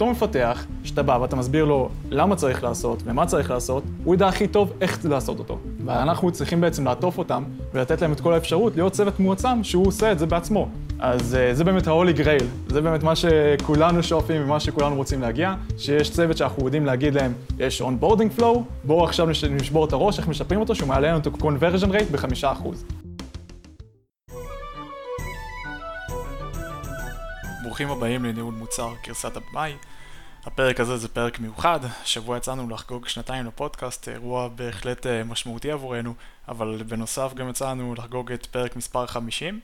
אותו 0.00 0.10
מפתח, 0.10 0.66
שאתה 0.84 1.02
בא 1.02 1.18
ואתה 1.20 1.36
מסביר 1.36 1.64
לו 1.64 1.88
למה 2.10 2.36
צריך 2.36 2.64
לעשות 2.64 3.02
ומה 3.04 3.26
צריך 3.26 3.50
לעשות, 3.50 3.82
הוא 4.04 4.14
ידע 4.14 4.28
הכי 4.28 4.48
טוב 4.48 4.72
איך 4.80 4.98
לעשות 5.04 5.38
אותו. 5.38 5.58
ואנחנו 5.84 6.32
צריכים 6.32 6.60
בעצם 6.60 6.84
לעטוף 6.84 7.18
אותם 7.18 7.44
ולתת 7.74 8.02
להם 8.02 8.12
את 8.12 8.20
כל 8.20 8.32
האפשרות 8.32 8.76
להיות 8.76 8.92
צוות 8.92 9.20
מועצם 9.20 9.64
שהוא 9.64 9.86
עושה 9.86 10.12
את 10.12 10.18
זה 10.18 10.26
בעצמו. 10.26 10.68
אז 10.98 11.34
אה, 11.34 11.54
זה 11.54 11.64
באמת 11.64 11.86
ה-Holy 11.86 12.18
Grail, 12.18 12.44
זה 12.68 12.80
באמת 12.80 13.02
מה 13.02 13.12
שכולנו 13.16 14.02
שואפים 14.02 14.42
ומה 14.44 14.60
שכולנו 14.60 14.96
רוצים 14.96 15.20
להגיע, 15.20 15.54
שיש 15.78 16.10
צוות 16.10 16.36
שאנחנו 16.36 16.64
יודעים 16.64 16.86
להגיד 16.86 17.14
להם, 17.14 17.32
יש 17.58 17.82
onboarding 17.82 18.40
flow, 18.40 18.58
בואו 18.84 19.04
עכשיו 19.04 19.28
נשבור 19.50 19.84
את 19.84 19.92
הראש, 19.92 20.18
איך 20.18 20.28
משפרים 20.28 20.60
אותו, 20.60 20.74
שהוא 20.74 20.88
מעלה 20.88 21.08
לנו 21.08 21.18
את 21.18 21.26
ה-conversion 21.26 21.90
rate 21.92 22.12
ב-5%. 22.12 22.68
ברוכים 27.68 27.90
הבאים 27.90 28.24
לניהול 28.24 28.54
מוצר 28.54 28.94
גרסת 29.06 29.36
הבמאי. 29.36 29.72
הפרק 30.44 30.80
הזה 30.80 30.96
זה 30.96 31.08
פרק 31.08 31.40
מיוחד, 31.40 31.80
השבוע 32.02 32.36
יצאנו 32.36 32.68
לחגוג 32.68 33.08
שנתיים 33.08 33.46
לפודקאסט, 33.46 34.08
אירוע 34.08 34.48
בהחלט 34.48 35.06
אה, 35.06 35.24
משמעותי 35.24 35.70
עבורנו, 35.70 36.14
אבל 36.48 36.82
בנוסף 36.86 37.34
גם 37.34 37.48
יצאנו 37.48 37.94
לחגוג 37.94 38.32
את 38.32 38.46
פרק 38.46 38.76
מספר 38.76 39.06
50, 39.06 39.60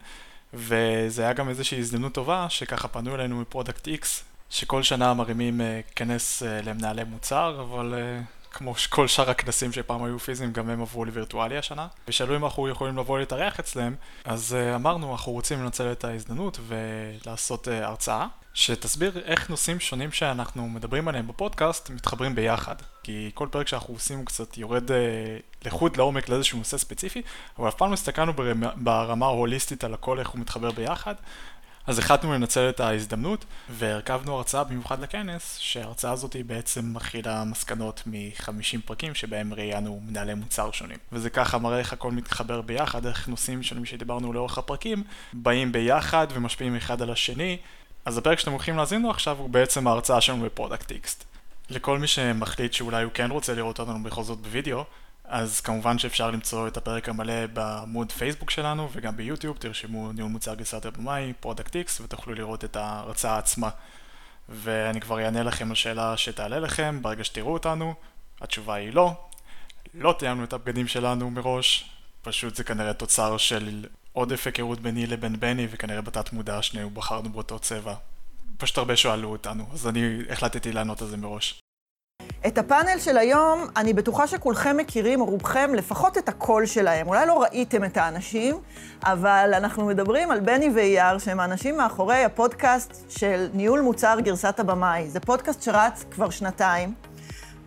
וזה 0.55 1.23
היה 1.23 1.33
גם 1.33 1.49
איזושהי 1.49 1.79
הזדמנות 1.79 2.15
טובה, 2.15 2.47
שככה 2.49 2.89
פנו 2.89 3.15
אלינו 3.15 3.41
מ 3.41 3.47
Product 3.47 3.89
X, 3.89 4.07
שכל 4.51 4.83
שנה 4.83 5.15
מרימים 5.15 5.61
אה, 5.61 5.81
כנס 5.97 6.43
אה, 6.43 6.61
למנהלי 6.63 7.05
מוצר, 7.05 7.61
אבל 7.61 7.95
כמו 8.55 8.75
כל 8.89 9.09
שאר 9.09 9.31
הכנסים 9.31 9.73
שפעם 9.73 10.05
היו 10.05 10.19
פיזיים, 10.19 10.53
גם 10.53 10.71
הם 10.71 10.83
עברו 10.83 11.05
לווירטואלי 11.05 11.59
השנה. 11.59 11.87
ושאלו 12.09 12.37
אם 12.37 12.45
אנחנו 12.45 12.69
יכולים 12.69 12.99
לבוא 12.99 13.19
להתארח 13.19 13.61
אצלם, 13.61 13.95
אז 14.25 14.57
uh, 14.57 14.77
אמרנו, 14.77 15.13
אנחנו 15.13 15.33
רוצים 15.33 15.63
לנצל 15.63 15.93
את 15.93 16.05
ההזדמנות 16.05 16.59
ולעשות 16.67 17.69
uh, 17.69 17.71
הרצאה, 17.71 18.27
שתסביר 18.55 19.23
איך 19.25 19.51
נושאים 19.51 19.81
שונים 19.81 20.13
שאנחנו 20.13 20.69
מדברים 20.69 21.09
עליהם 21.09 21.27
בפודקאסט 21.27 21.91
מתחברים 21.91 22.35
ביחד. 22.35 22.75
כי 23.03 23.31
כל 23.35 23.49
פרק 23.51 23.69
שאנחנו 23.69 23.95
עושים 23.95 24.19
הוא 24.19 24.27
קצת 24.27 24.59
יורד 24.59 24.91
uh, 24.91 24.95
לחוד 25.65 25.97
לעומק 25.97 26.29
לאיזשהו 26.29 26.59
נושא 26.59 26.79
ספציפי, 26.79 27.23
אבל 27.59 27.69
אף 27.69 27.75
פעם 27.75 27.89
לא 27.89 27.95
הסתכלנו 27.95 28.33
ברמה 28.77 29.27
ההוליסטית 29.27 29.85
על 29.85 29.95
הכל, 29.95 30.19
איך 30.19 30.29
הוא 30.29 30.41
מתחבר 30.41 30.71
ביחד. 30.71 31.15
אז 31.87 31.99
החלטנו 31.99 32.33
לנצל 32.33 32.69
את 32.69 32.81
ההזדמנות 32.81 33.45
והרכבנו 33.71 34.37
הרצאה 34.37 34.65
במיוחד 34.65 35.01
לכנס, 35.01 35.59
שההרצאה 35.59 36.13
הזאת 36.13 36.33
היא 36.33 36.45
בעצם 36.45 36.95
מכילה 36.95 37.45
מסקנות 37.45 38.03
מ-50 38.07 38.79
פרקים 38.85 39.15
שבהם 39.15 39.55
ראיינו 39.55 40.01
מנהלי 40.07 40.35
מוצר 40.35 40.71
שונים. 40.71 40.99
וזה 41.13 41.31
ככה 41.31 41.59
מראה 41.59 41.79
איך 41.79 41.93
הכל 41.93 42.13
מתחבר 42.13 42.61
ביחד, 42.61 43.07
איך 43.07 43.29
נושאים 43.29 43.63
שונים 43.63 43.85
שדיברנו 43.85 44.33
לאורך 44.33 44.59
הפרקים 44.59 45.03
באים 45.33 45.73
ביחד 45.73 46.27
ומשפיעים 46.35 46.77
אחד 46.77 47.03
על 47.03 47.11
השני. 47.11 47.57
אז 48.05 48.19
הפרק 48.19 48.39
שאתם 48.39 48.53
הולכים 48.53 48.77
להזין 48.77 49.03
לו 49.03 49.11
עכשיו 49.11 49.37
הוא 49.39 49.51
בעצם 49.51 49.87
ההרצאה 49.87 50.21
שלנו 50.21 50.45
ב 50.45 50.50
Product 50.50 50.87
X. 50.87 51.25
לכל 51.71 51.99
מי 51.99 52.07
שמחליט 52.07 52.73
שאולי 52.73 53.05
הוא 53.05 53.13
כן 53.15 53.31
רוצה 53.31 53.55
לראות 53.55 53.81
אותנו 53.81 54.03
בכל 54.03 54.23
זאת 54.23 54.39
בווידאו, 54.39 54.85
אז 55.25 55.61
כמובן 55.61 55.99
שאפשר 55.99 56.31
למצוא 56.31 56.69
את 56.69 56.77
הפרק 56.77 57.09
המלא 57.09 57.47
בעמוד 57.47 58.13
פייסבוק 58.13 58.51
שלנו 58.51 58.89
וגם 58.93 59.17
ביוטיוב, 59.17 59.57
תרשמו 59.57 60.13
ניהול 60.13 60.31
מוצר 60.31 60.55
גרסת 60.55 60.87
הבמאי, 60.87 61.33
Product 61.41 61.77
X, 61.77 62.01
ותוכלו 62.01 62.35
לראות 62.35 62.65
את 62.65 62.77
ההרצאה 62.77 63.39
עצמה. 63.39 63.69
ואני 64.49 65.01
כבר 65.01 65.25
אענה 65.25 65.43
לכם 65.43 65.69
על 65.69 65.75
שאלה 65.75 66.17
שתעלה 66.17 66.59
לכם 66.59 67.03
ברגע 67.03 67.25
שתראו 67.25 67.53
אותנו, 67.53 67.95
התשובה 68.41 68.75
היא 68.75 68.93
לא, 68.93 69.13
לא 69.95 70.15
תיאמנו 70.19 70.45
את 70.45 70.53
הבגדים 70.53 70.89
שלנו 70.89 71.31
מראש, 71.31 71.91
פשוט 72.23 72.57
זה 72.57 72.65
כנראה 72.65 72.93
תוצר 72.93 73.37
של 73.37 73.87
עודף 74.13 74.47
היכרות 74.47 74.81
ביני 74.81 75.07
לבין 75.07 75.41
בני, 75.41 75.67
וכנראה 75.71 76.01
בתת 76.01 76.33
מודע 76.33 76.63
שנינו 76.63 76.91
בחרנו 76.91 77.29
באותו 77.29 77.59
צבע. 77.59 77.95
פשוט 78.59 78.79
הרבה 78.79 78.97
שואלו 78.97 79.33
אותנו, 79.33 79.67
אז 79.73 79.87
אני 79.87 80.19
החלטתי 80.31 80.73
לענות 80.73 81.03
על 81.03 81.09
זה 81.09 81.17
מראש. 81.17 81.64
את 82.47 82.59
הפאנל 82.59 82.99
של 82.99 83.19
היום, 83.19 83.67
אני 83.77 83.93
בטוחה 83.93 84.27
שכולכם 84.27 84.77
מכירים, 84.77 85.21
או 85.21 85.27
רובכם, 85.27 85.75
לפחות 85.75 86.19
את 86.19 86.29
הקול 86.29 86.67
שלהם. 86.67 87.09
אולי 87.09 87.27
לא 87.27 87.43
ראיתם 87.43 87.85
את 87.85 87.97
האנשים, 87.97 88.57
אבל 89.05 89.51
אנחנו 89.57 89.87
מדברים 89.87 90.31
על 90.31 90.41
בני 90.41 90.71
ואייר, 90.75 91.19
שהם 91.19 91.41
האנשים 91.41 91.77
מאחורי 91.77 92.25
הפודקאסט 92.25 93.05
של 93.09 93.49
ניהול 93.55 93.81
מוצר 93.81 94.17
גרסת 94.21 94.61
הבמאי. 94.61 95.11
זה 95.11 95.21
פודקאסט 95.21 95.63
שרץ 95.63 96.05
כבר 96.11 96.31
שנתיים. 96.31 96.95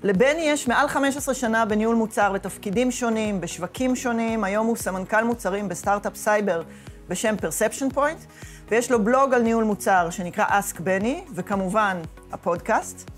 לבני 0.03 0.41
יש 0.41 0.67
מעל 0.67 0.87
15 0.87 1.35
שנה 1.35 1.65
בניהול 1.65 1.95
מוצר 1.95 2.31
בתפקידים 2.33 2.91
שונים, 2.91 3.41
בשווקים 3.41 3.95
שונים. 3.95 4.43
היום 4.43 4.67
הוא 4.67 4.75
סמנכ"ל 4.75 5.23
מוצרים 5.23 5.69
בסטארט-אפ 5.69 6.15
סייבר 6.15 6.61
בשם 7.07 7.35
Perception 7.41 7.95
Point, 7.95 8.25
ויש 8.69 8.91
לו 8.91 9.03
בלוג 9.03 9.33
על 9.33 9.41
ניהול 9.41 9.63
מוצר 9.63 10.09
שנקרא 10.09 10.45
Ask 10.45 10.75
Benny, 10.75 11.31
וכמובן, 11.35 11.97
הפודקאסט. 12.31 13.09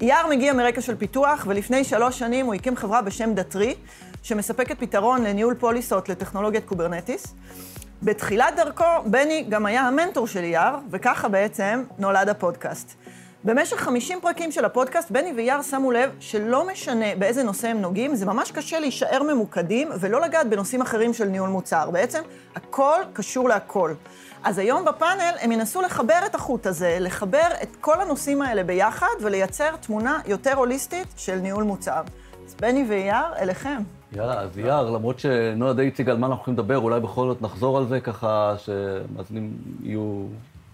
אייר 0.00 0.26
מגיע 0.30 0.52
מרקע 0.52 0.80
של 0.80 0.96
פיתוח, 0.96 1.44
ולפני 1.48 1.84
שלוש 1.84 2.18
שנים 2.18 2.46
הוא 2.46 2.54
הקים 2.54 2.76
חברה 2.76 3.02
בשם 3.02 3.34
Datree, 3.34 3.74
שמספקת 4.22 4.78
פתרון 4.78 5.24
לניהול 5.24 5.54
פוליסות 5.54 6.08
לטכנולוגיית 6.08 6.64
Kubernetes. 6.64 7.34
בתחילת 8.02 8.56
דרכו, 8.56 8.84
בני 9.06 9.44
גם 9.48 9.66
היה 9.66 9.82
המנטור 9.82 10.26
של 10.26 10.42
אייר, 10.42 10.76
וככה 10.90 11.28
בעצם 11.28 11.84
נולד 11.98 12.28
הפודקאסט. 12.28 12.94
במשך 13.44 13.76
50 13.76 14.20
פרקים 14.20 14.52
של 14.52 14.64
הפודקאסט, 14.64 15.10
בני 15.10 15.32
ויאר 15.36 15.62
שמו 15.62 15.92
לב 15.92 16.10
שלא 16.20 16.66
משנה 16.66 17.06
באיזה 17.18 17.42
נושא 17.42 17.68
הם 17.68 17.80
נוגעים, 17.80 18.14
זה 18.14 18.26
ממש 18.26 18.50
קשה 18.50 18.80
להישאר 18.80 19.22
ממוקדים 19.22 19.88
ולא 20.00 20.20
לגעת 20.20 20.48
בנושאים 20.48 20.80
אחרים 20.80 21.14
של 21.14 21.24
ניהול 21.24 21.48
מוצר. 21.48 21.90
בעצם, 21.90 22.22
הכל 22.56 23.00
קשור 23.12 23.48
להכל. 23.48 23.92
אז 24.48 24.58
היום 24.58 24.84
בפאנל 24.84 25.34
הם 25.40 25.52
ינסו 25.52 25.82
לחבר 25.82 26.18
את 26.26 26.34
החוט 26.34 26.66
הזה, 26.66 26.96
לחבר 27.00 27.46
את 27.62 27.76
כל 27.80 28.00
הנושאים 28.00 28.42
האלה 28.42 28.64
ביחד 28.64 29.06
ולייצר 29.22 29.76
תמונה 29.76 30.20
יותר 30.26 30.54
הוליסטית 30.54 31.06
של 31.16 31.34
ניהול 31.34 31.64
מוצר. 31.64 32.02
אז 32.46 32.54
בני 32.60 32.86
ואייר, 32.88 33.34
אליכם. 33.38 33.82
יאללה, 34.12 34.40
אז 34.40 34.58
אייר, 34.58 34.90
למרות 34.90 35.18
שנועה 35.18 35.72
די 35.72 35.88
הציגה 35.88 36.12
על 36.12 36.18
מה 36.18 36.26
אנחנו 36.26 36.42
יכולים 36.42 36.58
לדבר, 36.58 36.78
אולי 36.78 37.00
בכל 37.00 37.28
זאת 37.28 37.42
נחזור 37.42 37.78
על 37.78 37.86
זה 37.86 38.00
ככה 38.00 38.54
שמאזינים 38.58 39.56
יהיו... 39.82 40.24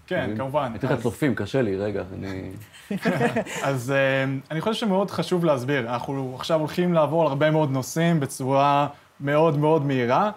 כן, 0.07 0.29
כמובן. 0.37 0.63
אני 0.63 0.77
אתן 0.77 0.87
לך 0.87 1.01
צופים, 1.01 1.35
קשה 1.35 1.61
לי, 1.61 1.75
רגע, 1.75 2.03
אני... 2.13 2.49
אז 3.69 3.91
אה, 3.91 4.33
אני 4.51 4.61
חושב 4.61 4.73
שמאוד 4.73 5.11
חשוב 5.11 5.45
להסביר. 5.45 5.79
אנחנו 5.79 6.35
עכשיו 6.35 6.59
הולכים 6.59 6.93
לעבור 6.93 7.21
על 7.21 7.27
הרבה 7.27 7.51
מאוד 7.51 7.71
נושאים 7.71 8.19
בצורה 8.19 8.87
מאוד 9.19 9.57
מאוד 9.57 9.85
מהירה. 9.85 10.31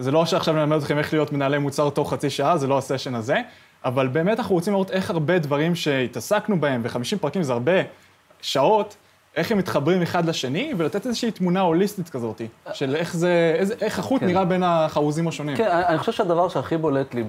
זה 0.00 0.10
לא 0.10 0.26
שעכשיו 0.26 0.54
נלמד 0.54 0.76
אתכם 0.76 0.98
איך 0.98 1.12
להיות 1.12 1.32
מנהלי 1.32 1.58
מוצר 1.58 1.90
תוך 1.90 2.12
חצי 2.12 2.30
שעה, 2.30 2.56
זה 2.56 2.66
לא 2.66 2.78
הסשן 2.78 3.14
הזה, 3.14 3.36
אבל 3.84 4.08
באמת 4.08 4.38
אנחנו 4.38 4.54
רוצים 4.54 4.72
לראות 4.72 4.90
איך 4.90 5.10
הרבה 5.10 5.38
דברים 5.38 5.74
שהתעסקנו 5.74 6.60
בהם, 6.60 6.80
ו-50 6.84 7.18
פרקים 7.20 7.42
זה 7.42 7.52
הרבה 7.52 7.72
שעות, 8.40 8.96
איך 9.36 9.52
הם 9.52 9.58
מתחברים 9.58 10.02
אחד 10.02 10.26
לשני, 10.26 10.72
ולתת 10.76 11.06
איזושהי 11.06 11.30
תמונה 11.30 11.60
הוליסטית 11.60 12.08
כזאת, 12.08 12.40
של 12.72 12.96
איך 12.96 13.16
זה, 13.16 13.54
איזה, 13.58 13.74
איך 13.80 13.98
החוט 13.98 14.20
כן. 14.20 14.26
נראה 14.26 14.44
בין 14.44 14.62
החרוזים 14.62 15.28
השונים. 15.28 15.56
כן, 15.56 15.68
אני 15.70 15.98
חושב 15.98 16.12
שהדבר 16.12 16.48
שהכי 16.48 16.76
בולט 16.76 17.14
לי 17.14 17.24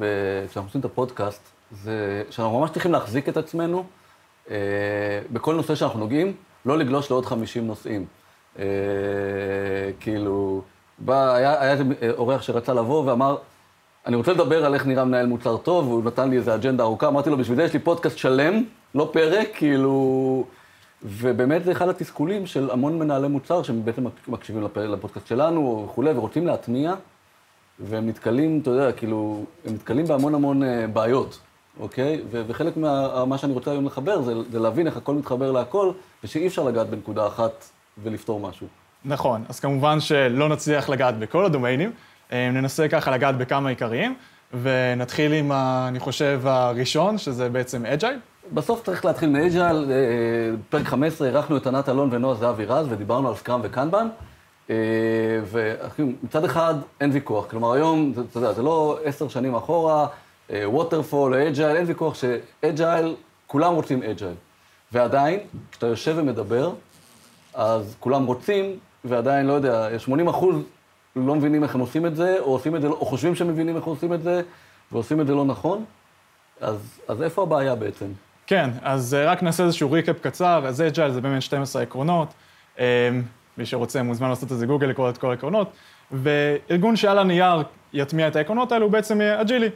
כשאנחנו 0.49 0.67
עושים 0.67 0.79
את 0.79 0.85
הפודקאסט, 0.85 1.41
זה 1.71 2.23
שאנחנו 2.29 2.59
ממש 2.59 2.69
צריכים 2.71 2.91
להחזיק 2.91 3.29
את 3.29 3.37
עצמנו 3.37 3.83
אה, 4.51 4.55
בכל 5.31 5.55
נושא 5.55 5.75
שאנחנו 5.75 5.99
נוגעים, 5.99 6.33
לא 6.65 6.77
לגלוש 6.77 7.11
לעוד 7.11 7.25
50 7.25 7.67
נושאים. 7.67 8.05
אה, 8.59 8.65
כאילו... 9.99 10.61
בא, 11.05 11.35
היה, 11.35 11.61
היה 11.61 11.71
איזה 11.71 11.83
אורח 12.17 12.41
שרצה 12.41 12.73
לבוא 12.73 13.03
ואמר, 13.05 13.37
אני 14.05 14.15
רוצה 14.15 14.33
לדבר 14.33 14.65
על 14.65 14.73
איך 14.73 14.85
נראה 14.85 15.05
מנהל 15.05 15.25
מוצר 15.25 15.57
טוב, 15.57 15.87
והוא 15.87 16.03
נתן 16.03 16.29
לי 16.29 16.37
איזה 16.37 16.55
אג'נדה 16.55 16.83
ארוכה, 16.83 17.07
אמרתי 17.07 17.29
לו, 17.29 17.37
בשביל 17.37 17.55
זה 17.55 17.63
יש 17.63 17.73
לי 17.73 17.79
פודקאסט 17.79 18.17
שלם, 18.17 18.63
לא 18.95 19.09
פרק, 19.13 19.47
כאילו... 19.53 20.45
ובאמת 21.03 21.63
זה 21.63 21.71
אחד 21.71 21.89
התסכולים 21.89 22.45
של 22.45 22.69
המון 22.71 22.99
מנהלי 22.99 23.27
מוצר, 23.27 23.63
שהם 23.63 23.85
בעצם 23.85 24.05
מקשיבים 24.27 24.63
לפודקאסט 24.77 25.27
שלנו 25.27 25.85
וכולי, 25.85 26.11
ורוצים 26.11 26.47
להטמיע, 26.47 26.93
והם 27.79 28.07
נתקלים, 28.07 28.59
אתה 28.61 28.69
יודע, 28.69 28.91
כאילו, 28.91 29.43
הם 29.65 29.73
נתקלים 29.73 30.05
בהמון 30.05 30.35
המון 30.35 30.63
אה, 30.63 30.87
בעיות, 30.87 31.39
אוקיי? 31.79 32.21
וחלק 32.31 32.77
מה 33.27 33.37
שאני 33.37 33.53
רוצה 33.53 33.71
היום 33.71 33.85
לחבר 33.85 34.21
זה, 34.21 34.33
זה 34.51 34.59
להבין 34.59 34.87
איך 34.87 34.97
הכל 34.97 35.13
מתחבר 35.13 35.51
להכל, 35.51 35.91
ושאי 36.23 36.47
אפשר 36.47 36.63
לגעת 36.63 36.89
בנקודה 36.89 37.27
אחת 37.27 37.65
ולפתור 38.03 38.39
משהו. 38.39 38.67
נכון, 39.05 39.43
אז 39.49 39.59
כמובן 39.59 39.99
שלא 39.99 40.49
נצליח 40.49 40.89
לגעת 40.89 41.19
בכל 41.19 41.45
הדומיינים, 41.45 41.91
אה, 42.31 42.49
ננסה 42.51 42.87
ככה 42.87 43.11
לגעת 43.11 43.37
בכמה 43.37 43.69
עיקריים, 43.69 44.15
ונתחיל 44.61 45.33
עם, 45.33 45.51
אני 45.87 45.99
חושב, 45.99 46.41
הראשון, 46.43 47.17
שזה 47.17 47.49
בעצם 47.49 47.85
Agile. 47.85 48.19
בסוף 48.53 48.83
צריך 48.83 49.05
להתחיל 49.05 49.29
מ 49.29 49.38
Agile, 49.38 49.91
אה, 49.91 50.57
פרק 50.69 50.85
15 50.85 51.27
אירחנו 51.27 51.57
את 51.57 51.67
ענת 51.67 51.89
אלון 51.89 52.09
ונועה 52.11 52.35
זהבי 52.35 52.65
רז, 52.65 52.87
ודיברנו 52.89 53.29
על 53.29 53.35
Scrum 53.35 53.59
ו 53.63 53.69
Kanban. 53.69 54.07
אה, 54.69 54.75
ומצד 55.99 56.45
אחד 56.45 56.73
אין 57.01 57.11
ויכוח, 57.13 57.45
כלומר 57.49 57.73
היום, 57.73 58.13
אתה 58.29 58.37
יודע, 58.37 58.53
זה 58.53 58.61
לא 58.61 58.99
עשר 59.03 59.27
שנים 59.27 59.55
אחורה, 59.55 60.07
waterfall, 60.49 61.35
agile, 61.35 61.75
אין 61.75 61.85
ויכוח 61.87 62.15
ש 62.15 62.40
agile, 62.40 63.15
כולם 63.47 63.73
רוצים 63.73 64.03
agile. 64.03 64.33
ועדיין, 64.91 65.39
כשאתה 65.71 65.87
יושב 65.87 66.13
ומדבר, 66.17 66.71
אז 67.53 67.95
כולם 67.99 68.25
רוצים, 68.25 68.79
ועדיין, 69.05 69.45
לא 69.45 69.53
יודע, 69.53 69.99
80 69.99 70.27
אחוז 70.27 70.55
לא 71.15 71.35
מבינים 71.35 71.63
איך 71.63 71.75
הם 71.75 71.81
עושים 71.81 72.05
את 72.05 72.15
זה, 72.15 72.39
או 72.39 72.45
עושים 72.45 72.75
את 72.75 72.81
זה, 72.81 72.87
או 72.87 73.05
חושבים 73.05 73.35
שהם 73.35 73.47
מבינים 73.47 73.75
איך 73.75 73.83
עושים 73.83 74.13
את 74.13 74.23
זה, 74.23 74.41
ועושים 74.91 75.21
את 75.21 75.27
זה 75.27 75.35
לא 75.35 75.45
נכון. 75.45 75.85
אז, 76.61 76.99
אז 77.07 77.21
איפה 77.21 77.43
הבעיה 77.43 77.75
בעצם? 77.75 78.05
כן, 78.47 78.69
אז 78.81 79.13
אה, 79.13 79.31
רק 79.31 79.43
נעשה 79.43 79.63
איזשהו 79.63 79.91
recap 79.91 80.19
קצר, 80.21 80.63
אז 80.67 80.81
agile 80.81 81.11
זה 81.11 81.21
באמת 81.21 81.41
12 81.41 81.81
עקרונות. 81.81 82.27
אמ, 82.79 82.83
מי 83.57 83.65
שרוצה 83.65 84.03
מוזמן 84.03 84.29
לעשות 84.29 84.51
איזה 84.51 84.65
גוגל 84.65 84.87
לקרוא 84.87 85.09
את 85.09 85.17
כל 85.17 85.29
העקרונות. 85.31 85.71
וארגון 86.11 86.95
שעל 86.95 87.19
הנייר 87.19 87.63
יטמיע 87.93 88.27
את 88.27 88.35
העקרונות 88.35 88.71
האלו 88.71 88.85
הוא 88.85 88.91
בעצם 88.91 89.21
יהיה 89.21 89.41
agile-י. 89.41 89.69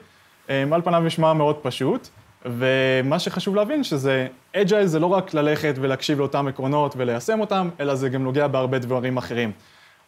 על 0.47 0.81
פניו 0.83 0.99
נשמע 0.99 1.33
מאוד 1.33 1.55
פשוט, 1.61 2.09
ומה 2.45 3.19
שחשוב 3.19 3.55
להבין 3.55 3.83
שזה, 3.83 4.27
agile 4.55 4.85
זה 4.85 4.99
לא 4.99 5.07
רק 5.07 5.33
ללכת 5.33 5.73
ולהקשיב 5.81 6.19
לאותם 6.19 6.47
עקרונות 6.47 6.93
וליישם 6.97 7.39
אותם, 7.39 7.69
אלא 7.79 7.95
זה 7.95 8.09
גם 8.09 8.23
נוגע 8.23 8.47
בהרבה 8.47 8.79
דברים 8.79 9.17
אחרים. 9.17 9.51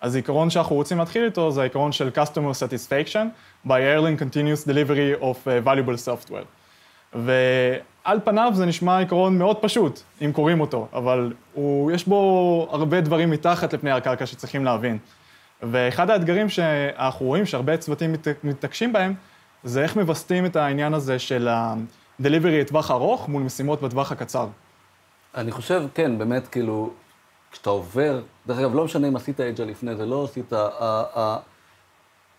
אז 0.01 0.15
העיקרון 0.15 0.49
שאנחנו 0.49 0.75
רוצים 0.75 0.97
להתחיל 0.97 1.25
איתו 1.25 1.51
זה 1.51 1.61
העיקרון 1.61 1.91
של 1.91 2.09
Customer 2.15 2.53
Satisfaction 2.59 3.25
by 3.67 3.69
Early 3.69 4.02
and 4.02 4.21
Continuous 4.21 4.67
Delivery 4.67 5.21
of 5.21 5.47
uh, 5.47 5.67
Valuable 5.67 6.07
Software. 6.07 6.45
ועל 7.13 8.19
פניו 8.23 8.51
זה 8.55 8.65
נשמע 8.65 8.97
עיקרון 8.97 9.37
מאוד 9.37 9.57
פשוט, 9.61 10.01
אם 10.25 10.31
קוראים 10.31 10.61
אותו, 10.61 10.87
אבל 10.93 11.33
הוא, 11.53 11.91
יש 11.91 12.07
בו 12.07 12.67
הרבה 12.71 13.01
דברים 13.01 13.29
מתחת 13.29 13.73
לפני 13.73 13.91
הקרקע 13.91 14.25
שצריכים 14.25 14.65
להבין. 14.65 14.97
ואחד 15.63 16.09
האתגרים 16.09 16.49
שאנחנו 16.49 17.25
רואים 17.25 17.45
שהרבה 17.45 17.77
צוותים 17.77 18.11
מת, 18.11 18.27
מתעקשים 18.43 18.93
בהם, 18.93 19.13
זה 19.63 19.83
איך 19.83 19.95
מווסתים 19.95 20.45
את 20.45 20.55
העניין 20.55 20.93
הזה 20.93 21.19
של 21.19 21.47
ה-delivery 22.19 22.61
לטווח 22.61 22.91
ארוך 22.91 23.29
מול 23.29 23.43
משימות 23.43 23.81
בטווח 23.81 24.11
הקצר. 24.11 24.47
אני 25.35 25.51
חושב, 25.51 25.83
כן, 25.93 26.17
באמת, 26.17 26.47
כאילו, 26.47 26.89
כשאתה 27.51 27.69
עובר, 27.69 28.21
דרך 28.47 28.59
אגב, 28.59 28.75
לא 28.75 28.85
משנה 28.85 29.07
אם 29.07 29.15
עשית 29.15 29.39
אג'ה 29.39 29.65
לפני 29.65 29.95
זה, 29.95 30.05
לא 30.05 30.23
עשית, 30.23 30.53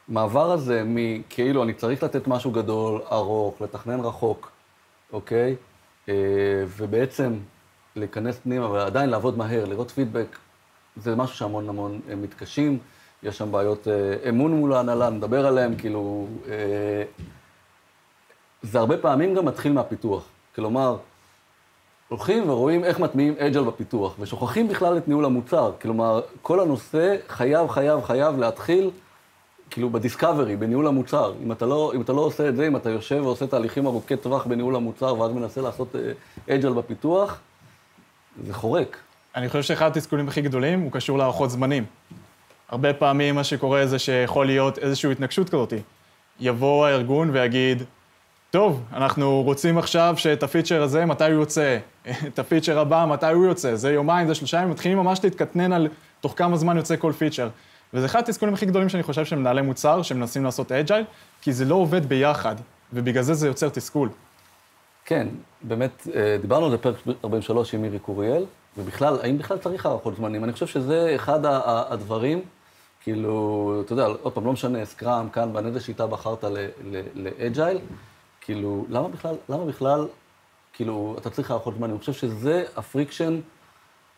המעבר 0.08 0.52
הזה 0.52 0.82
מכאילו 0.86 1.62
אני 1.62 1.75
צריך 1.75 2.02
לתת 2.02 2.26
משהו 2.28 2.50
גדול, 2.50 3.00
ארוך, 3.12 3.60
לתכנן 3.60 4.00
רחוק, 4.00 4.50
אוקיי? 5.12 5.56
אה, 6.08 6.14
ובעצם 6.76 7.34
להיכנס 7.96 8.38
פנימה 8.38 8.70
ועדיין 8.70 9.10
לעבוד 9.10 9.38
מהר, 9.38 9.64
לראות 9.64 9.90
פידבק, 9.90 10.38
זה 10.96 11.16
משהו 11.16 11.36
שהמון 11.36 11.69
המון 11.69 12.00
אה, 12.08 12.14
מתקשים. 12.14 12.78
יש 13.22 13.38
שם 13.38 13.52
בעיות 13.52 13.88
אה, 13.88 14.28
אמון 14.28 14.52
מול 14.52 14.72
ההנהלה, 14.72 15.10
נדבר 15.10 15.46
עליהן, 15.46 15.75
כאילו... 15.78 16.26
זה 18.70 18.78
הרבה 18.78 18.96
פעמים 18.96 19.34
גם 19.34 19.44
מתחיל 19.44 19.72
מהפיתוח. 19.72 20.22
כלומר, 20.54 20.96
הולכים 22.08 22.50
ורואים 22.50 22.84
איך 22.84 23.00
מטמיעים 23.00 23.34
אג'ל 23.38 23.62
בפיתוח, 23.64 24.14
ושוכחים 24.18 24.68
בכלל 24.68 24.96
את 24.96 25.08
ניהול 25.08 25.24
המוצר. 25.24 25.72
כלומר, 25.82 26.20
כל 26.42 26.60
הנושא 26.60 27.16
חייב, 27.28 27.68
חייב, 27.68 28.02
חייב 28.02 28.38
להתחיל, 28.38 28.90
כאילו, 29.70 29.90
בדיסקאברי, 29.90 30.56
בניהול 30.56 30.86
המוצר. 30.86 31.32
אם 31.42 31.52
אתה, 31.52 31.66
לא, 31.66 31.92
אם 31.94 32.00
אתה 32.00 32.12
לא 32.12 32.20
עושה 32.20 32.48
את 32.48 32.56
זה, 32.56 32.66
אם 32.66 32.76
אתה 32.76 32.90
יושב 32.90 33.20
ועושה 33.24 33.46
תהליכים 33.46 33.86
ארוכי 33.86 34.16
טווח 34.16 34.46
בניהול 34.46 34.76
המוצר, 34.76 35.20
ואז 35.20 35.32
מנסה 35.32 35.60
לעשות 35.60 35.94
agile 36.50 36.72
בפיתוח, 36.72 37.38
זה 38.46 38.54
חורק. 38.54 38.96
אני 39.36 39.48
חושב 39.48 39.62
שאחד 39.62 39.86
התסכולים 39.86 40.28
הכי 40.28 40.40
גדולים 40.40 40.80
הוא 40.80 40.92
קשור 40.92 41.18
להערכות 41.18 41.50
זמנים. 41.50 41.84
הרבה 42.68 42.94
פעמים 42.94 43.34
מה 43.34 43.44
שקורה 43.44 43.86
זה 43.86 43.98
שיכול 43.98 44.46
להיות 44.46 44.78
איזושהי 44.78 45.12
התנגשות 45.12 45.48
כזאת. 45.48 45.72
יבוא 46.40 46.86
הארגון 46.86 47.30
ויגיד, 47.30 47.82
טוב, 48.50 48.82
אנחנו 48.92 49.42
רוצים 49.42 49.78
עכשיו 49.78 50.14
שאת 50.16 50.42
ה 50.42 50.47
feature 50.47 50.82
הזה, 50.82 51.06
מתי 51.06 51.24
הוא 51.24 51.40
יוצא? 51.40 51.78
את 52.28 52.38
ה 52.38 52.44
feature 52.44 52.78
הבא, 52.78 53.06
מתי 53.08 53.26
הוא 53.26 53.46
יוצא? 53.46 53.74
זה 53.74 53.92
יומיים, 53.92 54.28
זה 54.28 54.34
שלושה 54.34 54.56
ימים, 54.56 54.70
מתחילים 54.70 54.98
ממש 54.98 55.20
להתקטנן 55.24 55.72
על 55.72 55.88
תוך 56.20 56.34
כמה 56.36 56.56
זמן 56.56 56.76
יוצא 56.76 56.96
כל 56.96 57.12
feature. 57.12 57.48
וזה 57.94 58.06
אחד 58.06 58.18
התסכולים 58.18 58.54
הכי 58.54 58.66
גדולים 58.66 58.88
שאני 58.88 59.02
חושב 59.02 59.24
של 59.24 59.36
מנהלי 59.36 59.62
מוצר, 59.62 60.02
שמנסים 60.02 60.44
לעשות 60.44 60.72
agile, 60.72 61.04
כי 61.42 61.52
זה 61.52 61.64
לא 61.64 61.74
עובד 61.74 62.06
ביחד, 62.06 62.54
ובגלל 62.92 63.22
זה 63.22 63.34
זה 63.34 63.46
יוצר 63.46 63.68
תסכול. 63.68 64.08
כן, 65.04 65.28
באמת, 65.62 66.06
אה, 66.14 66.36
דיברנו 66.40 66.64
על 66.64 66.70
זה 66.70 66.78
פרק 66.78 66.96
43 67.24 67.74
עם 67.74 67.82
מירי 67.82 67.98
קוריאל, 67.98 68.44
ובכלל, 68.78 69.18
האם 69.22 69.38
בכלל 69.38 69.58
צריך 69.58 69.86
הערכות 69.86 70.16
זמנים? 70.16 70.44
אני 70.44 70.52
חושב 70.52 70.66
שזה 70.66 71.12
אחד 71.16 71.40
הדברים, 71.90 72.40
כאילו, 73.02 73.82
אתה 73.84 73.92
יודע, 73.92 74.06
עוד 74.22 74.32
פעם, 74.32 74.44
לא 74.44 74.52
משנה, 74.52 74.84
Scrum, 74.84 75.28
Kanban, 75.28 75.52
איזה 75.52 75.69
איזה 75.68 75.80
שיטה 75.80 76.06
בחרת 76.06 76.44
ל 77.14 77.24
agile, 77.24 77.78
כאילו, 78.48 78.84
למה 78.88 79.08
בכלל, 79.08 79.34
למה 79.48 79.64
בכלל, 79.64 80.06
כאילו, 80.72 81.14
אתה 81.18 81.30
צריך 81.30 81.50
הערכות 81.50 81.74
זמנים? 81.74 81.90
אני 81.90 81.98
חושב 81.98 82.12
שזה 82.12 82.64
ה 82.76 82.84
friction 82.84 83.40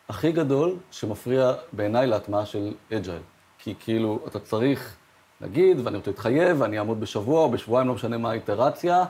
הכי 0.08 0.32
גדול 0.32 0.76
שמפריע 0.90 1.52
בעיניי 1.72 2.06
להטמעה 2.06 2.46
של 2.46 2.74
agile. 2.92 3.22
כי 3.58 3.74
כאילו, 3.80 4.18
אתה 4.26 4.40
צריך 4.40 4.96
להגיד, 5.40 5.80
ואני 5.84 5.96
רוצה 5.96 6.10
להתחייב, 6.10 6.60
ואני 6.60 6.78
אעמוד 6.78 7.00
בשבוע 7.00 7.40
או 7.40 7.50
בשבועיים, 7.50 7.88
לא 7.88 7.94
משנה 7.94 8.18
מה 8.18 8.30
האיטרציה, 8.30 9.04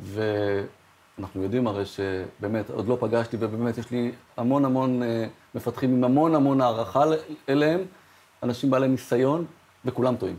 ואנחנו 0.00 1.42
יודעים 1.42 1.66
הרי 1.66 1.84
שבאמת, 1.86 2.70
עוד 2.70 2.88
לא 2.88 2.96
פגשתי, 3.00 3.36
ובאמת 3.40 3.78
יש 3.78 3.90
לי 3.90 4.12
המון 4.36 4.64
המון 4.64 5.02
אה, 5.02 5.26
מפתחים 5.54 5.94
עם 5.94 6.04
המון 6.04 6.34
המון 6.34 6.60
הערכה 6.60 7.04
אליהם, 7.48 7.80
אנשים 8.42 8.70
בעלי 8.70 8.88
ניסיון, 8.88 9.44
וכולם 9.84 10.16
טועים. 10.16 10.36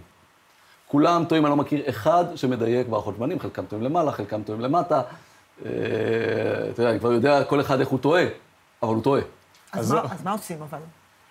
כולם 0.88 1.26
טועים, 1.26 1.46
אני 1.46 1.50
לא 1.50 1.56
מכיר 1.56 1.90
אחד 1.90 2.26
שמדייק 2.36 2.88
בהערכות 2.88 3.16
זמנים, 3.16 3.40
חלקם 3.40 3.66
טועים 3.66 3.86
למעלה, 3.86 4.12
חלקם 4.12 4.44
טועים 4.44 4.62
למטה. 4.62 5.02
אה, 5.66 5.72
אתה 6.72 6.82
יודע, 6.82 6.92
אני 6.92 7.00
כבר 7.00 7.12
יודע 7.12 7.44
כל 7.44 7.62
אחד 7.62 7.80
איך 7.80 7.90
הוא 7.90 8.00
טועה, 8.00 8.24
אבל 8.84 8.96
הוא 8.96 9.04
טועה. 9.04 9.22
אז, 9.72 9.92
מה, 9.92 10.02
אז 10.12 10.24
מה 10.24 10.32
עושים 10.32 10.58
אבל? 10.70 10.80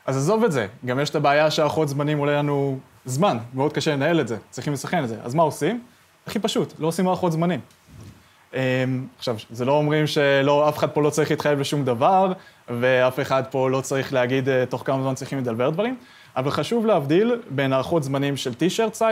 אז 0.07 0.17
עזוב 0.17 0.45
את 0.45 0.53
זה, 0.53 0.67
גם 0.87 1.01
יש 1.01 1.11
את 1.11 1.15
הבעיה 1.15 1.51
שהערכות 1.51 1.89
זמנים 1.89 2.19
עולה 2.19 2.39
לנו 2.39 2.79
זמן, 3.05 3.39
מאוד 3.55 3.73
קשה 3.73 3.93
לנהל 3.93 4.21
את 4.21 4.29
זה, 4.29 4.37
צריכים 4.51 4.73
לסכן 4.73 5.05
את 5.05 5.09
זה. 5.09 5.17
אז 5.23 5.35
מה 5.35 5.43
עושים? 5.43 5.83
הכי 6.27 6.39
פשוט, 6.39 6.75
לא 6.79 6.87
עושים 6.87 7.07
הערכות 7.07 7.33
זמנים. 7.33 7.61
אמ, 8.55 8.59
עכשיו, 9.19 9.37
זה 9.51 9.65
לא 9.65 9.73
אומרים 9.73 10.07
שלא, 10.07 10.69
אף 10.69 10.79
אחד 10.79 10.91
פה 10.91 11.03
לא 11.03 11.11
צריך 11.11 11.31
להתחייב 11.31 11.61
לשום 11.61 11.85
דבר, 11.85 12.33
ואף 12.69 13.21
אחד 13.21 13.43
פה 13.51 13.71
לא 13.71 13.81
צריך 13.81 14.13
להגיד 14.13 14.49
אה, 14.49 14.67
תוך 14.67 14.83
כמה 14.87 15.03
זמן 15.03 15.15
צריכים 15.15 15.39
לדלבר 15.39 15.71
דברים, 15.71 15.97
אבל 16.37 16.51
חשוב 16.51 16.87
להבדיל 16.87 17.41
בין 17.51 17.73
הערכות 17.73 18.03
זמנים 18.03 18.37
של 18.37 18.53
T-shirt 18.53 19.05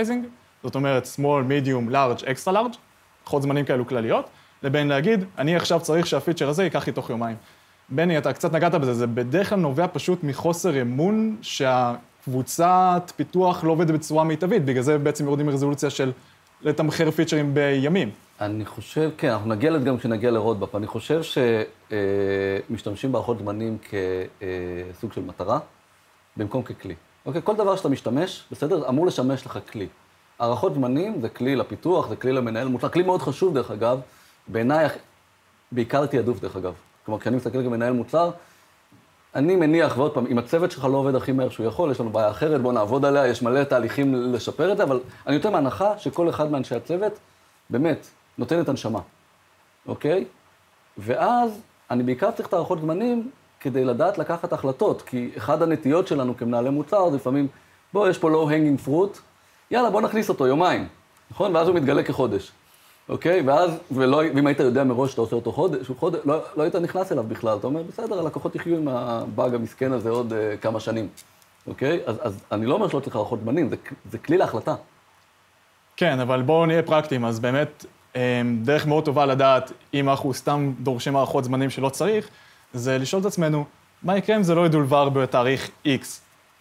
זאת 0.62 0.74
אומרת 0.74 1.08
small, 1.16 1.48
medium, 1.48 1.92
large, 1.92 2.22
extra 2.22 2.52
large, 2.52 2.76
הערכות 3.22 3.42
זמנים 3.42 3.64
כאלו 3.64 3.86
כלליות, 3.86 4.28
לבין 4.62 4.88
להגיד, 4.88 5.24
אני 5.38 5.56
עכשיו 5.56 5.80
צריך 5.80 6.06
שהפיצ'ר 6.06 6.48
הזה 6.48 6.64
ייקח 6.64 6.86
לי 6.86 6.92
תוך 6.92 7.10
יומיים. 7.10 7.36
בני, 7.88 8.18
אתה 8.18 8.32
קצת 8.32 8.52
נגעת 8.52 8.74
בזה, 8.74 8.94
זה 8.94 9.06
בדרך 9.06 9.48
כלל 9.48 9.58
נובע 9.58 9.86
פשוט 9.92 10.24
מחוסר 10.24 10.82
אמון 10.82 11.36
שהקבוצת 11.42 13.12
פיתוח 13.16 13.64
לא 13.64 13.72
עובדת 13.72 13.90
בצורה 13.90 14.24
מיטבית, 14.24 14.64
בגלל 14.64 14.82
זה 14.82 14.98
בעצם 14.98 15.24
יורדים 15.24 15.46
מרזולוציה 15.46 15.90
של 15.90 16.12
לתמחר 16.62 17.10
פיצ'רים 17.10 17.54
בימים. 17.54 18.10
אני 18.40 18.64
חושב, 18.64 19.10
כן, 19.18 19.28
אנחנו 19.30 19.48
נגיע 19.48 19.70
לזה 19.70 19.84
גם 19.84 19.98
כשנגיע 19.98 20.30
לרודבאפ. 20.30 20.74
אני 20.74 20.86
חושב 20.86 21.20
שמשתמשים 21.22 23.10
אה, 23.10 23.12
בערכות 23.12 23.38
זמנים 23.38 23.78
כסוג 23.78 25.12
של 25.12 25.22
מטרה, 25.22 25.58
במקום 26.36 26.62
ככלי. 26.62 26.94
אוקיי, 27.26 27.40
כל 27.44 27.56
דבר 27.56 27.76
שאתה 27.76 27.88
משתמש, 27.88 28.44
בסדר, 28.50 28.88
אמור 28.88 29.06
לשמש 29.06 29.46
לך 29.46 29.58
כלי. 29.72 29.86
הערכות 30.38 30.74
זמנים 30.74 31.20
זה 31.20 31.28
כלי 31.28 31.56
לפיתוח, 31.56 32.08
זה 32.08 32.16
כלי 32.16 32.32
למנהל 32.32 32.68
מוצר, 32.68 32.88
כלי 32.88 33.02
מאוד 33.02 33.22
חשוב, 33.22 33.54
דרך 33.54 33.70
אגב, 33.70 34.00
בעיניי, 34.48 34.88
בעיקר 35.72 36.06
תעדוף, 36.06 36.40
דרך 36.40 36.56
אגב. 36.56 36.72
כלומר, 37.04 37.20
כשאני 37.20 37.36
מסתכל 37.36 37.62
כמנהל 37.62 37.92
מוצר, 37.92 38.30
אני 39.34 39.56
מניח, 39.56 39.98
ועוד 39.98 40.14
פעם, 40.14 40.26
אם 40.26 40.38
הצוות 40.38 40.70
שלך 40.70 40.84
לא 40.84 40.96
עובד 40.96 41.14
הכי 41.14 41.32
מהר 41.32 41.48
שהוא 41.48 41.66
יכול, 41.66 41.90
יש 41.90 42.00
לנו 42.00 42.10
בעיה 42.10 42.30
אחרת, 42.30 42.60
בואו 42.60 42.72
נעבוד 42.72 43.04
עליה, 43.04 43.26
יש 43.26 43.42
מלא 43.42 43.64
תהליכים 43.64 44.32
לשפר 44.32 44.72
את 44.72 44.76
זה, 44.76 44.82
אבל 44.82 45.00
אני 45.26 45.34
יותר 45.34 45.50
מהנחה 45.50 45.98
שכל 45.98 46.28
אחד 46.28 46.50
מאנשי 46.50 46.74
הצוות, 46.74 47.12
באמת, 47.70 48.06
נותן 48.38 48.60
את 48.60 48.68
הנשמה, 48.68 49.00
אוקיי? 49.86 50.24
ואז 50.98 51.60
אני 51.90 52.02
בעיקר 52.02 52.30
צריך 52.30 52.48
את 52.48 52.52
הערכות 52.52 52.80
זמנים 52.80 53.30
כדי 53.62 53.84
לדעת 53.84 54.18
לקחת 54.18 54.52
החלטות, 54.52 55.02
כי 55.02 55.30
אחד 55.36 55.62
הנטיות 55.62 56.06
שלנו 56.06 56.36
כמנהלי 56.36 56.70
מוצר 56.70 57.10
זה 57.10 57.16
לפעמים, 57.16 57.48
בוא, 57.92 58.08
יש 58.08 58.18
פה 58.18 58.30
low 58.30 58.48
hanging 58.48 58.88
fruit, 58.88 59.18
יאללה, 59.70 59.90
בוא 59.90 60.00
נכניס 60.00 60.28
אותו 60.28 60.46
יומיים, 60.46 60.88
נכון? 61.30 61.56
ואז 61.56 61.68
הוא 61.68 61.76
מתגלה 61.76 62.02
כחודש. 62.02 62.52
אוקיי? 63.08 63.42
ואז, 63.42 63.70
ולא, 63.90 64.22
ואם 64.34 64.46
היית 64.46 64.60
יודע 64.60 64.84
מראש 64.84 65.10
שאתה 65.10 65.20
עושה 65.20 65.36
אותו 65.36 65.52
חודש, 65.52 65.90
חודש 65.98 66.20
לא, 66.24 66.38
לא 66.56 66.62
היית 66.62 66.74
נכנס 66.74 67.12
אליו 67.12 67.24
בכלל. 67.24 67.58
אתה 67.58 67.66
אומר, 67.66 67.82
בסדר, 67.82 68.18
הלקוחות 68.18 68.54
יחיו 68.54 68.76
עם 68.76 68.88
הבאג 68.88 69.54
המסכן 69.54 69.92
הזה 69.92 70.10
עוד 70.10 70.32
uh, 70.32 70.62
כמה 70.62 70.80
שנים, 70.80 71.08
אוקיי? 71.66 72.00
אז, 72.06 72.16
אז 72.22 72.44
אני 72.52 72.66
לא 72.66 72.74
אומר 72.74 72.88
שלא 72.88 73.00
צריך 73.00 73.16
הערכות 73.16 73.40
זמנים, 73.40 73.68
זה, 73.68 73.76
זה 74.10 74.18
כלי 74.18 74.36
להחלטה. 74.36 74.74
כן, 75.96 76.20
אבל 76.20 76.42
בואו 76.42 76.66
נהיה 76.66 76.82
פרקטיים. 76.82 77.24
אז 77.24 77.40
באמת, 77.40 77.86
אמ, 78.16 78.20
דרך 78.62 78.86
מאוד 78.86 79.04
טובה 79.04 79.26
לדעת 79.26 79.72
אם 79.94 80.08
אנחנו 80.08 80.34
סתם 80.34 80.72
דורשים 80.80 81.16
הערכות 81.16 81.44
זמנים 81.44 81.70
שלא 81.70 81.88
צריך, 81.88 82.28
זה 82.74 82.98
לשאול 82.98 83.20
את 83.20 83.26
עצמנו, 83.26 83.64
מה 84.02 84.16
יקרה 84.16 84.36
אם 84.36 84.42
זה 84.42 84.54
לא 84.54 84.66
ידולבר 84.66 85.08
בתאריך 85.08 85.70
X? 85.86 86.04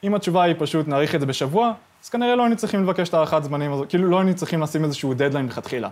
אם 0.04 0.16
התשובה 0.16 0.44
היא 0.44 0.56
פשוט 0.60 0.88
נאריך 0.88 1.16
את 1.16 1.20
זה 1.20 1.26
בשבוע, 1.26 1.74
אז 2.04 2.10
כנראה 2.10 2.36
לא 2.36 2.44
היינו 2.44 2.56
צריכים 2.56 2.84
לבקש 2.84 3.10
את 3.10 3.14
הערכת 3.14 3.44
זמנים 3.44 3.74
הזאת, 3.74 3.90
כאילו 3.90 4.10
לא 4.10 4.20
היינו 4.20 4.36
צריכים 4.36 4.62
לשים 4.62 4.84
איזשהו 4.84 5.14
דדליין 5.14 5.46
מלכתחילה. 5.46 5.90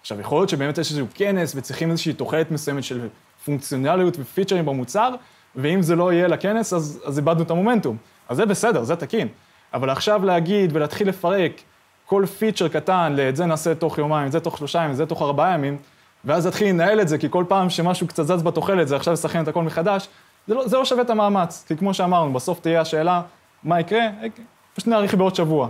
עכשיו, 0.00 0.20
יכול 0.20 0.38
להיות 0.38 0.48
שבאמת 0.48 0.78
יש 0.78 0.90
איזשהו 0.90 1.06
כנס 1.14 1.52
וצריכים 1.56 1.90
איזושהי 1.90 2.12
תוחלת 2.12 2.50
מסוימת 2.50 2.84
של 2.84 3.08
פונקציונליות 3.44 4.16
ופיצ'רים 4.18 4.66
במוצר, 4.66 5.14
ואם 5.56 5.82
זה 5.82 5.96
לא 5.96 6.12
יהיה 6.12 6.28
לכנס, 6.28 6.72
אז, 6.72 7.02
אז 7.04 7.18
איבדנו 7.18 7.42
את 7.42 7.50
המומנטום. 7.50 7.96
אז 8.28 8.36
זה 8.36 8.46
בסדר, 8.46 8.84
זה 8.84 8.96
תקין. 8.96 9.28
אבל 9.74 9.90
עכשיו 9.90 10.24
להגיד 10.24 10.70
ולהתחיל 10.76 11.08
לפרק 11.08 11.52
כל 12.06 12.26
פיצ'ר 12.38 12.68
קטן, 12.68 13.12
לאת 13.16 13.36
זה 13.36 13.46
נעשה 13.46 13.74
תוך 13.74 13.98
יומיים, 13.98 14.26
את 14.26 14.32
זה 14.32 14.40
תוך 14.40 14.58
שלושה 14.58 14.78
ימים, 14.78 14.90
את 14.90 14.96
זה 14.96 15.06
תוך 15.06 15.22
ארבעה 15.22 15.54
ימים, 15.54 15.76
ואז 16.24 16.46
להתחיל 16.46 16.68
לנהל 16.68 17.00
את 17.00 17.08
זה, 17.08 17.18
כי 17.18 17.26
כל 17.30 17.44
פעם 17.48 17.70
שמשהו 17.70 18.06
קצת 18.06 18.22
זז 18.22 18.42
בתוחלת, 18.42 18.88
זה 18.88 18.96
עכשיו 18.96 19.12
לסכן 19.12 19.42
את 19.42 19.48
הכל 19.48 19.62
מחדש, 19.62 20.08
זה 20.48 20.54
לא, 20.54 20.68
זה 20.68 20.76
לא 20.76 20.84
שווה 20.84 21.02
את 21.02 21.10
המאמץ. 21.10 21.64
כי 21.68 21.76
כמו 21.76 21.94
שאמרנו, 21.94 22.32
בסוף 22.32 22.60
תהיה 22.60 22.80
השאלה, 22.80 23.22
מה 23.64 23.80
יקרה? 23.80 24.02
פשוט 24.74 24.88
נאריך 24.88 25.14
בעוד 25.14 25.34
שבוע. 25.34 25.68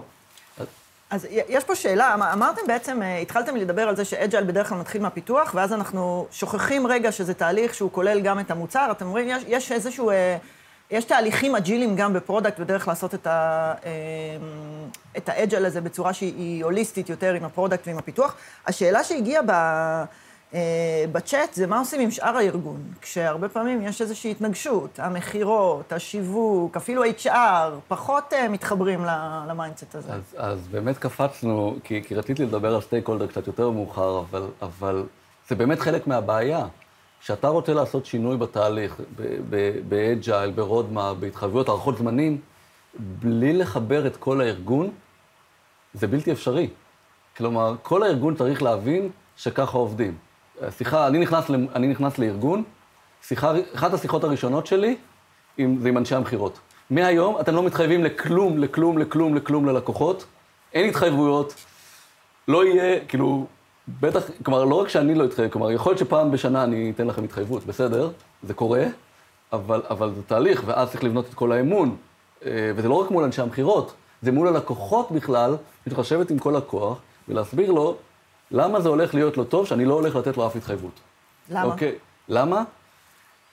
אז 1.10 1.26
יש 1.30 1.64
פה 1.64 1.74
שאלה, 1.74 2.14
אמ- 2.14 2.22
אמרתם 2.22 2.60
בעצם, 2.66 3.02
אה, 3.02 3.18
התחלתם 3.18 3.56
לדבר 3.56 3.88
על 3.88 3.96
זה 3.96 4.04
ש 4.04 4.16
agile 4.16 4.44
בדרך 4.44 4.68
כלל 4.68 4.78
מתחיל 4.78 5.02
מהפיתוח, 5.02 5.52
ואז 5.54 5.72
אנחנו 5.72 6.26
שוכחים 6.30 6.86
רגע 6.86 7.12
שזה 7.12 7.34
תהליך 7.34 7.74
שהוא 7.74 7.92
כולל 7.92 8.20
גם 8.20 8.40
את 8.40 8.50
המוצר. 8.50 8.88
אתם 8.90 9.06
אומרים, 9.06 9.28
יש, 9.28 9.42
יש 9.48 9.72
איזשהו, 9.72 10.10
אה, 10.10 10.36
יש 10.90 11.04
תהליכים 11.04 11.54
agile-ים 11.54 11.96
גם 11.96 12.12
ב 12.12 12.17
product, 12.17 12.58
בדרך 12.58 12.88
לעשות 12.88 13.14
את, 13.14 13.26
ה, 13.26 13.74
אה, 13.84 13.90
את 15.16 15.28
ה 15.28 15.35
agile 15.35 15.66
הזה 15.66 15.80
בצורה 15.80 16.12
שהיא 16.12 16.64
הוליסטית 16.64 17.08
יותר 17.08 17.34
עם 17.34 17.44
ה 17.44 17.49
product 17.50 17.86
ועם 17.86 17.98
הפיתוח. 17.98 18.36
השאלה 18.66 19.04
שהגיעה 19.04 19.42
ב... 19.46 19.52
אה, 20.54 21.04
בצ'אט 21.12 21.54
זה 21.54 21.66
מה 21.66 21.78
עושים 21.78 22.00
עם 22.00 22.10
שאר 22.10 22.36
הארגון, 22.36 22.82
כשהרבה 23.00 23.48
פעמים 23.48 23.82
יש 23.82 24.02
איזושהי 24.02 24.30
התנגשות, 24.30 24.98
המכירות, 24.98 25.92
השיווק, 25.92 26.76
אפילו 26.76 27.04
HR, 27.04 27.28
פחות 27.88 28.32
uh, 28.32 28.48
מתחברים 28.48 29.04
ל 29.48 29.54
mindset 29.54 29.94
הזה. 29.94 30.12
אז, 30.12 30.36
אז 30.36 30.68
באמת 30.68 30.98
קפצנו, 30.98 31.76
כי, 31.84 32.02
כי 32.04 32.14
רציתי 32.14 32.44
לדבר 32.44 32.74
על 32.74 32.80
stakeholder 32.80 33.26
קצת 33.26 33.46
יותר 33.46 33.70
מאוחר, 33.70 34.18
אבל, 34.18 34.46
אבל 34.62 35.04
זה 35.48 35.54
באמת 35.54 35.80
חלק 35.80 36.06
מהבעיה. 36.06 36.66
כשאתה 37.20 37.48
רוצה 37.48 37.74
לעשות 37.74 38.06
שינוי 38.06 38.36
בתהליך, 38.36 39.00
ב 39.88 39.97
agile, 39.97 40.50
ב 40.50 40.57
roadmap, 40.57 41.14
בהתחייבויות, 41.14 41.68
הערכות 41.68 41.98
זמנים, 41.98 42.40
בלי 42.98 43.52
לחבר 43.52 44.06
את 44.06 44.16
כל 44.16 44.40
הארגון, 44.40 44.90
זה 45.94 46.06
בלתי 46.06 46.32
אפשרי. 46.32 46.68
כלומר, 47.36 47.74
כל 47.82 48.02
הארגון 48.02 48.34
צריך 48.34 48.62
להבין 48.62 49.10
שככה 49.36 49.78
עובדים. 49.78 50.16
שיחה, 50.70 51.06
אני 51.06 51.18
נכנס, 51.18 51.50
אני 51.50 51.88
נכנס 51.88 52.18
לארגון, 52.18 52.62
שיחה, 53.22 53.52
אחת 53.74 53.94
השיחות 53.94 54.24
הראשונות 54.24 54.66
שלי 54.66 54.96
עם, 55.58 55.78
זה 55.80 55.88
עם 55.88 55.98
אנשי 55.98 56.14
המכירות. 56.14 56.58
מהיום 56.90 57.40
אתם 57.40 57.54
לא 57.54 57.62
מתחייבים 57.62 58.04
לכלום, 58.04 58.58
לכלום, 58.58 58.98
לכלום, 58.98 59.34
לכלום 59.34 59.66
ללקוחות, 59.66 60.24
אין 60.74 60.88
התחייבויות, 60.88 61.54
לא 62.48 62.64
יהיה, 62.64 63.04
כאילו, 63.08 63.46
בטח, 64.00 64.22
כלומר, 64.42 64.64
לא 64.64 64.74
רק 64.74 64.88
שאני 64.88 65.14
לא 65.14 65.24
אתחייב, 65.24 65.50
כלומר, 65.50 65.70
יכול 65.70 65.90
להיות 65.90 65.98
שפעם 65.98 66.30
בשנה 66.30 66.64
אני 66.64 66.92
אתן 66.94 67.06
לכם 67.06 67.24
התחייבות, 67.24 67.66
בסדר, 67.66 68.10
זה 68.42 68.54
קורה, 68.54 68.84
אבל, 69.52 69.82
אבל 69.90 70.12
זה 70.14 70.22
תהליך, 70.22 70.62
ואז 70.66 70.90
צריך 70.90 71.04
לבנות 71.04 71.28
את 71.28 71.34
כל 71.34 71.52
האמון, 71.52 71.96
אה, 72.46 72.50
וזה 72.76 72.88
לא 72.88 72.94
רק 72.94 73.10
מול 73.10 73.24
אנשי 73.24 73.42
המכירות, 73.42 73.94
זה 74.22 74.32
מול 74.32 74.48
הלקוחות 74.48 75.10
בכלל, 75.10 75.56
צריך 75.84 75.98
לשבת 75.98 76.30
עם 76.30 76.38
כל 76.38 76.54
לקוח 76.56 76.98
ולהסביר 77.28 77.72
לו 77.72 77.96
למה 78.52 78.80
זה 78.80 78.88
הולך 78.88 79.14
להיות 79.14 79.36
לו 79.36 79.44
טוב 79.44 79.66
שאני 79.66 79.84
לא 79.84 79.94
הולך 79.94 80.16
לתת 80.16 80.36
לו 80.36 80.46
אף 80.46 80.56
התחייבות? 80.56 81.00
למה? 81.50 81.64
אוקיי, 81.64 81.94
למה? 82.28 82.64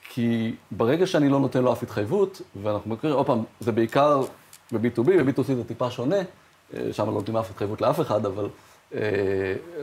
כי 0.08 0.54
ברגע 0.70 1.06
שאני 1.06 1.28
לא 1.28 1.40
נותן 1.40 1.62
לו 1.62 1.72
אף 1.72 1.82
התחייבות, 1.82 2.42
ואנחנו 2.62 2.90
מכירים, 2.90 3.16
עוד 3.16 3.26
פעם, 3.26 3.42
זה 3.60 3.72
בעיקר 3.72 4.22
ב-B2B, 4.72 5.02
ב-B2C 5.02 5.42
זה 5.44 5.64
טיפה 5.64 5.90
שונה, 5.90 6.16
אה, 6.74 6.92
שם 6.92 7.06
לא 7.06 7.12
נותנים 7.12 7.36
אף 7.36 7.50
התחייבות 7.50 7.80
לאף 7.80 8.00
אחד, 8.00 8.26
אבל 8.26 8.48
אה, 8.94 9.00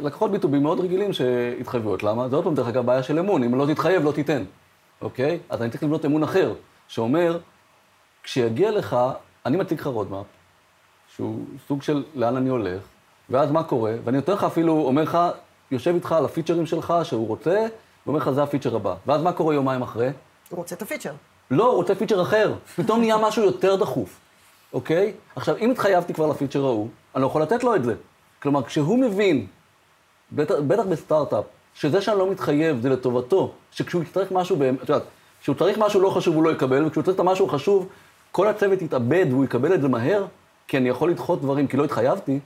לקוחות 0.01 0.31
B2B 0.31 0.47
מאוד 0.61 0.79
רגילים 0.79 1.13
שהתחייבויות. 1.13 2.03
למה? 2.03 2.29
זה 2.29 2.35
עוד 2.35 2.45
פעם, 2.45 2.55
דרך 2.55 2.67
אגב, 2.67 2.85
בעיה 2.85 3.03
של 3.03 3.19
אמון, 3.19 3.43
אם 3.43 3.55
לא 3.55 3.65
תתחייב, 3.73 4.03
לא 4.03 4.11
תיתן, 4.11 4.43
אוקיי? 5.01 5.39
אז 5.49 5.61
אני 5.61 5.69
צריך 5.69 5.83
לבנות 5.83 6.05
אמון 6.05 6.23
אחר, 6.23 6.53
שאומר, 6.87 7.39
כשיגיע 8.23 8.71
לך, 8.71 8.97
אני 9.45 9.57
מציג 9.57 9.79
לך 9.79 9.87
roadmap, 9.87 10.25
שהוא 11.15 11.45
סוג 11.67 11.81
של 11.81 12.03
לאן 12.15 12.35
אני 12.35 12.49
הולך, 12.49 12.81
ואז 13.29 13.51
מה 13.51 13.63
קורה? 13.63 13.93
ואני 14.03 14.17
נותן 14.17 14.33
לך 14.33 14.43
אפילו, 14.43 14.73
אומר 14.73 15.03
לך, 15.03 15.17
יושב 15.71 15.93
איתך 15.95 16.11
על 16.11 16.25
ה 16.25 16.30
features 16.30 16.65
שלך 16.65 16.93
שהוא 17.03 17.27
רוצה, 17.27 17.65
ואומר 18.05 18.19
לך, 18.19 18.29
זה 18.29 18.43
ה 18.43 18.47
feature 18.47 18.75
הבא. 18.75 18.95
ואז 19.07 19.21
מה 19.21 19.31
קורה 19.31 19.53
יומיים 19.53 19.81
אחרי? 19.81 20.09
הוא 20.49 20.57
רוצה 20.57 20.75
את 20.75 20.81
ה 20.81 20.85
feature. 20.85 21.11
לא, 21.51 21.65
הוא 21.65 21.75
רוצה 21.75 21.95
feature 21.95 22.21
אחר. 22.21 22.53
פתאום 22.75 22.99
נהיה 22.99 23.17
משהו 23.17 23.43
יותר 23.43 23.75
דחוף, 23.75 24.19
אוקיי? 24.73 25.13
עכשיו, 25.35 25.57
אם 25.57 25.71
התחייבתי 25.71 26.13
כבר 26.13 26.27
ל 26.27 26.32
feature 26.32 26.65
ההוא, 26.65 26.87
אני 27.15 27.21
לא 27.21 27.27
יכול 27.27 27.41
לתת 27.41 27.63
לו 27.63 27.75
את 27.75 27.83
זה. 27.83 27.95
כלומר, 28.41 28.63
כשהוא 28.63 28.99
מבין, 28.99 29.47
בטח, 30.31 30.55
בטח 30.67 30.83
בסטארט-אפ, 30.83 31.45
שזה 31.73 32.01
שאני 32.01 32.19
לא 32.19 32.31
מתחייב 32.31 32.81
זה 32.81 32.89
לטובתו, 32.89 33.51
שכשהוא 33.71 34.03
יצטרך 34.03 34.31
משהו, 34.31 34.57
את 34.83 34.89
יודעת, 34.89 35.03
כשהוא 35.41 35.55
צריך 35.55 35.77
משהו 35.77 36.01
לא 36.01 36.09
חשוב 36.09 36.35
הוא 36.35 36.43
לא 36.43 36.49
יקבל, 36.49 36.85
וכשהוא 36.85 37.03
צריך 37.03 37.15
את 37.15 37.19
המשהו 37.19 37.47
חשוב, 37.47 37.87
כל 38.31 38.47
הצוות 38.47 38.81
יתאבד 38.81 39.25
והוא 39.29 39.45
יקבל 39.45 39.73
את 39.73 39.81
זה 39.81 39.87
מהר, 39.87 40.25
כי 40.67 40.77
אני 40.77 40.89
יכול 40.89 41.11
לדחות 41.11 41.41
דברים 41.41 41.67
כי 41.67 41.77
לא 41.77 41.83
התחייבתי, 41.83 42.39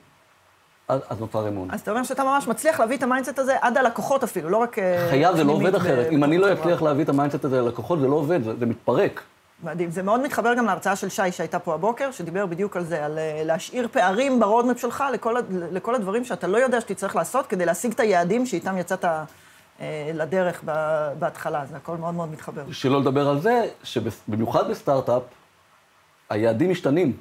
אז 1.10 1.20
נוצר 1.20 1.48
אמון. 1.48 1.68
אז 1.72 1.82
אתה 1.82 1.92
אומר 1.92 2.04
שאתה 2.04 2.24
ממש 2.24 2.48
מצליח 2.48 2.80
להביא 2.80 2.98
את 2.98 3.04
ה 3.04 3.08
mindset 3.08 3.40
הזה 3.40 3.56
עד 3.62 3.78
הלקוחות 3.78 4.24
אפילו, 4.24 4.50
לא 4.50 4.58
רק... 4.58 4.80
אה, 4.80 5.08
חייב, 5.10 5.36
זה 5.36 5.44
לא 5.44 5.52
עובד 5.52 5.76
אחרת. 5.76 6.08
אם 6.12 6.24
אני 6.24 6.38
לא 6.38 6.54
אצליח 6.54 6.82
להביא 6.82 7.04
את 7.04 7.10
ה 7.10 7.14
mindset 7.14 7.46
הזה 7.46 7.62
ללקוחות, 7.62 8.00
זה 8.00 8.08
לא 8.08 8.16
עובד, 8.16 8.44
זה, 8.44 8.54
זה 8.60 8.66
מתפרק. 8.66 9.22
מדהים. 9.64 9.92
זה 9.92 10.04
מאוד 10.04 10.22
מתחבר 10.22 10.54
גם 10.54 10.66
להרצאה 10.66 10.96
של 10.96 11.10
שי 11.10 11.32
שהייתה 11.32 11.60
פה 11.60 11.74
הבוקר, 11.74 12.12
שדיבר 12.12 12.46
בדיוק 12.46 12.78
על 12.78 12.84
זה, 12.86 13.06
על 13.06 13.18
אה, 13.18 13.42
להשאיר 13.46 13.88
פערים 13.92 14.40
ב 14.40 14.45
roadmap 14.45 14.80
שלך 14.80 15.04
לכל, 15.14 15.36
לכל 15.72 15.96
הדברים 15.96 16.26
שאתה 16.26 16.48
לא 16.48 16.58
יודע 16.58 16.82
שתצטרך 16.82 17.16
לעשות 17.16 17.48
כדי 17.48 17.66
להשיג 17.66 17.92
את 17.92 18.00
היעדים 18.00 18.46
שאיתם 18.46 18.78
יצאת 18.78 19.06
אה, 19.06 20.12
לדרך 20.14 20.64
בהתחלה. 21.20 21.64
זה 21.70 21.78
הכל 21.78 21.98
מאוד 21.98 22.14
מאוד 22.14 22.32
מתחבר. 22.32 22.62
שלא 22.72 23.02
לדבר 23.02 23.30
על 23.30 23.42
זה, 23.42 23.68
שבמיוחד 23.84 24.70
בסטארט-אפ, 24.70 25.24
היעדים 26.30 26.72
משתנים. 26.72 27.14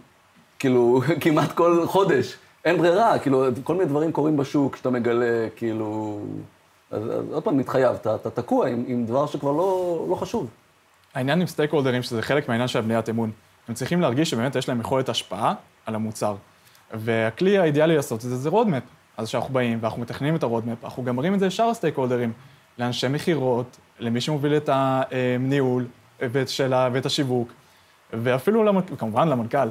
כאילו, 0.59 1.01
כמעט 1.23 1.53
כל 1.53 1.87
חודש. 1.87 2.37
אין 2.65 2.79
ברירה, 2.79 3.19
כאילו, 3.19 3.45
כל 3.65 3.75
מיני 3.75 3.87
דברים 3.87 4.13
קורים 4.13 4.37
בשוק 4.37 4.77
שאתה 4.77 4.91
מגלה, 4.91 5.49
כאילו... 5.57 6.21
אז, 6.91 7.03
אז 7.03 7.33
עוד 7.33 7.43
פעם, 7.43 7.59
התחייבת, 7.59 8.07
אתה 8.07 8.31
תקוע 8.31 8.69
עם, 8.69 8.85
עם 8.87 9.07
דבר 9.07 9.27
שכבר 9.27 9.53
לא, 9.53 10.07
לא 10.11 10.15
חשוב. 10.15 10.51
העניין 11.15 11.41
עם 11.41 11.47
סטייק 11.47 11.73
הולדרים, 11.73 12.03
שזה 12.03 12.23
חלק 12.23 12.49
מהעניין 12.49 12.69
של 12.69 12.81
בניית 12.81 13.09
אמון. 13.09 13.31
הם 13.69 13.75
צריכים 13.75 14.01
להרגיש 14.01 14.31
שבאמת 14.31 14.57
יש 14.57 14.69
להם 14.69 14.81
יכולת 14.81 15.09
השפעה 15.09 15.55
על 15.87 15.95
המוצר. 15.95 16.35
והכלי 16.95 17.59
האידיאלי 17.59 17.97
לעשות 17.97 18.25
את 18.25 18.31
זה 18.31 18.37
זה 18.37 18.49
roadmap. 18.49 18.83
אז 19.17 19.29
כשאנחנו 19.29 19.55
באים 19.55 19.79
ואנחנו 19.81 20.03
מתכננים 20.03 20.37
את 20.37 20.43
ה 20.43 20.48
roadmap, 20.48 20.85
אנחנו 20.85 21.05
גם 21.05 21.17
מראים 21.17 21.35
את 21.35 21.41
זה 21.41 21.47
לשאר 21.47 21.69
ה 21.69 21.97
stakeholders, 21.97 22.33
לאנשי 22.79 23.09
מכירות, 23.09 23.77
למי 23.99 24.21
שמוביל 24.21 24.57
את 24.57 24.71
הניהול 24.73 25.87
ואת, 26.21 26.49
שלה, 26.49 26.89
ואת 26.93 27.07
השיווק, 27.07 27.53
ואפילו 28.13 28.65
למנ... 28.65 28.81
כמובן 28.99 29.29
למנכ"ל. 29.29 29.69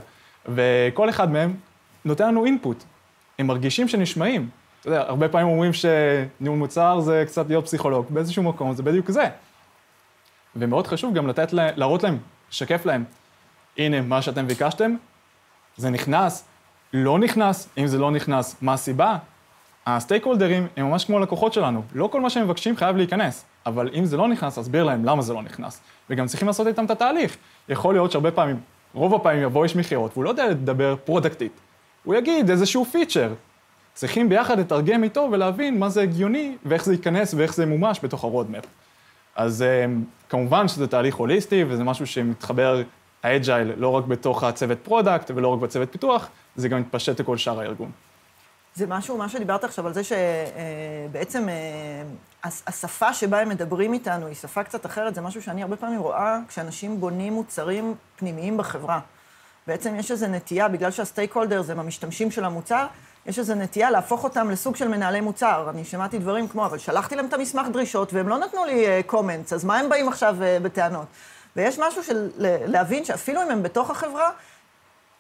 וכל 0.48 1.10
אחד 1.10 1.31
מהם 1.31 1.53
נותן 2.05 2.27
לנו 2.27 2.45
input. 2.45 2.83
הם 3.39 3.47
מרגישים 3.47 3.87
שנשמעים. 3.87 4.49
אתה 4.79 4.89
יודע, 4.89 5.01
הרבה 5.01 5.29
פעמים 5.29 5.47
אומרים 5.47 5.71
שניהול 5.73 6.57
מוצר 6.57 6.99
זה 6.99 7.23
קצת 7.27 7.49
להיות 7.49 7.65
פסיכולוג. 7.65 8.05
באיזשהו 8.09 8.43
מקום 8.43 8.73
זה 8.73 8.83
בדיוק 8.83 9.11
זה. 9.11 9.25
ומאוד 10.55 10.87
חשוב 10.87 11.13
גם 11.13 11.27
לתת 11.27 11.53
להם, 11.53 11.73
להראות 11.77 12.03
להם, 12.03 12.17
לשקף 12.51 12.85
להם, 12.85 13.03
הנה, 13.77 14.01
מה 14.01 14.21
שאתם 14.21 14.47
ביקשתם, 14.47 14.95
זה 15.77 15.89
נכנס, 15.89 16.43
לא 16.93 17.19
נכנס, 17.19 17.69
אם 17.77 17.87
זה 17.87 17.97
לא 17.97 18.11
נכנס, 18.11 18.55
מה 18.61 18.73
הסיבה? 18.73 19.17
ה 19.85 20.25
stakeholders 20.25 20.67
הם 20.77 20.89
ממש 20.89 21.05
כמו 21.05 21.19
לקוחות 21.19 21.53
שלנו, 21.53 21.81
לא 21.93 22.09
כל 22.11 22.21
מה 22.21 22.29
שהם 22.29 22.43
מבקשים 22.43 22.77
חייב 22.77 22.97
להיכנס, 22.97 23.45
אבל 23.65 23.89
אם 23.93 24.05
זה 24.05 24.17
לא 24.17 24.27
נכנס, 24.27 24.59
תסביר 24.59 24.83
להם 24.83 25.05
למה 25.05 25.21
זה 25.21 25.33
לא 25.33 25.41
נכנס. 25.41 25.81
וגם 26.09 26.27
צריכים 26.27 26.47
לעשות 26.47 26.67
איתם 26.67 26.85
את 26.85 26.91
התהליך. 26.91 27.37
יכול 27.69 27.93
להיות 27.93 28.11
שהרבה 28.11 28.31
פעמים, 28.31 28.59
רוב 28.93 29.15
הפעמים 29.15 29.43
יבוא 29.43 29.63
איש 29.63 29.75
מכירות, 29.75 30.11
והוא 30.13 30.23
לא 30.23 30.29
יודע 30.29 30.47
לדבר 30.47 30.95
product-ית. 31.05 31.59
הוא 32.03 32.15
יגיד 32.15 32.49
איזשהו 32.49 32.85
feature. 32.85 33.33
צריכים 33.93 34.29
ביחד 34.29 34.59
לתרגם 34.59 35.03
איתו 35.03 35.29
ולהבין 35.31 35.79
מה 35.79 35.89
זה 35.89 36.01
הגיוני 36.01 36.57
ואיך 36.65 36.85
זה 36.85 36.93
ייכנס 36.93 37.33
ואיך 37.33 37.53
זה 37.53 37.65
מומש 37.65 37.99
בתוך 38.03 38.23
ה 38.23 38.28
roadmap. 38.28 38.63
אז 39.35 39.61
אה, 39.61 39.85
כמובן 40.29 40.67
שזה 40.67 40.87
תהליך 40.87 41.15
הוליסטי 41.15 41.63
וזה 41.67 41.83
משהו 41.83 42.07
שמתחבר, 42.07 42.81
ה 43.23 43.30
agile, 43.30 43.71
לא 43.77 43.89
רק 43.89 44.05
בתוך 44.05 44.43
הצוות 44.43 44.77
product 44.83 45.31
ולא 45.35 45.47
רק 45.47 45.59
בצוות 45.59 45.91
פיתוח, 45.91 46.29
זה 46.55 46.69
גם 46.69 46.79
מתפשט 46.79 47.19
לכל 47.19 47.37
שאר 47.37 47.59
הארגון. 47.59 47.91
זה 48.75 48.87
משהו, 48.87 49.17
מה 49.17 49.29
שדיברת 49.29 49.63
עכשיו 49.63 49.87
על 49.87 49.93
זה 49.93 50.01
שבעצם 50.03 51.49
אה, 51.49 51.53
אה, 52.45 52.49
השפה 52.67 53.13
שבה 53.13 53.41
הם 53.41 53.49
מדברים 53.49 53.93
איתנו 53.93 54.27
היא 54.27 54.35
שפה 54.35 54.63
קצת 54.63 54.85
אחרת, 54.85 55.15
זה 55.15 55.21
משהו 55.21 55.41
שאני 55.41 55.61
הרבה 55.61 55.75
פעמים 55.75 55.99
רואה 55.99 56.39
כשאנשים 56.47 56.99
בונים 56.99 57.33
מוצרים 57.33 57.95
פנימיים 58.15 58.57
בחברה. 58.57 58.99
בעצם 59.69 59.95
יש 59.95 60.11
איזו 60.11 60.27
נטייה, 60.27 60.67
בגלל 60.67 60.91
שה 60.91 61.33
stakeholders 61.33 61.69
הם 61.69 61.79
המשתמשים 61.79 62.31
של 62.31 62.45
המוצר, 62.45 62.85
יש 63.25 63.39
איזו 63.39 63.55
נטייה 63.55 63.91
להפוך 63.91 64.23
אותם 64.23 64.49
לסוג 64.49 64.75
של 64.75 64.88
מנהלי 64.88 65.21
מוצר. 65.21 65.67
אני 65.69 65.85
שמעתי 65.85 66.17
דברים 66.17 66.47
כמו, 66.47 66.65
אבל 66.65 66.77
שלחתי 66.77 67.15
להם 67.15 67.25
את 67.25 67.33
המסמך 67.33 67.67
דרישות 67.67 68.13
והם 68.13 68.27
לא 68.27 68.38
נתנו 68.38 68.65
לי 68.65 69.03
comments, 69.05 69.51
uh, 69.51 69.55
אז 69.55 69.65
מה 69.65 69.77
הם 69.77 69.89
באים 69.89 70.07
עכשיו 70.07 70.35
uh, 70.39 70.63
בטענות? 70.63 71.05
ויש 71.55 71.79
משהו 71.79 72.03
של 72.03 72.29
להבין 72.65 73.05
שאפילו 73.05 73.43
אם 73.43 73.51
הם 73.51 73.63
בתוך 73.63 73.89
החברה, 73.89 74.29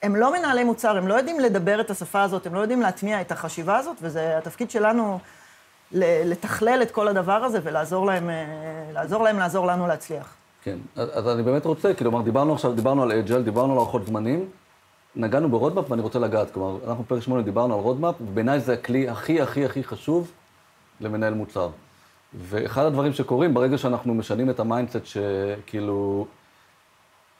הם 0.03 0.15
לא 0.15 0.33
מנהלי 0.33 0.63
מוצר, 0.63 0.97
הם 0.97 1.07
לא 1.07 1.13
יודעים 1.13 1.39
לדבר 1.39 1.81
את 1.81 1.89
השפה 1.89 2.21
הזאת, 2.21 2.45
הם 2.45 2.55
לא 2.55 2.59
יודעים 2.59 2.81
להטמיע 2.81 3.21
את 3.21 3.31
החשיבה 3.31 3.77
הזאת, 3.77 3.97
וזה 4.01 4.37
התפקיד 4.37 4.71
שלנו 4.71 5.19
לתכלל 5.91 6.81
את 6.81 6.91
כל 6.91 7.07
הדבר 7.07 7.43
הזה 7.43 7.59
ולעזור 7.63 8.05
להם, 8.05 8.29
uh, 8.29 8.93
לעזור 8.93 9.23
להם 9.23 9.39
לעזור 9.39 9.67
לנו 9.67 9.87
להצליח. 9.87 10.38
כן, 10.63 10.77
אז 10.95 11.27
אני 11.27 11.43
באמת 11.43 11.65
רוצה, 11.65 11.93
כלומר, 11.93 12.21
דיברנו 12.21 12.53
עכשיו, 12.53 12.73
דיברנו 12.73 13.03
על 13.03 13.11
agile, 13.11 13.41
דיברנו 13.41 13.73
על 13.73 13.77
הערכות 13.77 14.05
זמנים, 14.05 14.49
נגענו 15.15 15.49
ב 15.49 15.54
roadmap 15.55 15.91
ואני 15.91 16.01
רוצה 16.01 16.19
לגעת, 16.19 16.51
כלומר, 16.51 16.77
אנחנו 16.87 17.03
פרק 17.07 17.23
8 17.23 17.41
דיברנו 17.41 17.73
על 17.73 17.79
roadmap, 17.79 18.15
ובעיניי 18.21 18.59
זה 18.59 18.73
הכלי 18.73 19.09
הכי 19.09 19.41
הכי 19.41 19.65
הכי 19.65 19.83
חשוב 19.83 20.31
למנהל 21.01 21.33
מוצר. 21.33 21.69
ואחד 22.39 22.85
הדברים 22.85 23.13
שקורים, 23.13 23.53
ברגע 23.53 23.77
שאנחנו 23.77 24.13
משנים 24.13 24.49
את 24.49 24.59
ה 24.59 24.65
mindset 24.65 25.05
שכאילו, 25.05 26.25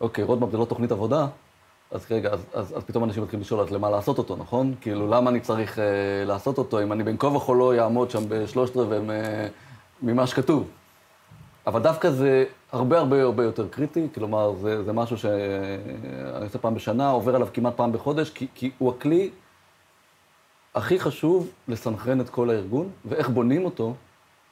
אוקיי, 0.01 0.23
roadmap 0.23 0.51
זה 0.51 0.57
לא 0.57 0.65
תוכנית 0.65 0.91
עבודה, 0.91 1.27
אז 1.91 2.05
רגע, 2.11 2.29
אז, 2.29 2.45
אז, 2.53 2.77
אז 2.77 2.83
פתאום 2.83 3.03
אנשים 3.03 3.23
מתחילים 3.23 3.41
לשאול, 3.41 3.59
אז 3.59 3.71
למה 3.71 3.89
לעשות 3.89 4.17
אותו, 4.17 4.35
נכון? 4.35 4.73
כאילו, 4.81 5.07
למה 5.07 5.29
אני 5.29 5.39
צריך 5.39 5.79
אה, 5.79 5.83
לעשות 6.25 6.57
אותו, 6.57 6.83
אם 6.83 6.91
אני 6.91 7.03
בין 7.03 7.17
כה 7.19 7.27
וכה 7.27 7.53
לא 7.53 7.79
אעמוד 7.79 8.11
שם 8.11 8.23
בשלושת 8.29 8.77
רבעי 8.77 8.99
ממה 10.01 10.27
שכתוב. 10.27 10.67
אבל 11.67 11.81
דווקא 11.81 12.09
זה 12.09 12.45
הרבה 12.71 12.99
הרבה 12.99 13.21
הרבה 13.21 13.43
יותר 13.43 13.67
קריטי, 13.67 14.07
כלומר, 14.15 14.53
זה, 14.61 14.83
זה 14.83 14.93
משהו 14.93 15.17
שאני 15.17 16.45
עושה 16.45 16.59
פעם 16.59 16.75
בשנה, 16.75 17.09
עובר 17.09 17.35
עליו 17.35 17.47
כמעט 17.53 17.73
פעם 17.75 17.91
בחודש, 17.91 18.29
כי, 18.29 18.47
כי 18.55 18.71
הוא 18.77 18.89
הכלי 18.89 19.29
הכי 20.75 20.99
חשוב 20.99 21.49
לסנכרן 21.67 22.21
את 22.21 22.29
כל 22.29 22.49
הארגון, 22.49 22.89
ואיך 23.05 23.29
בונים 23.29 23.65
אותו, 23.65 23.93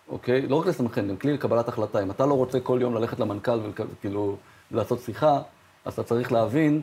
אוקיי? 0.09 0.47
לא 0.47 0.55
רק 0.55 0.65
לסנכרן, 0.65 1.07
גם 1.07 1.17
כלי 1.17 1.33
לקבלת 1.33 1.67
החלטה. 1.67 2.03
אם 2.03 2.11
אתה 2.11 2.25
לא 2.25 2.33
רוצה 2.33 2.59
כל 2.59 2.79
יום 2.81 2.95
ללכת 2.95 3.19
למנכ"ל 3.19 3.59
וכאילו 3.75 4.35
לעשות 4.71 4.99
שיחה, 4.99 5.39
אז 5.85 5.93
אתה 5.93 6.03
צריך 6.03 6.31
להבין 6.31 6.81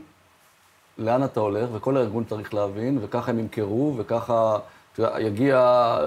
לאן 0.99 1.25
אתה 1.25 1.41
הולך, 1.41 1.69
וכל 1.73 1.97
הארגון 1.97 2.25
צריך 2.25 2.55
להבין, 2.55 2.99
וככה 3.03 3.31
הם 3.31 3.39
ימכרו, 3.39 3.95
וככה 3.97 4.59
יגיע 4.99 5.59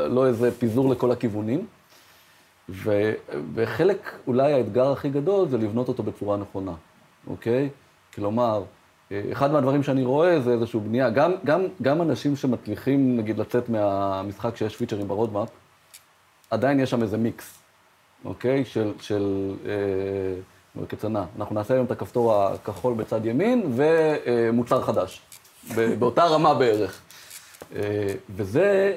לא 0.09 0.27
איזה 0.27 0.51
פיזור 0.51 0.89
לכל 0.89 1.11
הכיוונים. 1.11 1.67
ו, 2.69 3.13
וחלק, 3.53 4.11
אולי 4.27 4.53
האתגר 4.53 4.91
הכי 4.91 5.09
גדול 5.09 5.47
זה 5.47 5.57
לבנות 5.57 5.87
אותו 5.87 6.03
בצורה 6.03 6.37
נכונה, 6.37 6.73
אוקיי? 7.27 7.69
כלומר, 8.15 8.63
אחד 9.31 9.51
מהדברים 9.51 9.83
שאני 9.83 10.05
רואה 10.05 10.39
זה 10.39 10.51
איזושהי 10.51 10.79
בנייה, 10.79 11.09
גם, 11.09 11.31
גם, 11.45 11.61
גם 11.81 12.01
אנשים 12.01 12.35
שמצליחים, 12.35 13.17
נגיד, 13.17 13.37
לצאת 13.37 13.69
מהמשחק 13.69 14.55
שיש 14.55 14.75
פיצ'רים 14.75 15.07
ב 15.07 15.12
roadmap, 15.12 15.49
עדיין 16.49 16.79
יש 16.79 16.89
שם 16.89 17.01
איזה 17.01 17.17
מיקס, 17.17 17.59
אוקיי? 18.25 18.65
של, 18.65 18.93
של 18.99 19.55
אה, 19.65 20.85
כזה, 20.89 21.11
נע. 21.11 21.23
אנחנו 21.37 21.55
נעשה 21.55 21.73
היום 21.73 21.85
את 21.85 21.91
הכפתור 21.91 22.43
הכחול 22.43 22.93
בצד 22.93 23.25
ימין, 23.25 23.73
ומוצר 23.75 24.81
חדש, 24.81 25.21
באותה 25.99 26.25
רמה 26.25 26.53
בערך. 26.53 27.01
אה, 27.75 28.13
וזה 28.35 28.95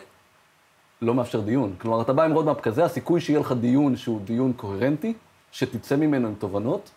לא 1.03 1.15
מאפשר 1.15 1.41
דיון. 1.41 1.75
כלומר, 1.79 2.03
אתה 2.03 2.13
בא 2.13 2.23
עם 2.23 2.33
roadmap 2.33 2.61
כזה, 2.61 2.85
הסיכוי 2.85 3.21
שיהיה 3.21 3.41
לך 3.41 3.53
דיון 3.53 3.97
שהוא 3.97 4.21
דיון 4.25 4.53
קוהרנטי, 4.53 5.15
שתצא 5.53 5.97
ממנו 5.97 6.29
עם 6.29 6.35
תובנות, 6.35 6.91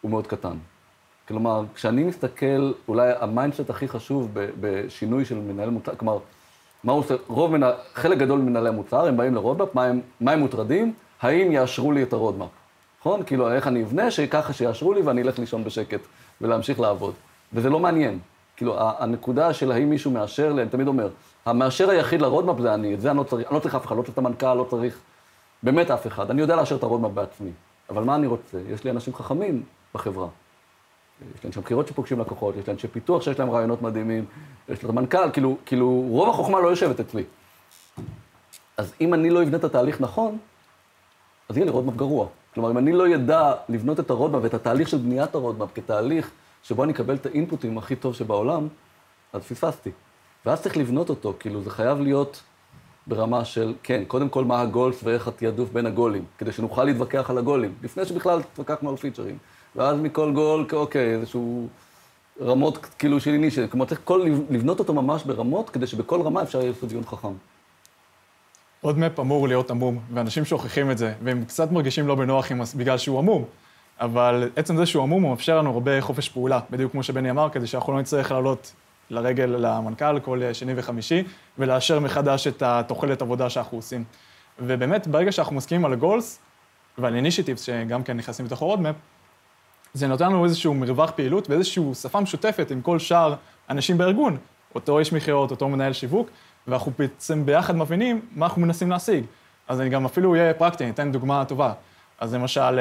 הוא 0.00 0.10
מאוד 0.10 0.26
קטן. 0.26 0.56
כלומר, 1.28 1.64
כשאני 1.74 2.04
מסתכל, 2.04 2.72
אולי 2.88 3.12
ה 3.20 3.26
mindset 3.26 3.70
הכי 3.70 3.88
חשוב 3.88 4.28
בשינוי 4.60 5.24
של 5.24 5.38
מנהל 5.38 5.70
מוצר, 5.70 5.94
כלומר, 5.94 6.18
מה 6.84 6.92
הוא 6.92 7.00
עושה, 7.00 7.14
רוב, 7.26 7.52
מנה, 7.52 7.70
חלק 7.94 8.18
גדול 8.18 8.40
ממנהלי 8.40 8.68
המוצר, 8.68 9.06
הם 9.06 9.16
באים 9.16 9.34
ל 9.34 9.38
roadmap, 9.38 9.74
מה 9.74 9.84
הם, 9.84 10.00
מה 10.20 10.32
הם 10.32 10.38
מוטרדים? 10.40 10.94
האם 11.22 11.52
יאשרו 11.52 11.92
לי 11.92 12.02
את 12.02 12.12
ה 12.12 12.16
roadmap, 12.16 12.48
נכון? 13.00 13.22
כאילו, 13.22 13.52
איך 13.52 13.66
אני 13.66 13.82
אבנה, 13.82 14.10
שככה 14.10 14.52
שיאשרו 14.52 14.92
לי 14.92 15.02
ואני 15.02 15.22
אלך 15.22 15.38
לישון 15.38 15.64
בשקט 15.64 16.00
ולהמשיך 16.40 16.80
לעבוד. 16.80 17.14
וזה 17.52 17.70
לא 17.70 17.80
מעניין. 17.80 18.18
כאילו, 18.56 18.76
הנקודה 18.78 19.52
של 19.52 19.72
האם 19.72 19.90
מישהו 19.90 20.10
מאשר 20.10 20.52
לי, 20.52 20.62
אני 20.62 20.70
תמיד 20.70 20.86
אומר, 20.86 21.08
המאשר 21.46 21.90
היחיד 21.90 22.22
ל 22.22 22.27
roadmap 22.27 22.60
זה 22.60 22.74
אני, 22.74 22.94
את 22.94 23.00
זה 23.00 23.10
אני 23.10 23.18
לא 23.18 23.22
צריך, 23.22 23.48
אני 23.48 23.54
לא 23.54 23.60
צריך 23.60 23.74
אף 23.74 23.86
אחד, 23.86 23.96
לא 23.96 24.02
צריך 24.02 24.12
את 24.12 24.18
המנכ"ל, 24.18 24.54
לא 24.54 24.66
צריך 24.70 24.98
באמת 25.62 25.90
אף 25.90 26.06
אחד. 26.06 26.30
אני 26.30 26.40
יודע 26.40 26.56
לאשר 26.56 26.76
את 26.76 26.82
ה 26.82 26.86
roadmap 26.86 27.12
בעצמי. 27.12 27.50
אבל 27.90 28.04
מה 28.04 28.14
אני 28.14 28.26
רוצה? 28.26 28.58
יש 28.68 28.84
לי 28.84 28.90
אנשים 28.90 29.14
חכמים 29.14 29.62
בחברה. 29.94 30.28
יש 31.34 31.44
להם 31.44 31.52
אנשי 31.52 31.60
מכירות 31.60 31.88
שפוגשים 31.88 32.20
לקוחות, 32.20 32.56
יש 32.56 32.68
להם 32.68 32.74
אנשי 32.74 32.88
פיתוח 32.88 33.22
שיש 33.22 33.38
להם 33.38 33.50
רעיונות 33.50 33.82
מדהימים, 33.82 34.24
יש 34.68 34.84
להם 34.84 34.94
מנכ"ל, 34.94 35.30
כאילו, 35.32 35.56
כאילו, 35.66 36.04
רוב 36.08 36.28
החוכמה 36.28 36.60
לא 36.60 36.68
יושבת 36.68 37.00
אצלי. 37.00 37.24
אז 38.76 38.94
אם 39.00 39.14
אני 39.14 39.30
לא 39.30 39.42
אבנה 39.42 39.56
את 39.56 39.64
התהליך 39.64 40.00
נכון, 40.00 40.38
אז 41.48 41.56
יהיה 41.56 41.64
לי 41.64 41.70
roadmap 41.70 41.96
גרוע. 41.96 42.26
כלומר, 42.54 42.70
אם 42.70 42.78
אני 42.78 42.92
לא 42.92 43.08
ידע 43.08 43.52
לבנות 43.68 44.00
את 44.00 44.10
ה 44.10 44.14
roadmap 44.14 44.42
ואת 44.42 44.54
התהליך 44.54 44.88
של 44.88 44.96
בניית 44.98 45.34
ה 45.34 45.38
roadmap 45.38 45.68
כתהליך 45.74 46.30
שבו 46.62 46.84
אני 46.84 46.92
אקבל 46.92 47.14
את 47.14 47.26
ה 47.26 47.33
inputים 47.33 47.78
הכי 47.78 47.96
טוב 47.96 48.14
שבעולם, 48.14 48.68
אז 49.32 49.42
פספסתי. 49.42 49.90
ואז 50.46 50.62
צריך 50.62 50.76
לבנות 50.76 51.10
אותו, 51.10 51.34
כאילו, 51.38 51.62
זה 51.62 51.70
חייב 51.70 52.00
להיות 52.00 52.42
ברמה 53.06 53.44
של, 53.44 53.74
כן, 53.82 54.02
קודם 54.08 54.28
כל 54.28 54.44
מה 54.44 54.60
הגולס 54.60 55.00
ואיך 55.04 55.28
התעדוף 55.28 55.70
בין 55.72 55.86
הגולים, 55.86 56.24
כדי 56.38 56.52
שנוכל 56.52 56.84
להתווכח 56.84 57.30
על 57.30 57.38
הגולים, 57.38 57.74
לפני 57.82 58.04
שבכלל 58.04 58.38
התווכחנו 58.38 58.90
על 58.90 58.96
פיצ'רים. 58.96 59.38
ואז 59.76 59.98
מכל 59.98 60.32
גול, 60.32 60.66
אוקיי, 60.72 61.14
איזשהו 61.14 61.68
רמות 62.40 62.86
כאילו 62.98 63.20
של 63.20 63.30
אינישל. 63.30 63.66
כלומר, 63.66 63.86
צריך 63.86 64.00
כל, 64.04 64.28
לבנות 64.50 64.78
אותו 64.78 64.94
ממש 64.94 65.22
ברמות, 65.22 65.70
כדי 65.70 65.86
שבכל 65.86 66.20
רמה 66.22 66.42
אפשר 66.42 66.58
יהיה 66.60 66.70
לעשות 66.70 66.88
דיון 66.88 67.04
חכם. 67.04 67.32
עוד 68.80 68.98
מפ 68.98 69.20
אמור 69.20 69.48
להיות 69.48 69.70
עמום, 69.70 69.98
ואנשים 70.14 70.44
שוכחים 70.44 70.90
את 70.90 70.98
זה, 70.98 71.12
והם 71.22 71.44
קצת 71.44 71.72
מרגישים 71.72 72.06
לא 72.06 72.14
בנוח 72.14 72.50
עם, 72.50 72.60
בגלל 72.76 72.98
שהוא 72.98 73.18
עמום. 73.18 73.44
אבל 74.00 74.50
עצם 74.56 74.76
זה 74.76 74.86
שהוא 74.86 75.02
עמום, 75.02 75.22
הוא 75.22 75.30
מאפשר 75.30 75.58
לנו 75.58 75.70
הרבה 75.70 76.00
חופש 76.00 76.28
פעולה, 76.28 76.60
בדיוק 76.70 76.92
כמו 76.92 77.02
שבני 77.02 77.30
אמר, 77.30 77.48
כדי 77.50 77.66
שאנחנו 77.66 77.92
לא 77.92 78.00
נצטרך 78.00 78.32
לעלות 78.32 78.72
לרדת 79.10 79.56
למנכ"ל 79.58 80.20
כל 80.20 80.40
שני 80.52 80.72
וחמישי, 80.76 81.24
ולאשר 81.58 82.00
מחדש 82.00 82.46
את 82.46 82.62
התוכנית 82.62 83.22
עבודה 83.22 83.50
שאנחנו 83.50 83.78
עושים. 83.78 84.04
ובאמת, 84.58 85.06
ברגע 85.06 85.32
שאנחנו 85.32 85.56
מסכימים 85.56 85.84
על 85.84 85.92
ה 85.92 85.99
goals, 85.99 86.38
ועל 86.98 87.14
initiatives, 87.14 87.62
שגם 87.62 88.02
כן 88.02 88.16
נכנסים 88.16 88.46
לתוך 88.46 88.62
ה 88.62 88.66
roadmap, 88.66 88.94
זה 89.94 90.06
נותן 90.06 90.24
לנו 90.24 90.44
איזשהו 90.44 90.74
מרווח 90.74 91.10
פעילות 91.10 91.50
ואיזושהי 91.50 91.94
שפה 91.94 92.20
משותפת 92.20 92.70
עם 92.70 92.82
כל 92.82 92.98
שאר 92.98 93.34
אנשים 93.70 93.98
בארגון, 93.98 94.36
אותו 94.74 94.98
איש 94.98 95.12
מכירות, 95.12 95.50
אותו 95.50 95.68
מנהל 95.68 95.92
שיווק, 95.92 96.30
ואנחנו 96.66 96.92
בעצם 96.98 97.46
ביחד 97.46 97.76
מבינים 97.76 98.20
מה 98.34 98.46
אנחנו 98.46 98.62
מנסים 98.62 98.90
להשיג. 98.90 99.24
אז 99.68 99.80
אני 99.80 99.88
גם 99.88 100.04
אפילו 100.04 100.34
אהיה 100.34 100.54
פרקטי, 100.54 100.84
אני 100.84 100.92
אתן 100.92 101.12
דוגמה 101.12 101.44
טובה. 101.44 101.72
אז 102.18 102.34
למשל, 102.34 102.78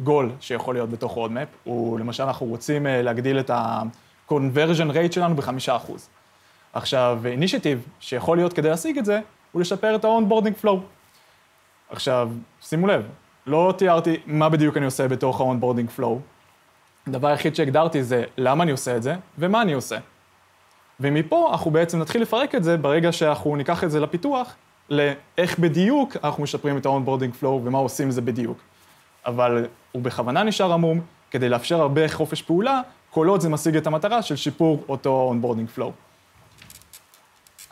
גול 0.00 0.30
שיכול 0.40 0.74
להיות 0.74 0.90
בתוך 0.90 1.12
roadmap, 1.12 1.48
הוא 1.64 1.98
למשל, 2.00 2.22
אנחנו 2.22 2.46
רוצים 2.46 2.86
אה, 2.86 3.02
להגדיל 3.02 3.40
את 3.40 3.50
ה-conversion 4.30 4.90
rate 4.94 5.12
שלנו 5.12 5.34
בחמישה 5.34 5.76
אחוז. 5.76 6.08
עכשיו, 6.72 7.20
אינישיטיב 7.24 7.86
שיכול 8.00 8.36
להיות 8.36 8.52
כדי 8.52 8.68
להשיג 8.68 8.98
את 8.98 9.04
זה, 9.04 9.20
הוא 9.52 9.60
לשפר 9.60 9.96
את 9.96 10.04
ה-onboarding 10.04 10.64
flow. 10.64 10.78
עכשיו, 11.90 12.30
שימו 12.60 12.86
לב, 12.86 13.06
לא 13.46 13.74
תיארתי 13.78 14.16
מה 14.26 14.48
בדיוק 14.48 14.76
אני 14.76 14.84
עושה 14.84 15.08
בתוך 15.08 15.40
ה-onboarding 15.40 16.00
flow, 16.00 16.18
הדבר 17.06 17.28
היחיד 17.28 17.56
שהגדרתי 17.56 18.02
זה 18.02 18.24
למה 18.36 18.64
אני 18.64 18.70
עושה 18.70 18.96
את 18.96 19.02
זה 19.02 19.14
ומה 19.38 19.62
אני 19.62 19.72
עושה. 19.72 19.98
ומפה 21.00 21.48
אנחנו 21.52 21.70
בעצם 21.70 21.98
נתחיל 21.98 22.22
לפרק 22.22 22.54
את 22.54 22.64
זה 22.64 22.76
ברגע 22.76 23.12
שאנחנו 23.12 23.56
ניקח 23.56 23.84
את 23.84 23.90
זה 23.90 24.00
לפיתוח, 24.00 24.54
לאיך 24.90 25.58
בדיוק 25.58 26.16
אנחנו 26.24 26.42
משפרים 26.42 26.76
את 26.76 26.86
ה-onboarding 26.86 27.42
flow 27.42 27.46
ומה 27.46 27.78
עושים 27.78 28.10
זה 28.10 28.20
בדיוק. 28.20 28.58
אבל 29.26 29.66
הוא 29.92 30.02
בכוונה 30.02 30.42
נשאר 30.42 30.72
עמום 30.72 31.00
כדי 31.30 31.48
לאפשר 31.48 31.80
הרבה 31.80 32.08
חופש 32.08 32.42
פעולה, 32.42 32.80
כל 33.16 33.28
עוד 33.28 33.40
זה 33.40 33.48
משיג 33.48 33.76
את 33.76 33.86
המטרה 33.86 34.22
של 34.22 34.36
שיפור 34.36 34.84
אותו 34.88 35.34
onboarding 35.34 35.78
flow. 35.78 35.90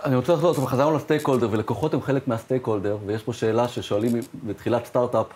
אני 0.05 0.17
רוצה 0.17 0.33
לחזור, 0.33 0.69
חזרנו 0.71 0.97
לסטייק 0.97 1.27
הולדר, 1.27 1.49
ולקוחות 1.51 1.95
הם 1.95 2.03
חלק 2.03 2.29
מהסטייק 2.29 2.67
הולדר, 2.67 2.99
ויש 3.07 3.23
פה 3.23 3.33
שאלה 3.33 3.69
ששואלים 3.69 4.13
בתחילת 4.47 4.85
סטארט-אפ, 4.85 5.27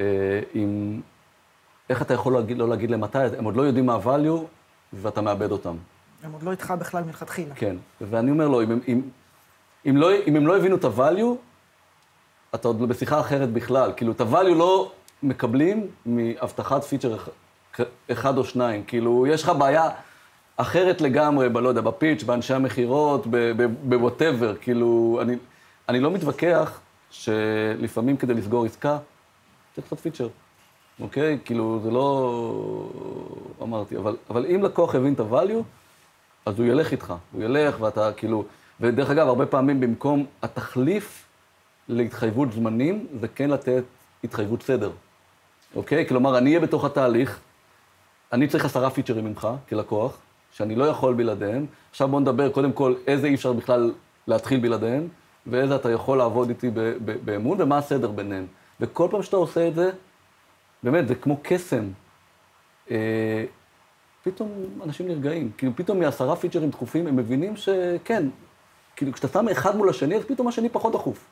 אה, 0.00 0.04
אם 0.54 1.00
איך 1.90 2.02
אתה 2.02 2.14
יכול 2.14 2.32
להגיד, 2.32 2.58
לא 2.58 2.68
להגיד 2.68 2.90
להם 2.90 3.00
מתי, 3.00 3.18
הם 3.38 3.44
עוד 3.44 3.56
לא 3.56 3.62
יודעים 3.62 3.86
מה 3.86 3.94
ה-value, 3.94 4.44
ואתה 4.92 5.20
מאבד 5.20 5.52
אותם. 5.52 5.76
הם 6.22 6.32
עוד 6.32 6.42
לא 6.42 6.50
איתך 6.50 6.74
בכלל 6.78 7.04
מלכתחילה. 7.04 7.54
כן, 7.54 7.76
ואני 8.00 8.30
אומר 8.30 8.48
לו, 8.48 8.62
אם, 8.62 8.78
אם, 8.88 9.00
אם, 9.86 9.96
לא, 9.96 10.10
אם 10.26 10.36
הם 10.36 10.46
לא 10.46 10.56
הבינו 10.56 10.76
את 10.76 10.84
ה-value, 10.84 11.36
אתה 12.54 12.68
עוד 12.68 12.88
בשיחה 12.88 13.20
אחרת 13.20 13.52
בכלל. 13.52 13.92
כאילו, 13.96 14.12
את 14.12 14.20
ה-value 14.20 14.54
לא 14.54 14.92
מקבלים 15.22 15.86
מהבטחת 16.06 16.84
פיצ'ר 16.84 17.16
אחד 18.12 18.38
או 18.38 18.44
שניים. 18.44 18.84
כאילו, 18.84 19.26
יש 19.26 19.42
לך 19.42 19.52
בעיה 19.58 19.88
אחרת 20.56 21.00
לגמרי, 21.00 21.48
ב, 21.48 21.58
לא 21.58 21.68
יודע, 21.68 21.80
ב 21.80 21.86
pitch, 21.86 22.22
באנשי 22.22 22.54
המכירות, 22.54 23.26
ב 23.84 23.91
whatever. 23.91 24.54
כאילו, 24.60 25.18
אני, 25.22 25.36
אני 25.88 26.00
לא 26.00 26.10
מתווכח 26.10 26.80
שלפעמים 27.10 28.16
כדי 28.16 28.34
לסגור 28.34 28.64
עסקה, 28.64 28.98
צריך 29.74 29.86
לעשות 29.86 30.00
פיצ'ר. 30.00 30.28
אוקיי? 31.00 31.38
כאילו, 31.44 31.80
זה 31.82 31.90
לא... 31.90 32.88
אמרתי, 33.62 33.96
אבל, 33.96 34.16
אבל 34.30 34.46
אם 34.46 34.62
לקוח 34.62 34.94
הבין 34.94 35.12
את 35.12 35.20
ה-value, 35.20 35.62
אז 36.46 36.58
הוא 36.58 36.66
ילך 36.66 36.92
איתך. 36.92 37.14
הוא 37.32 37.42
ילך 37.42 37.80
ואתה 37.80 38.12
כאילו... 38.12 38.44
ודרך 38.80 39.10
אגב, 39.10 39.28
הרבה 39.28 39.46
פעמים 39.46 39.80
במקום 39.80 40.26
התחליף 40.42 41.24
להתחייבות 41.88 42.52
זמנים, 42.52 43.06
זה 43.20 43.28
כן 43.28 43.50
לתת 43.50 43.82
התחייבות 44.24 44.62
סדר. 44.62 44.90
אוקיי? 45.76 46.08
כלומר, 46.08 46.38
אני 46.38 46.50
אהיה 46.50 46.60
בתוך 46.60 46.84
התהליך, 46.84 47.40
אני 48.32 48.48
צריך 48.48 48.64
עשרה 48.64 48.90
פיצ'רים 48.90 49.24
ממך, 49.24 49.48
כלקוח, 49.68 50.18
שאני 50.52 50.74
לא 50.74 50.84
יכול 50.84 51.14
בלעדיהם. 51.14 51.66
עכשיו 51.90 52.08
בוא 52.08 52.20
נדבר 52.20 52.50
קודם 52.50 52.72
כל 52.72 52.94
איזה 53.06 53.26
אי 53.26 53.34
אפשר 53.34 53.52
בכלל 53.52 53.92
להתחיל 54.26 54.60
בלעדיהם, 54.60 55.08
ואיזה 55.46 55.76
אתה 55.76 55.90
יכול 55.90 56.18
לעבוד 56.18 56.48
איתי 56.48 56.70
באמון, 57.24 57.60
ומה 57.60 57.78
הסדר 57.78 58.10
ביניהם. 58.10 58.46
וכל 58.80 59.08
פעם 59.10 59.22
שאתה 59.22 59.36
עושה 59.36 59.68
את 59.68 59.74
זה, 59.74 59.90
באמת, 60.82 61.08
זה 61.08 61.14
כמו 61.14 61.36
קסם. 61.42 61.84
אה, 62.90 63.44
פתאום 64.22 64.48
אנשים 64.84 65.08
נרגעים. 65.08 65.50
כאילו, 65.58 65.72
פתאום 65.76 66.00
מעשרה 66.00 66.36
פיצ'רים 66.36 66.70
דחופים, 66.70 67.06
הם 67.06 67.16
מבינים 67.16 67.56
שכן, 67.56 68.28
כאילו, 68.96 69.12
כשאתה 69.12 69.28
שם 69.28 69.48
אחד 69.48 69.76
מול 69.76 69.90
השני, 69.90 70.16
אז 70.16 70.24
פתאום 70.24 70.48
השני 70.48 70.68
פחות 70.68 70.92
דחוף. 70.92 71.24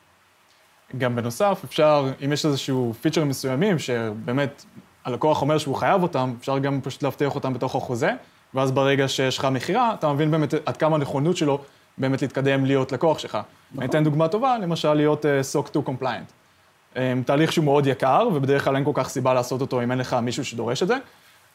גם 0.97 1.15
בנוסף, 1.15 1.61
אפשר, 1.65 2.11
אם 2.25 2.33
יש 2.33 2.45
איזשהו 2.45 2.93
פיצ'רים 3.01 3.29
מסוימים, 3.29 3.79
שבאמת 3.79 4.65
הלקוח 5.05 5.41
אומר 5.41 5.57
שהוא 5.57 5.75
חייב 5.75 6.03
אותם, 6.03 6.33
אפשר 6.39 6.57
גם 6.57 6.79
פשוט 6.83 7.03
להבטיח 7.03 7.35
אותם 7.35 7.53
בתוך 7.53 7.75
החוזה, 7.75 8.11
ואז 8.53 8.71
ברגע 8.71 9.07
שיש 9.07 9.37
לך 9.37 9.45
מכירה, 9.45 9.93
אתה 9.93 10.13
מבין 10.13 10.31
באמת 10.31 10.53
עד 10.65 10.77
כמה 10.77 10.95
הנכונות 10.95 11.37
שלו 11.37 11.61
באמת 11.97 12.21
להתקדם 12.21 12.65
להיות 12.65 12.91
לקוח 12.91 13.19
שלך. 13.19 13.35
נכון. 13.35 13.47
אני 13.83 13.89
אתן 13.89 14.03
דוגמה 14.03 14.27
טובה, 14.27 14.57
למשל 14.57 14.93
להיות 14.93 15.25
uh, 15.25 15.27
SOC 15.53 15.67
2 15.67 15.85
compliant. 15.85 16.31
Um, 16.93 16.97
תהליך 17.25 17.51
שהוא 17.51 17.65
מאוד 17.65 17.87
יקר, 17.87 18.27
ובדרך 18.33 18.63
כלל 18.63 18.75
אין 18.75 18.85
כל 18.85 18.91
כך 18.93 19.09
סיבה 19.09 19.33
לעשות 19.33 19.61
אותו 19.61 19.83
אם 19.83 19.91
אין 19.91 19.99
לך 19.99 20.13
מישהו 20.13 20.45
שדורש 20.45 20.83
את 20.83 20.87
זה, 20.87 20.97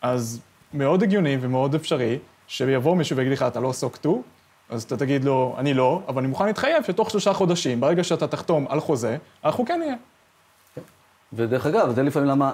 אז 0.03 0.41
מאוד 0.75 1.03
הגיוני 1.03 1.37
ומאוד 1.41 1.75
אפשרי, 1.75 2.19
שיבוא 2.49 2.97
מישהו 2.97 3.17
ויגיד 3.17 3.33
לך, 3.33 3.43
אתה 3.43 3.61
לא 3.61 3.71
SOC 3.71 3.97
2, 3.97 4.23
אז 4.71 4.83
אתה 4.83 4.97
תגיד 4.97 5.25
לו, 5.25 5.55
אני 5.59 5.75
לא, 5.75 6.03
אבל 6.09 6.19
אני 6.19 6.29
מוכן 6.29 6.47
להתחייב 6.47 6.85
שתוך 6.85 7.11
שלושה 7.11 7.33
חודשים, 7.33 7.81
ברגע 7.81 8.05
שאתה 8.05 8.27
תחתום 8.27 8.67
על 8.69 8.81
חוזה, 8.81 9.17
אנחנו 9.45 9.65
כן 9.65 9.79
נהיה. 9.79 9.95
ודרך 11.33 11.67
אגב, 11.67 11.95
זה 11.95 12.03
לפעמים 12.03 12.29
למה 12.29 12.53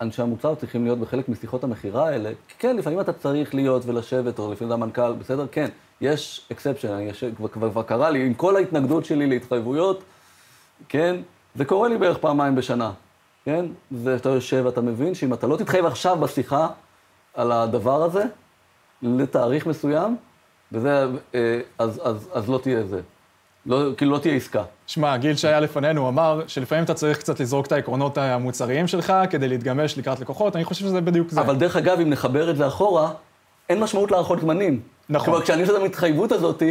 אנשי 0.00 0.22
המוצר 0.22 0.54
צריכים 0.54 0.84
להיות 0.84 0.98
בחלק 0.98 1.28
משיחות 1.28 1.64
המכירה 1.64 2.08
האלה, 2.08 2.30
כן, 2.58 2.76
לפעמים 2.76 3.00
אתה 3.00 3.12
צריך 3.12 3.54
להיות 3.54 3.82
ולשבת, 3.86 4.38
או 4.38 4.52
לפעמים 4.52 4.68
זה 4.68 4.74
המנכ"ל, 4.74 5.12
בסדר, 5.12 5.46
כן, 5.52 5.68
יש 6.00 6.46
אקספשן, 6.52 7.08
כבר, 7.36 7.48
כבר, 7.48 7.70
כבר 7.70 7.82
קרה 7.82 8.10
לי, 8.10 8.26
עם 8.26 8.34
כל 8.34 8.56
ההתנגדות 8.56 9.04
שלי 9.04 9.26
להתחייבויות, 9.26 10.02
כן, 10.88 11.16
זה 11.54 11.64
קורה 11.64 11.88
לי 11.88 11.98
בערך 11.98 12.18
פעמיים 12.18 12.54
בשנה, 12.54 12.92
כן? 13.44 13.66
ואתה 13.92 14.28
יושב, 14.28 14.66
אתה 14.66 14.80
מבין 14.80 15.14
שאם 15.14 15.34
אתה 15.34 15.46
לא 15.46 15.56
תתחייב 15.56 15.86
עכשיו 15.86 16.16
בשיחה 16.16 16.68
על 17.34 17.52
הדבר 17.52 18.02
הזה, 18.02 18.24
לתאריך 19.02 19.66
מסוים, 19.66 20.16
וזה, 20.72 21.06
אה, 21.34 21.60
אז, 21.78 22.00
אז, 22.04 22.28
אז 22.32 22.48
לא 22.48 22.58
תהיה 22.58 22.84
זה. 22.86 23.00
לא, 23.66 23.90
כאילו 23.96 24.12
לא 24.12 24.18
תהיה 24.18 24.34
עסקה. 24.34 24.62
שמע, 24.86 25.16
גיל 25.16 25.36
שהיה 25.36 25.60
לפנינו 25.60 26.08
אמר 26.08 26.42
שלפעמים 26.46 26.84
אתה 26.84 26.94
צריך 26.94 27.18
קצת 27.18 27.40
לזרוק 27.40 27.66
את 27.66 27.72
העקרונות 27.72 28.18
המוצריים 28.18 28.86
שלך 28.86 29.12
כדי 29.30 29.48
להתגמש 29.48 29.98
לקראת 29.98 30.20
לקוחות, 30.20 30.56
אני 30.56 30.64
חושב 30.64 30.84
שזה 30.84 31.00
בדיוק 31.00 31.30
זה. 31.30 31.40
אבל 31.40 31.56
דרך 31.56 31.76
אגב, 31.76 32.00
אם 32.00 32.10
נחבר 32.10 32.50
את 32.50 32.56
זה 32.56 32.66
אחורה, 32.66 33.10
אין 33.68 33.80
משמעות 33.80 34.10
להערכות 34.10 34.40
זמנים. 34.40 34.80
נכון. 35.08 35.24
כלומר, 35.24 35.42
כשאני 35.42 35.62
עושה 35.62 35.76
את 35.76 35.80
המתחייבות 35.80 36.32
הזאת, 36.32 36.62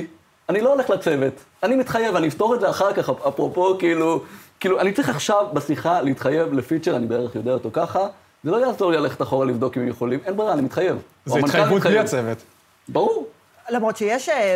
אני 0.50 0.62
לא 0.62 0.74
הולך 0.74 0.90
לצוות. 0.90 1.34
אני 1.64 1.76
מתחייב, 1.76 2.16
אני 2.16 2.28
אפתור 2.28 2.56
את 2.56 2.60
זה 2.60 2.70
אחר 2.70 2.94
כך, 2.94 3.10
אפרופו, 3.28 3.78
כאילו, 3.80 4.24
כאילו, 4.60 4.80
אני 4.80 4.92
צריך 4.92 5.10
עכשיו 5.10 5.46
בשיחה 5.54 6.02
להתחייב 6.02 6.54
לפיצ'ר, 6.54 6.96
אני 6.96 7.06
בערך 7.06 7.36
יודע 7.36 7.54
אותו 7.54 7.70
ככה, 7.74 8.08
זה 8.44 8.52
לא 8.52 8.66
יעזור 8.66 8.92
לי 8.92 8.98
ללכת 8.98 9.22
אחורה 9.22 9.46
לבדוק 9.46 9.78
אם 9.78 9.82
הם 9.82 9.88
יכולים, 9.88 10.20
אין 10.26 10.38
ברירה, 10.38 10.54
אני 10.54 10.62
מתחייב. 10.62 10.98
זה 11.26 11.40
התחייבות 11.40 11.82
בלי 11.82 12.00
הצוות. 12.00 12.38
ברור. 12.90 13.28
למרות 13.70 13.98
שיש 13.98 14.30
אה, 14.30 14.56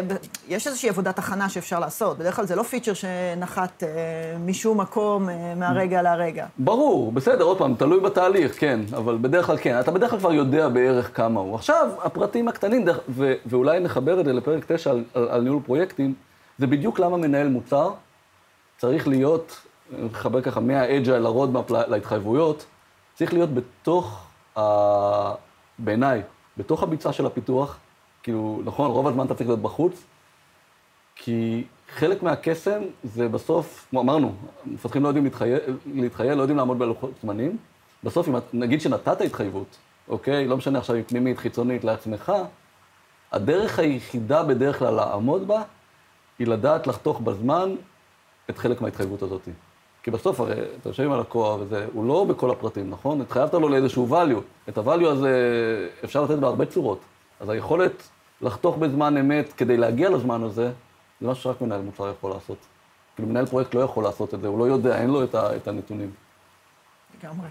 איזושהי 0.50 0.90
עבודת 0.90 1.20
הכנה 1.20 1.50
שאפשר 1.50 1.80
לעשות. 1.80 2.18
בדרך 2.18 2.36
כלל 2.36 2.46
זה 2.46 2.56
לא 2.56 2.64
פיצ'ר 2.64 2.94
שנחת 2.94 3.84
אה, 3.84 3.90
משום 4.46 4.82
מקום 4.82 5.30
אה, 5.30 5.56
מהרגע 5.56 6.02
להרגע. 6.02 6.46
ברור, 6.58 7.12
בסדר, 7.12 7.44
עוד 7.44 7.58
פעם, 7.58 7.76
תלוי 7.76 8.00
בתהליך, 8.00 8.60
כן, 8.60 8.80
אבל 8.98 9.18
בדרך 9.22 9.46
כלל 9.46 9.58
כן. 9.62 9.80
אתה 9.80 9.92
בדרך 9.92 10.10
כלל 10.10 10.20
כבר 10.20 10.34
יודע 10.34 10.70
בערך 10.70 11.18
כמה 11.18 11.40
הוא. 11.40 11.56
עכשיו, 11.56 11.90
הפרטים 12.04 12.48
הקטנים, 12.48 12.86
ו- 13.10 13.34
ואולי 13.46 13.80
נחבר 13.80 14.20
את 14.20 14.26
זה 14.26 14.34
לפרק 14.34 14.66
9 14.68 14.92
על, 14.92 15.04
על, 15.14 15.28
על 15.30 15.42
ניהול 15.42 15.60
פרויקטים, 15.66 16.14
זה 16.58 16.68
בדיוק 16.68 17.00
למה 17.00 17.18
מנהל 17.18 17.48
מוצר 17.48 17.92
צריך 18.78 19.08
להיות, 19.08 19.62
נחבר 20.12 20.42
ככה 20.42 20.60
מהאג'ייל 20.60 21.22
לרודמפ 21.22 21.72
להתחייבויות, 21.72 22.66
צריך 23.16 23.34
להיות 23.34 23.50
בתוך. 23.54 24.24
בעיניי, 25.80 26.22
בתוך 26.58 26.84
הביצה 26.84 27.14
של 27.14 27.26
הפיתוח, 27.26 27.78
כאילו, 28.28 28.62
נכון, 28.66 28.92
רוב 28.92 29.08
הזמן 29.08 29.26
אתה 29.26 29.36
צריך 29.36 29.50
להיות 29.50 29.62
בחוץ, 29.62 30.04
כי 31.16 31.64
חלק 31.90 32.24
מהקסם 32.24 32.82
זה 33.04 33.28
בסוף, 33.28 33.88
כמו 33.90 34.02
אמרנו, 34.02 34.36
מפתחים 34.66 35.04
לא 35.04 35.08
יודעים 35.08 35.24
להתחייל, 35.24 35.60
להתחייל, 35.94 36.34
לא 36.34 36.42
יודעים 36.42 36.58
לעמוד 36.58 36.80
בלוחות 36.80 37.12
זמנים. 37.22 37.58
בסוף, 38.04 38.28
אם 38.28 38.36
נגיד 38.54 38.82
שנתת 38.82 39.22
התחייבות, 39.22 39.78
אוקיי? 40.10 40.48
לא 40.48 40.58
משנה 40.58 40.80
עכשיו 40.80 40.96
אם 40.96 41.04
פנימית, 41.04 41.38
חיצונית, 41.38 41.84
לעצמך, 41.84 42.34
הדרך 43.32 43.80
היחידה 43.80 44.44
בדרך 44.44 44.80
כלל 44.80 44.94
לעמוד 44.94 45.48
בה, 45.48 45.64
היא 46.40 46.48
לדעת 46.48 46.88
לחתוך 46.88 47.22
בזמן 47.22 47.76
את 48.50 48.58
חלק 48.58 48.82
מההתחייבות 48.82 49.22
הזאת. 49.22 49.42
כי 50.04 50.12
בסוף, 50.12 50.40
הרי, 50.40 50.54
אתה 50.82 50.90
יושב 50.90 51.04
עם 51.04 51.12
הלקוח 51.12 51.60
וזה, 51.60 51.86
הוא 51.94 52.08
לא 52.08 52.26
בכל 52.30 52.52
הפרטים, 52.52 52.90
נכון? 52.90 53.22
התחייבת 53.22 53.54
לו 53.54 53.70
לאיזשהו 53.70 54.08
value. 54.12 54.70
את 54.70 54.78
ה-value 54.78 55.08
הזה 55.08 55.32
אפשר 56.04 56.24
לתת 56.24 56.38
בהרבה 56.38 56.66
צורות. 56.66 57.00
אז 57.40 57.50
היכולת 57.50 58.10
לחתוך 58.42 58.78
בזמן 58.78 59.18
אמת 59.18 59.54
כדי 59.54 59.78
להגיע 59.78 60.10
לזמן 60.10 60.44
הזה, 60.44 60.72
זה 61.22 61.28
משהו 61.28 61.44
שרק 61.44 61.62
מנהל 61.62 61.82
מוצר 61.82 62.12
יכול 62.18 62.32
לעשות. 62.32 62.58
כאילו, 63.16 63.30
מנהל 63.30 63.46
פרויקט 63.46 63.74
לא 63.74 63.80
יכול 63.80 64.04
לעשות 64.04 64.34
את 64.34 64.42
זה, 64.42 64.48
הוא 64.48 64.60
לא 64.60 64.64
יודע, 64.64 65.02
אין 65.02 65.10
לו 65.10 65.24
את, 65.24 65.36
ה, 65.36 65.56
את 65.56 65.68
הנתונים. 65.68 66.12
לגמרי. 67.24 67.48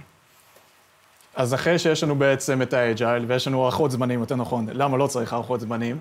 אז 1.36 1.54
אחרי 1.54 1.78
שיש 1.78 2.02
לנו 2.02 2.14
בעצם 2.14 2.62
את 2.62 2.72
ה 2.72 2.80
agile, 2.80 3.24
ויש 3.28 3.48
לנו 3.48 3.62
הערכות 3.62 3.90
זמנים, 3.90 4.20
יותר 4.20 4.36
נכון, 4.36 4.66
למה 4.72 4.96
לא 4.96 5.06
צריך 5.06 5.32
הערכות 5.32 5.60
זמנים, 5.60 5.98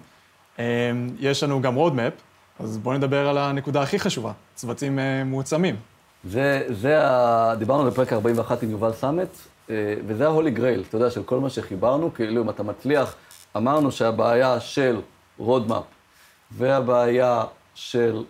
אמ, 0.60 0.64
יש 1.20 1.44
לנו 1.44 1.62
גם 1.62 1.76
roadmap, 1.76 2.14
אז 2.60 2.78
בואו 2.78 2.98
נדבר 2.98 3.28
על 3.30 3.38
הנקודה 3.38 3.82
הכי 3.82 4.00
חשובה, 4.00 4.32
צוותים 4.56 5.00
אה, 5.00 5.24
מועצמים. 5.24 5.76
זה, 6.24 6.68
זה 6.70 7.08
ה... 7.08 7.56
דיברנו 7.56 7.92
בפרק 7.92 8.14
41 8.14 8.64
עם 8.64 8.70
יובל 8.70 8.94
סמט, 8.94 9.28
אה, 9.70 9.76
וזה 10.08 10.26
ה 10.26 10.31
holy 10.31 10.52
grail, 10.52 10.84
אתה 10.90 10.98
יודע, 10.98 11.10
של 11.10 11.24
כל 11.24 11.40
מה 11.40 11.50
שחיברנו, 11.50 12.14
כאילו 12.14 12.42
אם 12.44 12.50
אתה 12.50 12.64
מצליח 12.64 13.16
אמרנו 13.58 13.92
שהבעיה 13.92 14.60
של 14.60 15.02
roadmap 15.38 15.84
והבעיה 16.52 17.44
של 17.76 18.24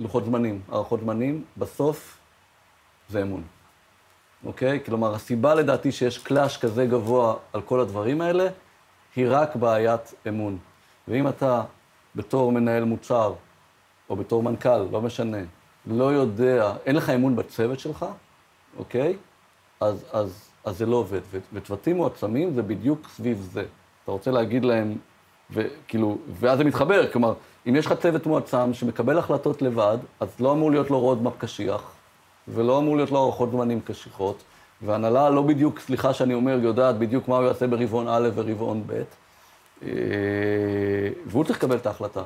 לוחות 0.00 0.24
זמנים, 0.24 0.60
הערכות 0.68 1.00
זמנים, 1.00 1.44
בסוף 1.56 2.18
זה 3.08 3.22
אמון. 3.22 3.42
אוקיי? 4.44 4.84
כלומר, 4.84 5.14
הסיבה 5.14 5.54
לדעתי 5.54 5.92
שיש 5.92 6.18
clash 6.18 6.56
כזה 6.56 6.86
גבוה 6.86 7.34
על 7.52 7.62
כל 7.62 7.80
הדברים 7.80 8.20
האלה, 8.20 8.48
היא 9.16 9.26
רק 9.30 9.56
בעיית 9.56 10.14
אמון. 10.28 10.58
ואם 11.08 11.28
אתה 11.28 11.62
בתור 12.14 12.52
מנהל 12.52 12.84
מוצר, 12.84 13.34
או 14.10 14.16
בתור 14.16 14.42
מנכ"ל, 14.42 14.78
לא 14.90 15.00
משנה, 15.00 15.38
לא 15.86 16.12
יודע, 16.12 16.72
אין 16.86 16.96
לך 16.96 17.10
אמון 17.10 17.36
בצוות 17.36 17.80
שלך, 17.80 18.06
אוקיי? 18.78 19.16
אז, 19.80 20.04
אז 20.12 20.47
אז 20.68 20.78
זה 20.78 20.86
לא 20.86 20.96
עובד. 20.96 21.20
וצוותים 21.52 21.96
מועצמים 21.96 22.54
זה 22.54 22.62
בדיוק 22.62 23.08
סביב 23.16 23.48
זה. 23.52 23.64
אתה 24.04 24.12
רוצה 24.12 24.30
להגיד 24.30 24.64
להם, 24.64 24.96
וכאילו, 25.50 26.18
ואז 26.40 26.58
זה 26.58 26.64
מתחבר, 26.64 27.12
כלומר, 27.12 27.34
אם 27.68 27.76
יש 27.76 27.86
לך 27.86 27.92
צוות 27.92 28.26
מועצם 28.26 28.74
שמקבל 28.74 29.18
החלטות 29.18 29.62
לבד, 29.62 29.98
אז 30.20 30.28
לא 30.40 30.52
אמור 30.52 30.70
להיות 30.70 30.90
לו 30.90 31.00
roadmap 31.00 31.32
קשיח, 31.38 31.82
ולא 32.48 32.78
אמור 32.78 32.96
להיות 32.96 33.10
לו 33.10 33.18
ארוחות 33.18 33.50
זמנים 33.50 33.80
קשיחות, 33.80 34.42
והנהלה 34.82 35.30
לא 35.30 35.42
בדיוק, 35.42 35.80
סליחה 35.80 36.14
שאני 36.14 36.34
אומר, 36.34 36.58
יודעת 36.62 36.98
בדיוק 36.98 37.28
מה 37.28 37.36
הוא 37.36 37.44
יעשה 37.44 37.66
ברבעון 37.66 38.08
א' 38.08 38.28
ורבעון 38.34 38.82
ב', 38.86 39.02
אה, 39.82 39.88
והוא 41.26 41.44
צריך 41.44 41.58
לקבל 41.58 41.76
את 41.76 41.86
ההחלטה. 41.86 42.22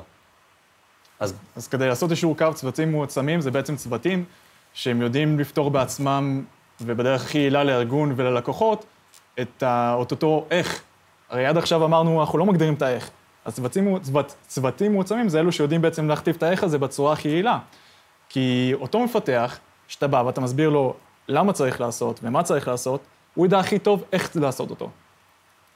אז, 1.19 1.33
אז 1.55 1.67
כדי 1.67 1.87
לעשות 1.87 2.11
אישור 2.11 2.37
קו 2.37 2.53
צוותים 2.53 2.91
מועצמים, 2.91 3.41
זה 3.41 3.51
בעצם 3.51 3.75
צוותים 3.75 4.25
שהם 4.73 5.01
יודעים 5.01 5.39
לפתור 5.39 5.71
בעצמם 5.71 6.43
ובדרך 6.81 7.23
הכי 7.23 7.37
יעילה 7.37 7.63
לארגון 7.63 8.13
וללקוחות, 8.15 8.85
את 9.41 9.63
אותו 9.93 10.45
איך. 10.51 10.81
הרי 11.29 11.45
עד 11.45 11.57
עכשיו 11.57 11.85
אמרנו, 11.85 12.21
אנחנו 12.21 12.37
לא 12.37 12.45
מגדירים 12.45 12.73
את 12.73 12.81
האיך. 12.81 13.09
אז 13.45 13.55
צוותים, 13.55 13.99
צוות, 13.99 14.35
צוותים 14.47 14.93
מועצמים 14.93 15.29
זה 15.29 15.39
אלו 15.39 15.51
שיודעים 15.51 15.81
בעצם 15.81 16.07
להכתיב 16.07 16.35
את 16.35 16.43
האיך 16.43 16.63
הזה 16.63 16.77
בצורה 16.77 17.13
הכי 17.13 17.29
יעילה. 17.29 17.59
כי 18.29 18.71
אותו 18.81 18.99
מפתח, 18.99 19.59
שאתה 19.87 20.07
בא 20.07 20.23
ואתה 20.25 20.41
מסביר 20.41 20.69
לו 20.69 20.93
למה 21.27 21.53
צריך 21.53 21.81
לעשות 21.81 22.19
ומה 22.23 22.43
צריך 22.43 22.67
לעשות, 22.67 23.01
הוא 23.35 23.45
ידע 23.45 23.59
הכי 23.59 23.79
טוב 23.79 24.03
איך 24.13 24.35
לעשות 24.35 24.69
אותו. 24.69 24.89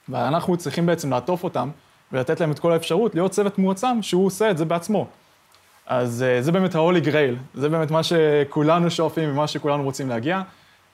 ואנחנו 0.09 0.57
צריכים 0.57 0.85
בעצם 0.85 1.11
לעטוף 1.11 1.43
אותם 1.43 1.69
ולתת 2.11 2.39
להם 2.39 2.51
את 2.51 2.59
כל 2.59 2.71
האפשרות 2.71 3.15
להיות 3.15 3.31
צוות 3.31 3.57
מועצם 3.57 4.01
שהוא 4.01 4.25
עושה 4.25 4.51
את 4.51 4.57
זה 4.57 4.65
בעצמו. 4.65 5.07
אז 5.85 6.23
אה, 6.23 6.41
זה 6.41 6.51
באמת 6.51 6.75
ה-Holy 6.75 7.05
Grail, 7.05 7.35
זה 7.53 7.69
באמת 7.69 7.91
מה 7.91 8.01
שכולנו 8.03 8.91
שואפים 8.91 9.29
ומה 9.29 9.47
שכולנו 9.47 9.83
רוצים 9.83 10.09
להגיע. 10.09 10.41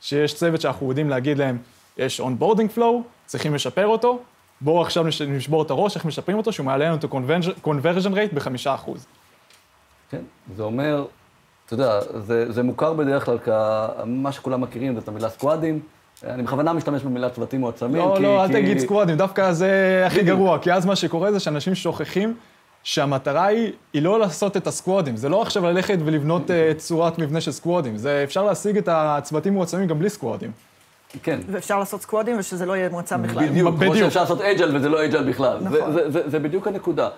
שיש 0.03 0.33
צוות 0.33 0.61
שאנחנו 0.61 0.89
יודעים 0.89 1.09
להגיד 1.09 1.37
להם, 1.37 1.57
יש 1.97 2.19
onboarding 2.19 2.71
flow, 2.71 3.01
צריכים 3.25 3.55
לשפר 3.55 3.87
אותו, 3.87 4.19
בואו 4.61 4.81
עכשיו 4.81 5.05
נשבור 5.27 5.61
את 5.61 5.69
הראש, 5.69 5.95
איך 5.95 6.05
משפרים 6.05 6.37
אותו, 6.37 6.51
שהוא 6.51 6.65
מעלה 6.65 6.85
לנו 6.85 6.95
את 6.95 7.03
ה-conversion 7.03 8.13
rate 8.13 8.35
בחמישה 8.35 8.75
אחוז. 8.75 9.05
כן, 10.11 10.21
זה 10.55 10.63
אומר, 10.63 11.05
אתה 11.65 11.73
יודע, 11.73 11.99
זה, 12.19 12.51
זה 12.51 12.63
מוכר 12.63 12.93
בדרך 12.93 13.25
כלל 13.25 13.37
כמה 13.37 14.31
שכולם 14.31 14.61
מכירים, 14.61 14.93
זה 14.93 14.99
את 14.99 15.07
המילה 15.07 15.29
סקואדים. 15.29 15.79
אני 16.23 16.43
בכוונה 16.43 16.73
משתמש 16.73 17.01
במילה 17.01 17.29
צוותים 17.29 17.59
מועצמים, 17.59 17.95
לא, 17.95 18.13
כי... 18.17 18.23
לא, 18.23 18.35
לא, 18.35 18.43
אל 18.43 18.51
תגיד 18.51 18.77
סקואדים, 18.77 19.17
דווקא 19.17 19.51
זה 19.51 20.03
הכי 20.07 20.23
גרוע, 20.23 20.59
כי 20.59 20.73
אז 20.73 20.85
מה 20.85 20.95
שקורה 20.95 21.31
זה 21.31 21.39
שאנשים 21.39 21.75
שוכחים 21.75 22.35
שהמטרה 22.83 23.45
היא, 23.45 23.71
היא 23.93 24.01
לא 24.01 24.19
לעשות 24.19 24.57
את 24.57 24.67
הסקוואדים, 24.67 25.17
זה 25.17 25.29
לא 25.29 25.41
עכשיו 25.41 25.63
ללכת 25.63 25.97
ולבנות 26.05 26.49
uh, 26.49 26.77
צורת 26.77 27.19
מבנה 27.19 27.41
של 27.41 27.51
סקוואדים, 27.51 27.97
זה 27.97 28.21
אפשר 28.23 28.43
להשיג 28.43 28.77
את 28.77 28.89
הצוותים 28.91 29.53
מועצמים 29.53 29.87
גם 29.87 29.99
בלי 29.99 30.09
סקוואדים. 30.09 30.51
כן. 31.23 31.39
ואפשר 31.47 31.79
לעשות 31.79 32.01
סקוואדים 32.01 32.39
ושזה 32.39 32.65
לא 32.65 32.75
יהיה 32.75 32.89
מועצם 32.89 33.23
בכלל. 33.23 33.49
בדיוק, 33.49 33.75
כמו 33.79 33.95
שאפשר 33.95 34.21
לעשות 34.21 34.41
אג'ל 34.41 34.75
וזה 34.75 34.89
לא 34.89 35.05
אג'ל 35.05 35.29
בכלל. 35.29 35.57
נכון. 35.61 35.93
זה, 35.93 35.93
זה, 35.93 36.11
זה, 36.11 36.29
זה 36.29 36.39
בדיוק 36.39 36.67
הנקודה. 36.67 37.09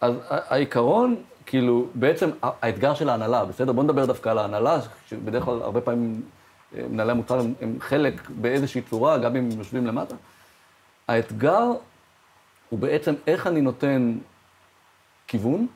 אז 0.00 0.14
העיקרון, 0.28 1.16
כאילו, 1.46 1.86
בעצם 1.94 2.30
האתגר 2.42 2.94
של 2.94 3.08
ההנהלה, 3.08 3.44
בסדר? 3.44 3.72
בוא 3.72 3.82
נדבר 3.82 4.06
דווקא 4.06 4.28
על 4.28 4.38
ההנהלה, 4.38 4.78
שבדרך 5.08 5.44
כלל 5.44 5.62
הרבה 5.62 5.80
פעמים 5.80 6.22
אה, 6.76 6.82
מנהלי 6.90 7.10
המוצר 7.10 7.38
הם, 7.38 7.54
הם 7.60 7.76
חלק 7.80 8.30
באיזושהי 8.30 8.82
צורה, 8.82 9.18
גם 9.18 9.36
אם 9.36 9.48
הם 9.52 9.58
יושבים 9.58 9.86
למטה. 9.86 10.14
האתגר 11.08 11.64
הוא 12.68 12.78
בעצם 12.78 13.14
איך 13.26 13.46
אני 13.46 13.60
נותן 13.60 14.18
כיוון, 15.28 15.66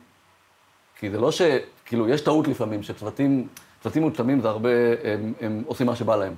כי 0.99 1.09
זה 1.09 1.19
לא 1.19 1.31
ש... 1.31 1.41
כאילו, 1.85 2.09
יש 2.09 2.21
טעות 2.21 2.47
לפעמים, 2.47 2.83
שצוותים, 2.83 3.47
צוותים 3.83 4.03
מוצלמים 4.03 4.41
זה 4.41 4.49
הרבה, 4.49 4.69
הם, 5.03 5.33
הם 5.41 5.63
עושים 5.67 5.87
מה 5.87 5.95
שבא 5.95 6.15
להם. 6.15 6.35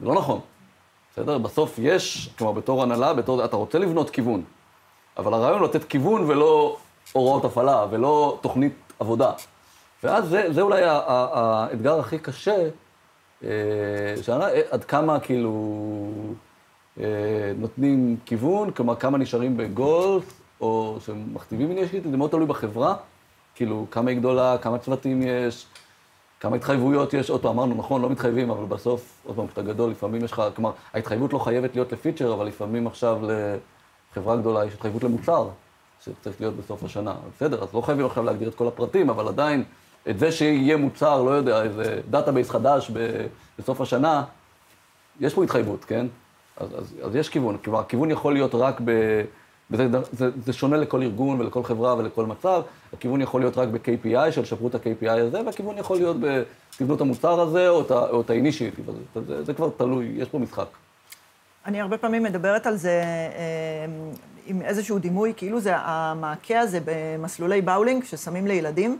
זה 0.00 0.06
לא 0.06 0.14
נכון. 0.14 0.40
בסדר? 1.12 1.38
בסוף 1.38 1.78
יש, 1.78 2.30
כלומר, 2.38 2.52
בתור 2.52 2.82
הנהלה, 2.82 3.14
בתור, 3.14 3.44
אתה 3.44 3.56
רוצה 3.56 3.78
לבנות 3.78 4.10
כיוון, 4.10 4.42
אבל 5.16 5.34
הרעיון 5.34 5.58
הוא 5.58 5.68
לתת 5.68 5.84
כיוון 5.84 6.30
ולא 6.30 6.76
הוראות 7.12 7.44
הפעלה, 7.44 7.86
ולא 7.90 8.38
תוכנית 8.40 8.74
עבודה. 9.00 9.32
ואז 10.04 10.28
זה, 10.28 10.52
זה 10.52 10.60
אולי 10.60 10.82
האתגר 10.84 12.00
הכי 12.00 12.18
קשה, 12.18 12.68
אה, 13.44 13.50
שענה, 14.22 14.46
עד 14.70 14.84
כמה 14.84 15.20
כאילו 15.20 15.82
אה, 17.00 17.04
נותנים 17.58 18.16
כיוון, 18.26 18.70
כלומר 18.70 18.96
כמה 18.96 19.18
נשארים 19.18 19.56
בגולף, 19.56 20.41
או 20.62 20.98
שמכתיבים 21.06 21.70
אינישית, 21.70 22.02
זה 22.10 22.16
מאוד 22.16 22.30
תלוי 22.30 22.46
בחברה, 22.46 22.94
כאילו 23.54 23.86
כמה 23.90 24.10
היא 24.10 24.18
גדולה, 24.18 24.56
כמה 24.58 24.78
צוותים 24.78 25.22
יש, 25.22 25.66
כמה 26.40 26.56
התחייבויות 26.56 27.14
יש, 27.14 27.30
עוד 27.30 27.42
פעם, 27.42 27.50
אמרנו, 27.50 27.74
נכון, 27.74 28.02
לא 28.02 28.10
מתחייבים, 28.10 28.50
אבל 28.50 28.64
בסוף, 28.64 29.22
עוד 29.24 29.36
פעם, 29.36 29.46
כשאתה 29.46 29.62
גדול, 29.62 29.90
לפעמים 29.90 30.24
יש 30.24 30.32
לך, 30.32 30.42
כלומר, 30.54 30.70
ההתחייבות 30.94 31.32
לא 31.32 31.38
חייבת 31.38 31.74
להיות 31.74 31.92
לפיצ'ר, 31.92 32.34
אבל 32.34 32.46
לפעמים 32.46 32.86
עכשיו 32.86 33.20
לחברה 34.12 34.36
גדולה 34.36 34.64
יש 34.64 34.74
התחייבות 34.74 35.04
למוצר, 35.04 35.48
שצריך 36.04 36.40
להיות 36.40 36.56
בסוף 36.56 36.84
השנה. 36.84 37.14
בסדר, 37.36 37.62
אז 37.62 37.74
לא 37.74 37.80
חייבים 37.80 38.06
עכשיו 38.06 38.24
להגדיר 38.24 38.48
את 38.48 38.54
כל 38.54 38.68
הפרטים, 38.68 39.10
אבל 39.10 39.28
עדיין, 39.28 39.64
את 40.10 40.18
זה 40.18 40.32
שיהיה 40.32 40.76
מוצר, 40.76 41.22
לא 41.22 41.30
יודע, 41.30 41.62
איזה 41.62 42.00
database 42.10 42.50
חדש 42.50 42.90
בסוף 43.58 43.80
השנה, 43.80 44.24
יש 45.20 45.34
פה 45.34 45.44
התחייבות, 45.44 45.84
כן? 45.84 46.06
אז, 46.56 46.68
אז, 46.78 46.94
אז 47.02 47.16
יש 47.16 47.28
כיוון. 47.28 47.58
כלומר, 47.58 47.80
הכיוון 47.80 48.10
יכול 48.10 48.32
להיות 48.32 48.54
רק 48.54 48.80
ב... 48.84 48.90
וזה 49.70 49.88
זה, 50.12 50.30
זה 50.44 50.52
שונה 50.52 50.76
לכל 50.76 51.02
ארגון 51.02 51.40
ולכל 51.40 51.62
חברה 51.62 51.96
ולכל 51.96 52.26
מצב. 52.26 52.62
הכיוון 52.92 53.20
יכול 53.20 53.40
להיות 53.40 53.58
רק 53.58 53.68
ב-KPI, 53.68 54.32
של 54.32 54.44
שברו 54.44 54.68
את 54.68 54.74
ה-KPI 54.74 55.10
הזה, 55.10 55.40
והכיוון 55.46 55.78
יכול 55.78 55.96
להיות 55.96 56.16
בתבנו 56.20 56.94
את 56.94 57.00
המוצר 57.00 57.40
הזה 57.40 57.68
או 57.68 58.20
את 58.20 58.30
ה-initiative 58.30 58.90
הזה. 58.90 59.22
זה, 59.26 59.44
זה 59.44 59.54
כבר 59.54 59.70
תלוי, 59.76 60.12
יש 60.16 60.28
פה 60.28 60.38
משחק. 60.38 60.66
אני 61.66 61.80
הרבה 61.80 61.98
פעמים 61.98 62.22
מדברת 62.22 62.66
על 62.66 62.76
זה 62.76 63.02
אה, 63.36 63.86
עם 64.46 64.62
איזשהו 64.62 64.98
דימוי, 64.98 65.32
כאילו 65.36 65.60
זה 65.60 65.76
המעקה 65.76 66.60
הזה 66.60 66.78
במסלולי 66.84 67.62
באולינג 67.62 68.04
ששמים 68.04 68.46
לילדים. 68.46 68.98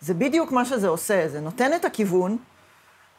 זה 0.00 0.14
בדיוק 0.14 0.52
מה 0.52 0.64
שזה 0.64 0.88
עושה, 0.88 1.28
זה 1.28 1.40
נותן 1.40 1.74
את 1.74 1.84
הכיוון, 1.84 2.36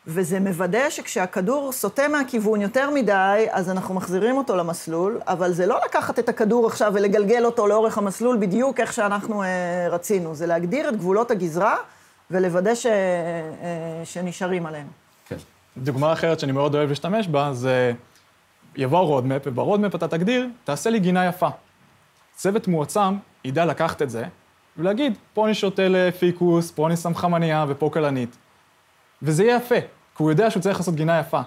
וזה 0.10 0.40
מוודא 0.40 0.90
שכשהכדור 0.90 1.72
סוטה 1.72 2.08
מהכיוון 2.08 2.62
יותר 2.62 2.90
מדי, 2.90 3.48
אז 3.52 3.70
אנחנו 3.70 3.96
מחזירים 3.96 4.38
אותו 4.38 4.56
למסלול, 4.56 5.20
אבל 5.28 5.52
זה 5.52 5.66
לא 5.66 5.80
לקחת 5.86 6.20
את 6.20 6.30
הכדור 6.30 6.68
עכשיו 6.68 6.92
ולגלגל 6.96 7.46
אותו 7.46 7.68
לאורך 7.68 7.98
המסלול 7.98 8.38
בדיוק 8.38 8.80
איך 8.80 8.94
שאנחנו 8.94 9.44
אה, 9.44 9.48
רצינו, 9.90 10.36
זה 10.36 10.46
להגדיר 10.46 10.90
את 10.90 10.96
גבולות 10.96 11.32
הגזרה 11.32 11.76
ולוודא 12.32 12.76
ש, 12.76 12.86
אה, 12.86 12.92
שנשארים 14.04 14.66
עליהם. 14.66 14.88
כן. 15.28 15.36
דוגמה 15.78 16.14
אחרת 16.14 16.40
שאני 16.40 16.52
מאוד 16.52 16.76
אוהב 16.76 16.90
להשתמש 16.90 17.28
בה, 17.28 17.54
זה 17.54 17.94
יבוא 18.76 19.00
roadmap, 19.00 19.42
וב 19.46 19.57
roadmap 19.57 19.96
אתה 19.96 20.08
תגדיר, 20.08 20.48
תעשה 20.64 20.90
לי 20.90 21.00
גינה 21.00 21.26
יפה. 21.26 21.50
צוות 22.36 22.68
מועצם 22.68 23.16
ידע 23.46 23.66
לקחת 23.66 24.02
את 24.02 24.10
זה 24.10 24.24
ולהגיד, 24.78 25.18
פה 25.34 25.46
אני 25.46 25.54
שותל 25.54 25.88
פיקוס, 25.88 26.72
פה 26.72 26.88
אני 26.88 26.98
שם 26.98 27.16
חמניה 27.16 27.66
ופה 27.68 27.90
כלנית. 27.94 28.38
וזה 29.22 29.44
יהיה 29.44 29.56
יפה. 29.56 29.97
כי 30.18 30.24
הוא 30.24 30.32
יודע 30.32 30.52
שהוא 30.52 30.62
צריך 30.62 30.78
לעשות 30.78 30.96
גינה 30.96 31.20
יפה. 31.20 31.42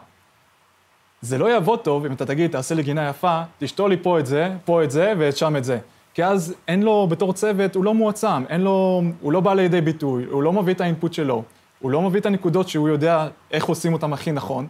זה 1.21 1.39
לא 1.39 1.47
יעבוד 1.47 1.79
טוב 1.79 2.07
אם 2.07 2.13
אתה 2.13 2.27
תגיד, 2.27 2.51
תעשה 2.51 2.75
לי 2.75 2.83
גינה 2.83 3.09
יפה, 3.09 3.43
תשתול 3.59 3.91
לי 3.91 3.97
פה 3.97 4.19
את 4.19 4.27
זה, 4.27 4.53
פה 4.65 4.85
את 4.85 4.91
זה 4.91 5.13
ואת 5.19 5.37
שם 5.37 5.57
את 5.57 5.65
זה. 5.65 5.79
כי 6.15 6.25
אז 6.25 6.55
אין 6.69 6.83
לו, 6.83 7.07
בתור 7.07 7.33
צוות, 7.33 7.75
הוא 7.75 7.85
לא 7.85 7.95
מועצם, 7.95 8.45
אין 8.49 8.61
לו, 8.61 9.03
הוא 9.21 9.33
לא 9.33 9.41
בא 9.41 9.55
לידי 9.55 9.81
ביטוי, 9.81 10.25
הוא 10.25 10.43
לא 10.43 10.53
מביא 10.53 10.75
את 10.75 10.81
ה 10.81 10.86
input 10.86 11.13
שלו, 11.13 11.43
הוא 11.81 11.91
לא 11.91 12.03
מביא 12.03 12.21
את 12.21 12.27
הנקודות 12.27 12.69
שהוא 12.69 12.89
יודע 12.89 13.29
איך 13.51 13.65
עושים 13.65 13.93
אותם 13.93 14.13
הכי 14.13 14.33
נכון, 14.33 14.67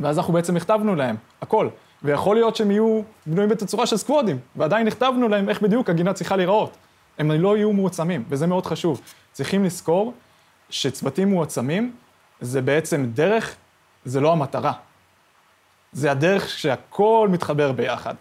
ואז 0.00 0.18
אנחנו 0.18 0.32
בעצם 0.32 0.56
הכתבנו 0.56 0.94
להם, 0.94 1.16
הכל. 1.42 1.68
ויכול 2.02 2.36
להיות 2.36 2.56
שהם 2.56 2.70
יהיו 2.70 3.00
בנויים 3.26 3.50
בתצורה 3.50 3.86
של 3.86 3.96
squadים, 3.96 4.38
ועדיין 4.56 4.86
הכתבנו 4.86 5.28
להם 5.28 5.48
איך 5.48 5.62
בדיוק 5.62 5.90
הגינה 5.90 6.12
צריכה 6.12 6.36
להיראות. 6.36 6.76
הם 7.18 7.30
לא 7.30 7.56
יהיו 7.56 7.72
מועצמים, 7.72 8.24
וזה 8.28 8.46
מאוד 8.46 8.66
חשוב. 8.66 9.00
צריכים 9.32 9.64
לזכור 9.64 10.12
שצוותים 10.70 11.28
מועצמים 11.28 11.92
זה 12.42 12.62
בעצם 12.62 13.04
דרך, 13.14 13.56
זה 14.04 14.20
לא 14.20 14.32
המטרה. 14.32 14.72
זה 15.92 16.10
הדרך 16.10 16.48
שהכל 16.48 17.28
מתחבר 17.32 17.72
ביחד. 17.72 18.14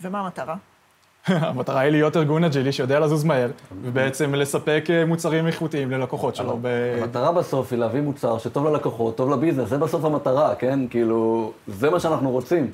ומה 0.00 0.20
המטרה? 0.20 0.56
המטרה 1.26 1.80
היא 1.80 1.90
להיות 1.90 2.16
ארגון 2.16 2.44
agileי 2.44 2.72
שיודע 2.72 3.00
לזוז 3.00 3.24
מהר, 3.24 3.50
ובעצם 3.82 4.34
לספק 4.34 4.84
אה, 4.90 5.04
מוצרים 5.04 5.46
איכותיים 5.46 5.90
ללקוחות 5.90 6.36
שלו. 6.36 6.58
ב... 6.62 6.66
המטרה 7.02 7.32
בסוף 7.32 7.72
היא 7.72 7.78
להביא 7.78 8.00
מוצר 8.00 8.38
שטוב 8.38 8.66
ללקוחות, 8.66 9.16
טוב 9.16 9.30
לביזנס, 9.30 9.68
זה 9.68 9.78
בסוף 9.78 10.04
המטרה, 10.04 10.54
כן? 10.54 10.88
כאילו, 10.88 11.52
זה 11.66 11.90
מה 11.90 12.00
שאנחנו 12.00 12.30
רוצים, 12.30 12.70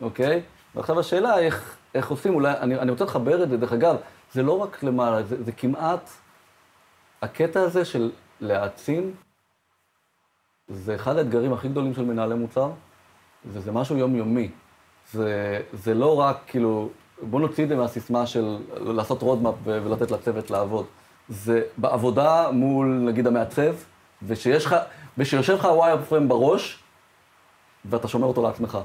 אוקיי? 0.00 0.42
ועכשיו 0.74 1.00
השאלה 1.00 1.38
איך, 1.38 1.76
איך 1.94 2.10
עושים, 2.10 2.34
אולי, 2.34 2.52
אני, 2.60 2.78
אני 2.78 2.90
רוצה 2.90 3.04
לחבר 3.04 3.42
את 3.42 3.48
זה, 3.48 3.56
דרך 3.56 3.72
אגב, 3.72 3.96
זה 4.32 4.42
לא 4.42 4.58
רק 4.58 4.82
למעלה, 4.82 5.22
זה, 5.22 5.44
זה 5.44 5.52
כמעט, 5.52 6.10
הקטע 7.22 7.60
הזה 7.60 7.84
של 7.84 8.10
להעצים 8.40 9.12
זה 10.68 10.94
אחד 10.94 11.16
האתגרים 11.16 11.52
הכי 11.52 11.68
גדולים 11.68 11.94
של 11.94 12.04
מנהלי 12.04 12.34
מוצר, 12.34 12.70
וזה 13.46 13.72
משהו 13.72 13.96
יומיומי. 13.96 14.48
זה, 15.12 15.60
זה 15.72 15.94
לא 15.94 16.20
רק, 16.20 16.36
כאילו, 16.46 16.88
בוא 17.22 17.40
נוציא 17.40 17.64
את 17.64 17.68
זה 17.68 17.76
מהסיסמה 17.76 18.26
של 18.26 18.58
לעשות 18.80 19.22
roadmap 19.22 19.54
ולתת 19.64 20.10
לצוות 20.10 20.50
לעבוד. 20.50 20.86
זה 21.28 21.62
בעבודה 21.76 22.50
מול, 22.52 22.86
נגיד, 22.86 23.26
המעצב, 23.26 23.74
ושיש 24.26 24.66
לך, 24.66 24.76
ושיושב 25.18 25.54
לך 25.54 25.64
wireframe 25.64 26.28
בראש, 26.28 26.78
ואתה 27.84 28.08
שומר 28.08 28.26
אותו 28.26 28.42
לעצמך. 28.42 28.78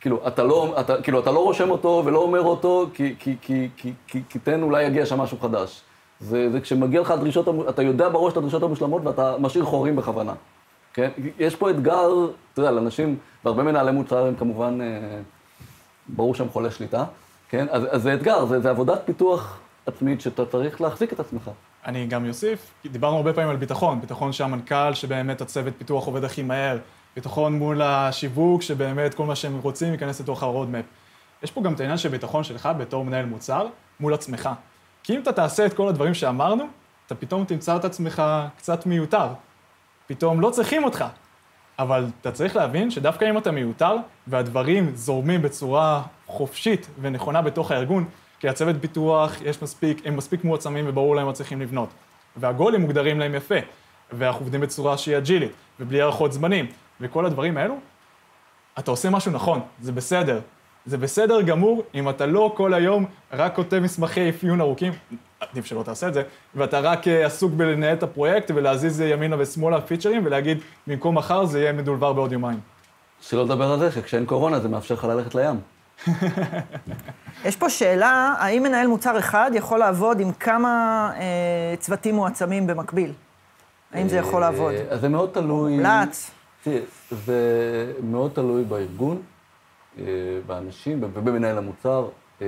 כאילו, 0.00 0.26
אתה 0.26 0.42
לא, 0.42 0.80
אתה, 0.80 1.02
כאילו, 1.02 1.20
אתה 1.20 1.30
לא 1.30 1.44
רושם 1.44 1.70
אותו 1.70 2.02
ולא 2.04 2.18
אומר 2.18 2.42
אותו, 2.42 2.86
כי, 2.94 3.14
כי, 3.18 3.36
כי, 3.42 3.68
כי, 3.76 3.92
כי, 4.06 4.22
כי 4.28 4.38
תן 4.38 4.62
אולי 4.62 4.84
יגיע 4.84 5.06
שם 5.06 5.20
משהו 5.20 5.38
חדש. 5.38 5.80
זה, 6.20 6.50
זה 6.50 6.60
כשמגיע 6.60 7.00
לך 7.00 7.10
הדרישות, 7.10 7.48
אתה 7.68 7.82
יודע 7.82 8.08
בראש 8.08 8.32
את 8.32 8.36
הדרישות 8.36 8.62
המושלמות 8.62 9.02
ואתה 9.04 9.34
משאיר 9.38 9.64
חורים 9.64 9.96
בכוונה. 9.96 10.32
כן? 11.00 11.10
יש 11.38 11.56
פה 11.56 11.70
אתגר, 11.70 12.10
אתה 12.52 12.60
יודע, 12.60 12.70
לאנשים, 12.70 13.16
והרבה 13.44 13.62
מנהלי 13.62 13.92
מוצר 13.92 14.26
הם 14.26 14.34
כמובן, 14.36 14.78
אה, 14.80 15.20
ברור 16.08 16.34
שהם 16.34 16.48
חולי 16.48 16.70
שליטה, 16.70 17.04
כן? 17.48 17.66
אז, 17.70 17.82
אז 17.90 18.02
זה 18.02 18.14
אתגר, 18.14 18.44
זה, 18.46 18.60
זה 18.60 18.70
עבודת 18.70 19.00
פיתוח 19.04 19.58
עצמית 19.86 20.20
שאתה 20.20 20.46
צריך 20.46 20.80
להחזיק 20.80 21.12
את 21.12 21.20
עצמך. 21.20 21.50
אני 21.86 22.06
גם 22.06 22.28
אוסיף, 22.28 22.72
דיברנו 22.86 23.16
הרבה 23.16 23.32
פעמים 23.32 23.50
על 23.50 23.56
ביטחון, 23.56 24.00
ביטחון 24.00 24.32
שהמנכ"ל, 24.32 24.94
שבאמת 24.94 25.40
הצוות 25.40 25.74
פיתוח 25.78 26.06
עובד 26.06 26.24
הכי 26.24 26.42
מהר, 26.42 26.78
ביטחון 27.16 27.52
מול 27.52 27.82
השיווק, 27.82 28.62
שבאמת 28.62 29.14
כל 29.14 29.24
מה 29.24 29.36
שהם 29.36 29.58
רוצים 29.62 29.92
ייכנס 29.92 30.20
לתוך 30.20 30.42
ה-roadmap. 30.42 30.84
יש 31.42 31.50
פה 31.50 31.62
גם 31.62 31.72
את 31.72 31.80
העניין 31.80 31.98
של 31.98 32.08
ביטחון 32.08 32.44
שלך 32.44 32.68
בתור 32.78 33.04
מנהל 33.04 33.26
מוצר 33.26 33.66
מול 34.00 34.14
עצמך. 34.14 34.48
כי 35.02 35.16
אם 35.16 35.22
אתה 35.22 35.32
תעשה 35.32 35.66
את 35.66 35.74
כל 35.74 35.88
הדברים 35.88 36.14
שאמרנו, 36.14 36.64
אתה 37.06 37.14
פתאום 37.14 37.44
תמצא 37.44 37.76
את 37.76 37.84
עצמך 37.84 38.22
קצת 38.56 38.86
מיותר. 38.86 39.26
פתאום 40.10 40.40
לא 40.40 40.50
צריכים 40.50 40.84
אותך. 40.84 41.04
אבל 41.78 42.06
אתה 42.20 42.32
צריך 42.32 42.56
להבין 42.56 42.90
שדווקא 42.90 43.30
אם 43.30 43.38
אתה 43.38 43.50
מיותר, 43.50 43.96
והדברים 44.26 44.92
זורמים 44.94 45.42
בצורה 45.42 46.02
חופשית 46.26 46.86
ונכונה 47.00 47.42
בתוך 47.42 47.70
הארגון, 47.70 48.04
כי 48.40 48.48
הצוות 48.48 48.76
פיתוח, 48.80 49.40
יש 49.42 49.62
מספיק, 49.62 50.06
הם 50.06 50.16
מספיק 50.16 50.44
מועצמים 50.44 50.84
וברור 50.88 51.16
להם 51.16 51.26
מה 51.26 51.32
צריכים 51.32 51.60
לבנות. 51.60 51.88
והגולים 52.36 52.80
מוגדרים 52.80 53.20
להם 53.20 53.34
יפה, 53.34 53.54
ואנחנו 54.12 54.40
עובדים 54.40 54.60
בצורה 54.60 54.98
שהיא 54.98 55.16
אג'ילית, 55.16 55.52
ובלי 55.80 56.00
הערכות 56.00 56.32
זמנים, 56.32 56.66
וכל 57.00 57.26
הדברים 57.26 57.56
האלו, 57.56 57.78
אתה 58.78 58.90
עושה 58.90 59.10
משהו 59.10 59.32
נכון, 59.32 59.60
זה 59.80 59.92
בסדר. 59.92 60.40
זה 60.86 60.98
בסדר 60.98 61.42
גמור 61.42 61.82
אם 61.94 62.08
אתה 62.08 62.26
לא 62.26 62.52
כל 62.56 62.74
היום 62.74 63.04
רק 63.32 63.54
כותב 63.54 63.78
מסמכי 63.78 64.30
אפיון 64.30 64.60
ארוכים, 64.60 64.92
עדיף 65.40 65.64
שלא 65.64 65.82
תעשה 65.82 66.08
את 66.08 66.14
זה, 66.14 66.22
ואתה 66.54 66.80
רק 66.80 67.08
אה, 67.08 67.26
עסוק 67.26 67.52
בלנהל 67.52 67.94
את 67.94 68.02
הפרויקט 68.02 68.50
ולהזיז 68.54 69.00
ימינה 69.00 69.36
ושמאלה 69.38 69.80
פיצ'רים 69.80 70.26
ולהגיד, 70.26 70.58
במקום 70.86 71.18
מחר 71.18 71.44
זה 71.44 71.60
יהיה 71.60 71.72
מדולבר 71.72 72.12
בעוד 72.12 72.32
יומיים. 72.32 72.58
שלא 73.20 73.44
לדבר 73.44 73.72
על 73.72 73.78
זה 73.78 73.92
שכשאין 73.92 74.26
קורונה 74.26 74.60
זה 74.60 74.68
מאפשר 74.68 74.94
לך 74.94 75.04
ללכת 75.04 75.34
לים. 75.34 75.60
יש 77.44 77.56
פה 77.56 77.70
שאלה, 77.70 78.34
האם 78.38 78.62
מנהל 78.62 78.86
מוצר 78.86 79.18
אחד 79.18 79.50
יכול 79.54 79.78
לעבוד 79.78 80.20
עם 80.20 80.32
כמה 80.32 81.12
אה, 81.16 81.76
צוותים 81.78 82.14
מועצמים 82.14 82.66
במקביל? 82.66 83.12
האם 83.92 84.08
זה 84.08 84.16
יכול 84.16 84.40
לעבוד? 84.40 84.74
אה, 84.90 84.98
זה 84.98 85.08
מאוד 85.08 85.30
תלוי... 85.32 85.76
מומלץ. 85.76 86.30
זה 87.10 87.92
מאוד 88.02 88.30
תלוי 88.34 88.64
בארגון, 88.64 89.22
באנשים 90.46 91.02
ובמנהל 91.02 91.58
המוצר. 91.58 92.08
אה, 92.42 92.46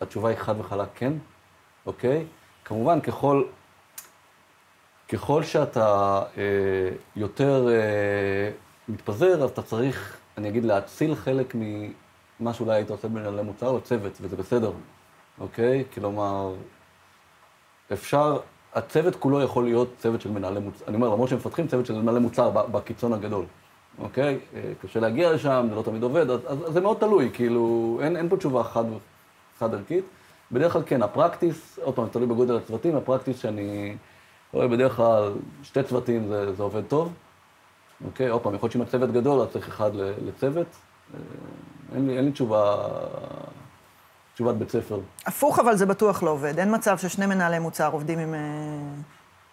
התשובה 0.00 0.28
היא 0.28 0.38
חד 0.38 0.54
וחלק 0.60 0.88
כן. 0.94 1.12
אוקיי? 1.86 2.26
כמובן, 2.64 3.00
ככל, 3.00 3.44
ככל 5.08 5.42
שאתה 5.42 6.22
אה, 6.36 6.42
יותר 7.16 7.68
אה, 7.68 8.50
מתפזר, 8.88 9.44
אז 9.44 9.50
אתה 9.50 9.62
צריך, 9.62 10.16
אני 10.38 10.48
אגיד, 10.48 10.64
להציל 10.64 11.14
חלק 11.14 11.54
ממה 11.54 12.54
שאולי 12.54 12.74
היית 12.74 12.90
עושה 12.90 13.08
במנהלי 13.08 13.42
מוצר 13.42 13.68
או 13.68 13.80
צוות, 13.80 14.18
וזה 14.20 14.36
בסדר, 14.36 14.72
אוקיי? 15.40 15.84
כלומר, 15.94 16.54
אפשר, 17.92 18.38
הצוות 18.74 19.16
כולו 19.16 19.42
יכול 19.42 19.64
להיות 19.64 19.88
צוות 19.98 20.20
של 20.20 20.30
מנהלי 20.30 20.60
מוצר. 20.60 20.84
אני 20.88 20.96
אומר, 20.96 21.08
למרות 21.08 21.28
שהם 21.28 21.38
מפתחים 21.38 21.66
צוות 21.66 21.86
של 21.86 21.94
מנהלי 21.94 22.20
מוצר 22.20 22.50
בקיצון 22.50 23.12
הגדול, 23.12 23.44
אוקיי? 23.98 24.38
אה, 24.54 24.72
קשה 24.82 25.00
להגיע 25.00 25.32
לשם, 25.32 25.66
זה 25.70 25.76
לא 25.76 25.82
תמיד 25.82 26.02
עובד, 26.02 26.30
אז, 26.30 26.40
אז, 26.46 26.58
זה 26.72 26.80
מאוד 26.80 26.96
תלוי, 26.96 27.30
כאילו, 27.32 27.98
אין, 28.02 28.16
אין 28.16 28.28
פה 28.28 28.36
תשובה 28.36 28.64
חד, 28.64 28.84
חד 29.58 29.74
ערכית. 29.74 30.04
בדרך 30.52 30.72
כלל 30.72 30.82
כן, 30.86 31.02
הפרקטיס, 31.02 31.78
עוד 31.82 31.94
פעם, 31.94 32.08
תלוי 32.08 32.26
בגודל 32.26 32.56
הצוותים, 32.56 32.96
הפרקטיס 32.96 33.38
שאני 33.38 33.96
רואה 34.52 34.68
בדרך 34.68 34.96
כלל 34.96 35.32
שתי 35.62 35.82
צוותים 35.82 36.28
זה, 36.28 36.52
זה 36.54 36.62
עובד 36.62 36.82
טוב. 36.88 37.12
אוקיי, 38.04 38.28
עוד 38.28 38.42
פעם, 38.42 38.54
יכול 38.54 38.66
להיות 38.66 38.72
שאם 38.72 38.82
הצוות 38.82 39.12
גדול, 39.12 39.40
אז 39.40 39.48
צריך 39.52 39.68
אחד 39.68 39.90
לצוות. 40.26 40.66
אה, 41.14 41.20
אין 41.94 42.06
לי, 42.06 42.16
אין 42.16 42.24
לי 42.24 42.32
תשובה, 42.32 42.88
תשובת 44.34 44.54
בית 44.54 44.70
ספר. 44.70 45.00
הפוך, 45.26 45.58
אבל 45.58 45.76
זה 45.76 45.86
בטוח 45.86 46.22
לא 46.22 46.30
עובד. 46.30 46.58
אין 46.58 46.74
מצב 46.74 46.98
ששני 46.98 47.26
מנהלי 47.26 47.58
מוצר 47.58 47.92
עובדים 47.92 48.18
עם, 48.18 48.34
אה, 48.34 48.40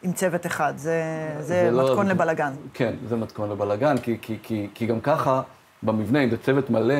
עם 0.03 0.13
צוות 0.13 0.45
אחד. 0.45 0.73
זה, 0.75 1.03
זה, 1.37 1.43
זה 1.43 1.71
לא- 1.71 1.89
מתכון 1.89 2.07
לא, 2.07 2.13
לבלגן. 2.13 2.53
כן, 2.73 2.93
זה 3.07 3.15
מתכון 3.15 3.49
לבלגן, 3.51 3.97
כי, 3.97 4.17
כי, 4.21 4.37
כי, 4.43 4.67
כי 4.73 4.85
גם 4.85 4.99
ככה, 5.01 5.41
במבנה, 5.83 6.23
אם 6.23 6.29
זה 6.29 6.37
צוות 6.37 6.69
מלא, 6.69 6.95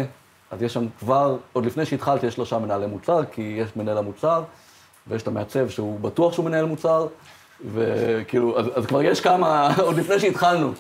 אז 0.52 0.62
יש 0.62 0.74
שם 0.74 0.86
כבר, 1.00 1.38
עוד 1.54 1.66
לפני 1.66 1.86
שהתחלתי, 1.86 2.26
יש 2.26 2.34
שלושה 2.36 2.60
מנהלי 2.60 2.88
מוצר, 2.88 3.26
כי 3.32 3.42
יש 3.58 3.76
מנהל 3.76 3.98
המוצר, 3.98 4.44
ויש 5.08 5.22
את 5.22 5.28
המעצב 5.28 5.70
שהוא 5.70 6.00
בטוח 6.00 6.34
שהוא 6.34 6.46
מנהל 6.46 6.66
מוצר, 6.66 7.08
וכאילו, 7.74 8.60
אז, 8.60 8.66
אז 8.76 8.86
כבר 8.86 9.02
יש 9.02 9.22
כמה, 9.22 9.70
עוד 9.86 9.96
לפני 9.98 10.20
שהתחלנו. 10.20 10.72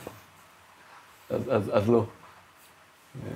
אז, 1.29 1.41
אז, 1.51 1.71
אז 1.73 1.89
לא. 1.89 2.03
אה, 3.25 3.31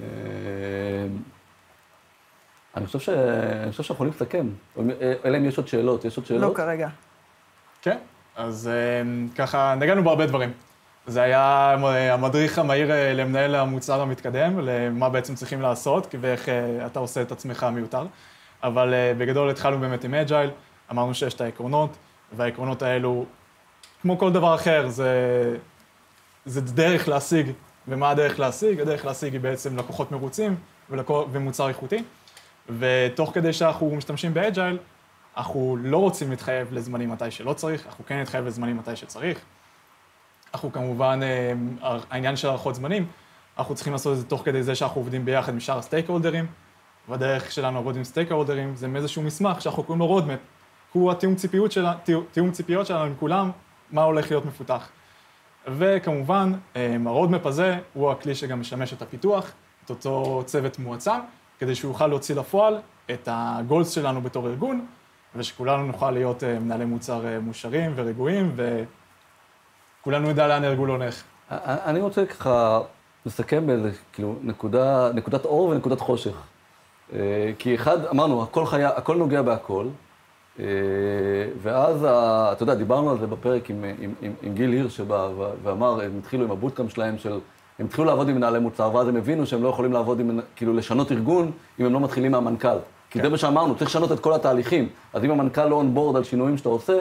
אני 2.78 2.86
חושב, 2.86 3.00
ש... 3.00 3.10
אני 3.10 3.71
חושב 3.71 3.84
שאנחנו 3.84 3.95
יכולים 3.95 4.13
לסכם, 4.13 4.48
אלא 5.26 5.38
אם 5.38 5.45
יש 5.45 5.58
עוד 5.58 5.67
שאלות. 5.67 6.06
יש 6.06 6.17
עוד 6.17 6.26
שאלות? 6.26 6.41
לא 6.52 6.56
כרגע. 6.56 6.88
כן, 7.82 7.98
אז 8.36 8.67
אה, 8.67 9.02
ככה, 9.36 9.76
נגענו 9.80 10.04
בהרבה 10.04 10.26
דברים. 10.26 10.52
זה 11.08 11.21
היה 11.21 11.76
המדריך 12.13 12.60
המהיר 12.60 12.91
אה, 12.91 13.13
למנהל 13.13 13.56
המוצר 13.56 14.02
המתקדם, 14.02 14.60
למה 14.60 15.10
בעצם 15.10 15.36
צריכים 15.36 15.62
לעשות 15.62 16.15
ואיך 16.21 16.50
אה, 16.50 16.86
אתה 16.86 17.00
עושה 17.00 17.21
את 17.21 17.32
עצמך 17.32 17.67
מיותר. 17.74 18.06
אבל 18.63 18.93
אה, 18.93 19.13
בגדול 19.17 19.50
התחלנו 19.50 19.80
באמת 19.80 20.04
עם 20.04 20.13
אג'ייל, 20.13 20.50
אמרנו 20.91 21.13
שיש 21.13 21.34
את 21.34 21.41
העקרונות, 21.41 21.89
והעקרונות 22.38 22.82
האלו, 22.82 23.26
כמו 24.02 24.17
כל 24.17 24.32
דבר 24.32 24.56
אחר, 24.56 24.88
זה, 24.88 25.58
זה 26.45 26.62
דרך 26.62 27.08
להשיג. 27.08 27.52
ומה 27.88 28.10
הדרך 28.10 28.39
להשיג? 28.39 28.80
הדרך 28.80 29.06
להשיג 29.06 29.34
היא 29.34 29.41
בעצם 29.41 29.78
לקוחות 29.78 30.12
מרוצים 30.12 30.56
ולקוח, 30.89 31.28
ומוצר 31.32 31.67
איכותי. 31.67 32.04
ותוך 32.80 33.32
כדי 33.34 33.54
שאנחנו 33.54 33.95
משתמשים 33.95 34.34
ב 34.34 34.40
agile, 34.40 34.77
אנחנו 35.38 35.78
לא 35.80 35.98
רוצים 35.98 36.30
להתחייב 36.30 36.74
לזמנים 36.74 37.12
מתי 37.12 37.32
שלא 37.32 37.54
צריך, 37.54 37.86
אנחנו 37.86 38.06
כן 38.06 38.21
נתחייב 38.21 38.45
לזמנים 38.45 38.78
מתי 38.78 38.95
שצריך. 38.95 39.39
אנחנו 40.54 40.71
כמובן, 40.71 41.19
אה, 41.24 41.98
העניין 42.10 42.36
של 42.36 42.48
הערכות 42.48 42.76
זמנים, 42.76 43.08
אנחנו 43.58 43.76
צריכים 43.76 43.93
לעשות 43.93 44.13
את 44.13 44.17
זה 44.17 44.26
תוך 44.26 44.41
כדי 44.45 44.63
זה 44.63 44.76
שאנחנו 44.76 45.02
עובדים 45.02 45.26
ביחד 45.26 45.54
עם 45.54 45.60
שאר 45.60 45.78
ה 45.77 46.10
stakeholder 46.10 46.38
ים, 46.38 46.45
והדרך 47.10 47.52
שלנו 47.52 47.76
לעבוד 47.76 47.95
עם 47.95 48.04
stakeholder 48.03 48.31
ים 48.31 48.75
זה 48.76 48.88
מאיזשהו 48.88 49.21
מסמך 49.21 49.62
שאנחנו 49.62 49.84
קוראים 49.84 50.00
לו 50.00 50.08
roadmap, 50.08 50.39
הוא 50.91 51.12
התיאום 51.12 51.36
ציפיות, 51.36 51.71
שלה, 51.71 51.93
תיאום 52.32 52.52
ציפיות 52.52 52.88
שלנו 52.88 53.04
עם 53.04 53.13
כולם, 53.19 53.52
מה 53.91 54.04
הולך 54.04 54.32
להיות 54.32 54.45
מפותח. 54.45 54.89
וכמובן, 55.67 56.54
אה, 56.76 56.95
ה 57.05 57.11
roadmap 57.11 57.45
הזה 57.45 57.80
הוא 57.93 58.12
הכלי 58.12 58.36
שגם 58.36 58.60
משמש 58.60 58.93
את 58.93 59.02
הפיתוח, 59.02 59.52
את 59.86 59.89
אותו 59.89 60.43
צוות 60.45 60.80
מועצם, 60.80 61.19
כדי 61.60 61.76
שהוא 61.76 61.91
יוכל 61.91 62.08
להוציא 62.08 62.36
לפועל 62.36 62.80
את 63.12 63.30
הגולס 63.32 63.89
שלנו 63.89 64.21
בתור 64.21 64.48
ארגון, 64.48 64.86
ושכולנו 65.36 65.86
נוכל 65.86 66.12
להיות 66.12 66.43
אה, 66.43 66.60
מנהלי 66.60 66.86
מוצר 66.86 67.21
מאושרים 67.41 67.93
ורגועים, 67.95 68.52
ו... 68.56 68.84
כולנו 70.06 70.30
נדע 70.30 70.48
לאן 70.48 70.63
הארגון 70.63 70.89
הולך. 70.89 71.24
אני 71.52 72.00
רוצה 72.00 72.26
ככה 72.26 72.82
לסכם 73.26 73.67
באיזה, 73.67 73.91
כאילו, 74.13 74.36
נקודה, 74.41 75.12
נקודת 75.13 75.45
אור 75.45 75.69
ונקודת 75.69 76.00
חושך. 76.00 76.41
אה, 77.13 77.52
כי 77.60 77.76
אחד, 77.76 78.06
אמרנו, 78.06 78.43
הכל, 78.43 78.65
חיה, 78.65 78.89
הכל 78.89 79.15
נוגע 79.15 79.41
בהכל, 79.41 79.88
אה, 80.60 80.65
ואז, 81.62 82.06
אתה 82.06 82.63
יודע, 82.63 82.74
דיברנו 82.74 83.12
על 83.12 83.19
זה 83.19 83.28
בפרק 83.28 83.69
עם, 83.69 83.86
עם, 84.00 84.13
עם, 84.21 84.34
עם 84.41 84.54
גיל 84.54 84.71
הירש 84.71 84.98
שבא 84.98 85.30
ואמר, 85.63 86.02
הם 86.02 86.12
התחילו 86.19 86.45
עם 86.45 86.52
הבוטקאמפ 86.52 86.91
שלהם 86.91 87.17
של, 87.17 87.39
הם 87.80 87.86
התחילו 87.86 88.06
לעבוד 88.06 88.30
עם 88.30 88.36
מנהלי 88.36 88.60
מוצר, 88.60 88.95
ואז 88.95 89.08
הם 89.08 89.15
הבינו 89.15 89.45
שהם 89.45 89.63
לא 89.63 89.69
יכולים 89.69 89.93
לעבוד 89.93 90.19
עם, 90.19 90.39
כאילו, 90.56 90.74
לשנות 90.74 91.12
ארגון, 91.12 91.52
אם 91.80 91.86
הם 91.86 91.93
לא 91.93 92.00
מתחילים 92.00 92.32
מהמנכ"ל. 92.32 92.78
כי. 93.15 93.21
זה 93.21 93.30
מה 93.30 93.38
שאמרנו, 93.38 93.75
צריך 93.75 93.89
לשנות 93.89 94.12
את 94.12 94.19
כל 94.19 94.34
התהליכים. 94.34 94.89
אז 95.13 95.23
אם 95.23 95.32
המנכ"ל 95.32 95.65
לא 95.65 95.75
אונבורד 95.75 96.15
על 96.15 96.23
שינויים 96.23 96.58
שאתה 96.58 96.69
עושה, 96.69 96.97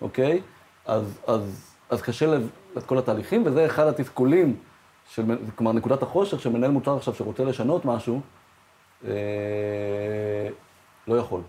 אוקיי? 0.00 0.40
אז, 0.86 1.18
אז 1.26 1.66
אז 1.90 2.02
קשה 2.02 2.36
את 2.78 2.86
כל 2.86 2.98
התהליכים, 2.98 3.42
וזה 3.46 3.66
אחד 3.66 3.86
התסכולים, 3.86 4.56
של, 5.08 5.22
כלומר 5.54 5.72
נקודת 5.72 6.02
החושך 6.02 6.40
של 6.40 6.50
מנהל 6.50 6.70
מוצר 6.70 6.96
עכשיו 6.96 7.14
שרוצה 7.14 7.44
לשנות 7.44 7.84
משהו, 7.84 8.20
אה, 9.04 9.12
לא 11.08 11.14
יכול, 11.14 11.40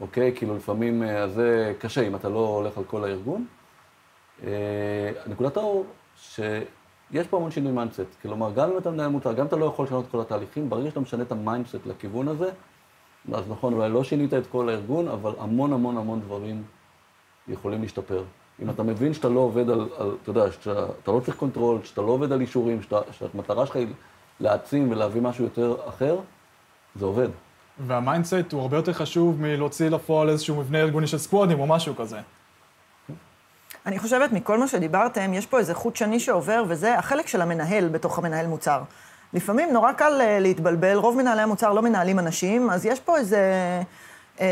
אוקיי? 0.00 0.32
כאילו 0.36 0.56
לפעמים 0.56 1.02
אה, 1.02 1.28
זה 1.28 1.74
קשה 1.78 2.06
אם 2.06 2.16
אתה 2.16 2.28
לא 2.28 2.38
הולך 2.38 2.78
על 2.78 2.84
כל 2.84 3.04
הארגון. 3.04 3.46
אה, 4.44 5.10
נקודת 5.26 5.56
האור, 5.56 5.86
שיש 6.16 7.26
פה 7.30 7.36
המון 7.36 7.50
שינוי 7.50 7.72
mindset, 7.72 8.06
כלומר 8.22 8.52
גם 8.52 8.70
אם 8.70 8.78
אתה 8.78 8.90
מנהל 8.90 9.08
מוצר, 9.08 9.32
גם 9.32 9.40
אם 9.40 9.46
אתה 9.46 9.56
לא 9.56 9.66
יכול 9.66 9.84
לשנות 9.84 10.04
את 10.04 10.10
כל 10.10 10.20
התהליכים, 10.20 10.70
ברגע 10.70 10.90
שאתה 10.90 11.00
משנה 11.00 11.22
את 11.22 11.32
ה 11.32 11.39
mindset 11.39 11.86
לכיוון 11.86 12.28
הזה, 12.28 12.50
אז 13.34 13.44
נכון, 13.48 13.72
אולי 13.72 13.88
לא 13.88 14.04
שינית 14.04 14.34
את 14.34 14.46
כל 14.46 14.68
הארגון, 14.68 15.08
אבל 15.08 15.32
המון 15.38 15.72
המון 15.72 15.96
המון 15.96 16.20
דברים 16.20 16.62
יכולים 17.48 17.82
להשתפר. 17.82 18.22
אם 18.62 18.70
אתה 18.70 18.82
מבין 18.82 19.14
שאתה 19.14 19.28
לא 19.28 19.40
עובד 19.40 19.70
על, 19.70 19.88
על 19.98 20.16
אתה 20.22 20.30
יודע, 20.30 20.52
שאתה 20.52 21.12
לא 21.12 21.20
צריך 21.24 21.36
control, 21.36 21.78
שאתה 21.84 22.00
לא 22.00 22.06
עובד 22.06 22.32
על 22.32 22.40
אישורים, 22.40 22.82
שאתה, 22.82 23.00
שהמטרה 23.12 23.66
שלך 23.66 23.76
היא 23.76 23.86
להעצים 24.40 24.90
ולהביא 24.90 25.22
משהו 25.22 25.44
יותר 25.44 25.76
אחר, 25.88 26.16
זה 26.96 27.04
עובד. 27.04 27.28
וה 27.86 28.01
mindset 28.01 28.52
הוא 28.52 28.60
הרבה 28.60 28.76
יותר 28.76 28.92
חשוב 28.92 29.40
מלהוציא 29.40 29.88
לפועל 29.88 30.28
איזשהו 30.28 30.56
מבנה 30.56 30.78
ארגוני 30.78 31.06
של 31.06 31.18
squad 31.18 31.48
ים 31.48 31.60
או 31.60 31.66
משהו 31.66 31.96
כזה. 31.96 32.18
אני 33.86 33.98
חושבת, 33.98 34.32
מכל 34.32 34.58
מה 34.58 34.68
שדיברתם, 34.68 35.34
יש 35.34 35.46
פה 35.46 35.58
איזה 35.58 35.74
חוט 35.74 35.96
שני 35.96 36.20
שעובר, 36.20 36.64
וזה 36.68 36.98
החלק 36.98 37.26
של 37.26 37.42
המנהל 37.42 37.88
בתוך 37.88 38.18
המנהל 38.18 38.46
מוצר. 38.46 38.82
לפעמים 39.32 39.72
נורא 39.72 39.92
קל 39.92 40.20
אה, 40.20 40.38
להתבלבל, 40.40 40.96
רוב 40.96 41.16
מנהלי 41.16 41.42
המוצר 41.42 41.72
לא 41.72 41.82
מנהלים 41.82 42.18
אנשים, 42.18 42.70
אז 42.70 42.86
יש 42.86 43.00
פה 43.00 43.16
איזה... 43.16 43.42
אמ, 44.40 44.46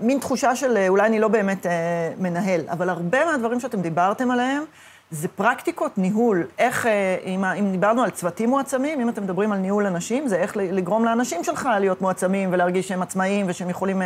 מין 0.00 0.18
תחושה 0.18 0.56
של 0.56 0.76
אה, 0.76 0.88
אולי 0.88 1.06
אני 1.06 1.20
לא 1.20 1.28
באמת 1.28 1.66
אה, 1.66 1.72
מנהל, 2.18 2.60
אבל 2.70 2.88
הרבה 2.88 3.24
מהדברים 3.24 3.60
שאתם 3.60 3.80
דיברתם 3.80 4.30
עליהם, 4.30 4.62
זה 5.10 5.28
פרקטיקות 5.28 5.98
ניהול. 5.98 6.46
איך, 6.58 6.86
אה, 6.86 7.16
אם, 7.24 7.44
אם 7.44 7.70
דיברנו 7.70 8.02
על 8.02 8.10
צוותים 8.10 8.50
מועצמים, 8.50 9.00
אם 9.00 9.08
אתם 9.08 9.22
מדברים 9.22 9.52
על 9.52 9.58
ניהול 9.58 9.86
אנשים, 9.86 10.28
זה 10.28 10.36
איך 10.36 10.56
לגרום 10.56 11.04
לאנשים 11.04 11.44
שלך 11.44 11.68
להיות 11.80 12.00
מועצמים 12.00 12.48
ולהרגיש 12.52 12.88
שהם 12.88 13.02
עצמאיים 13.02 13.46
ושהם 13.48 13.70
יכולים 13.70 14.02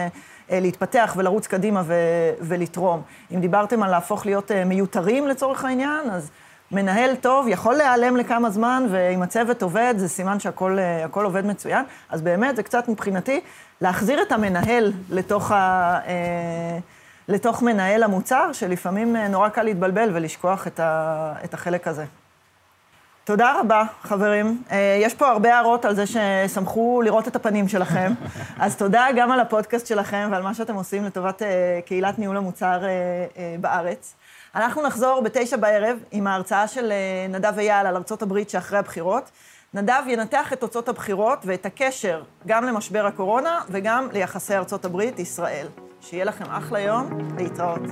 להתפתח 0.50 1.14
ולרוץ 1.16 1.46
קדימה 1.46 1.82
ו, 1.86 1.94
ולתרום. 2.40 3.02
אם 3.34 3.40
דיברתם 3.40 3.82
על 3.82 3.90
להפוך 3.90 4.26
להיות 4.26 4.50
מיותרים 4.66 5.28
לצורך 5.28 5.64
העניין, 5.64 6.10
אז 6.10 6.30
מנהל 6.72 7.16
טוב 7.16 7.48
יכול 7.48 7.74
להיעלם 7.74 8.16
לכמה 8.16 8.50
זמן, 8.50 8.86
ואם 8.90 9.22
הצוות 9.22 9.62
עובד, 9.62 9.94
זה 9.96 10.08
סימן 10.08 10.40
שהכל 10.40 10.78
אה, 10.78 11.24
עובד 11.24 11.46
מצוין. 11.46 11.84
אז 12.10 12.22
באמת, 12.22 12.56
זה 12.56 12.62
קצת 12.62 12.88
מבחינתי 12.88 13.40
להחזיר 13.80 14.22
את 14.22 14.32
המנהל 14.32 14.92
לתוך, 15.10 15.50
ה, 15.50 15.54
אה, 16.06 16.78
לתוך 17.28 17.62
מנהל 17.62 18.02
המוצר, 18.02 18.52
שלפעמים 18.52 19.16
אה, 19.16 19.28
נורא 19.28 19.48
קל 19.48 19.62
להתבלבל 19.62 20.10
ולשכוח 20.14 20.66
את, 20.66 20.80
ה, 20.80 21.32
את 21.44 21.54
החלק 21.54 21.88
הזה. 21.88 22.04
תודה 23.24 23.60
רבה, 23.60 23.82
חברים. 24.02 24.62
יש 25.00 25.14
פה 25.14 25.28
הרבה 25.28 25.54
הערות 25.54 25.84
על 25.84 25.94
זה 25.94 26.04
ששמחו 26.06 27.02
לראות 27.04 27.28
את 27.28 27.36
הפנים 27.36 27.68
שלכם, 27.68 28.12
אז 28.60 28.76
תודה 28.76 29.06
גם 29.16 29.30
על 29.30 29.40
הפודקאסט 29.40 29.86
שלכם 29.86 30.28
ועל 30.32 30.42
מה 30.42 30.54
שאתם 30.54 30.74
עושים 30.74 31.04
לטובת 31.04 31.42
קהילת 31.86 32.18
ניהול 32.18 32.36
המוצר 32.36 32.82
בארץ. 33.60 34.14
אנחנו 34.58 34.82
נחזור 34.82 35.20
בתשע 35.20 35.56
בערב 35.56 35.98
עם 36.10 36.26
ההרצאה 36.26 36.68
של 36.68 36.92
אה, 36.92 37.26
נדב 37.28 37.58
אייל 37.58 37.86
על 37.86 37.96
הברית 38.22 38.50
שאחרי 38.50 38.78
הבחירות. 38.78 39.30
נדב 39.74 40.02
ינתח 40.06 40.52
את 40.52 40.60
תוצאות 40.60 40.88
הבחירות 40.88 41.38
ואת 41.44 41.66
הקשר 41.66 42.22
גם 42.46 42.64
למשבר 42.64 43.06
הקורונה 43.06 43.60
וגם 43.70 44.08
ליחסי 44.12 44.54
ארצות 44.54 44.84
הברית-ישראל. 44.84 45.66
שיהיה 46.00 46.24
לכם 46.24 46.44
אחלה 46.44 46.80
יום, 46.80 47.18
להתראות. 47.36 47.82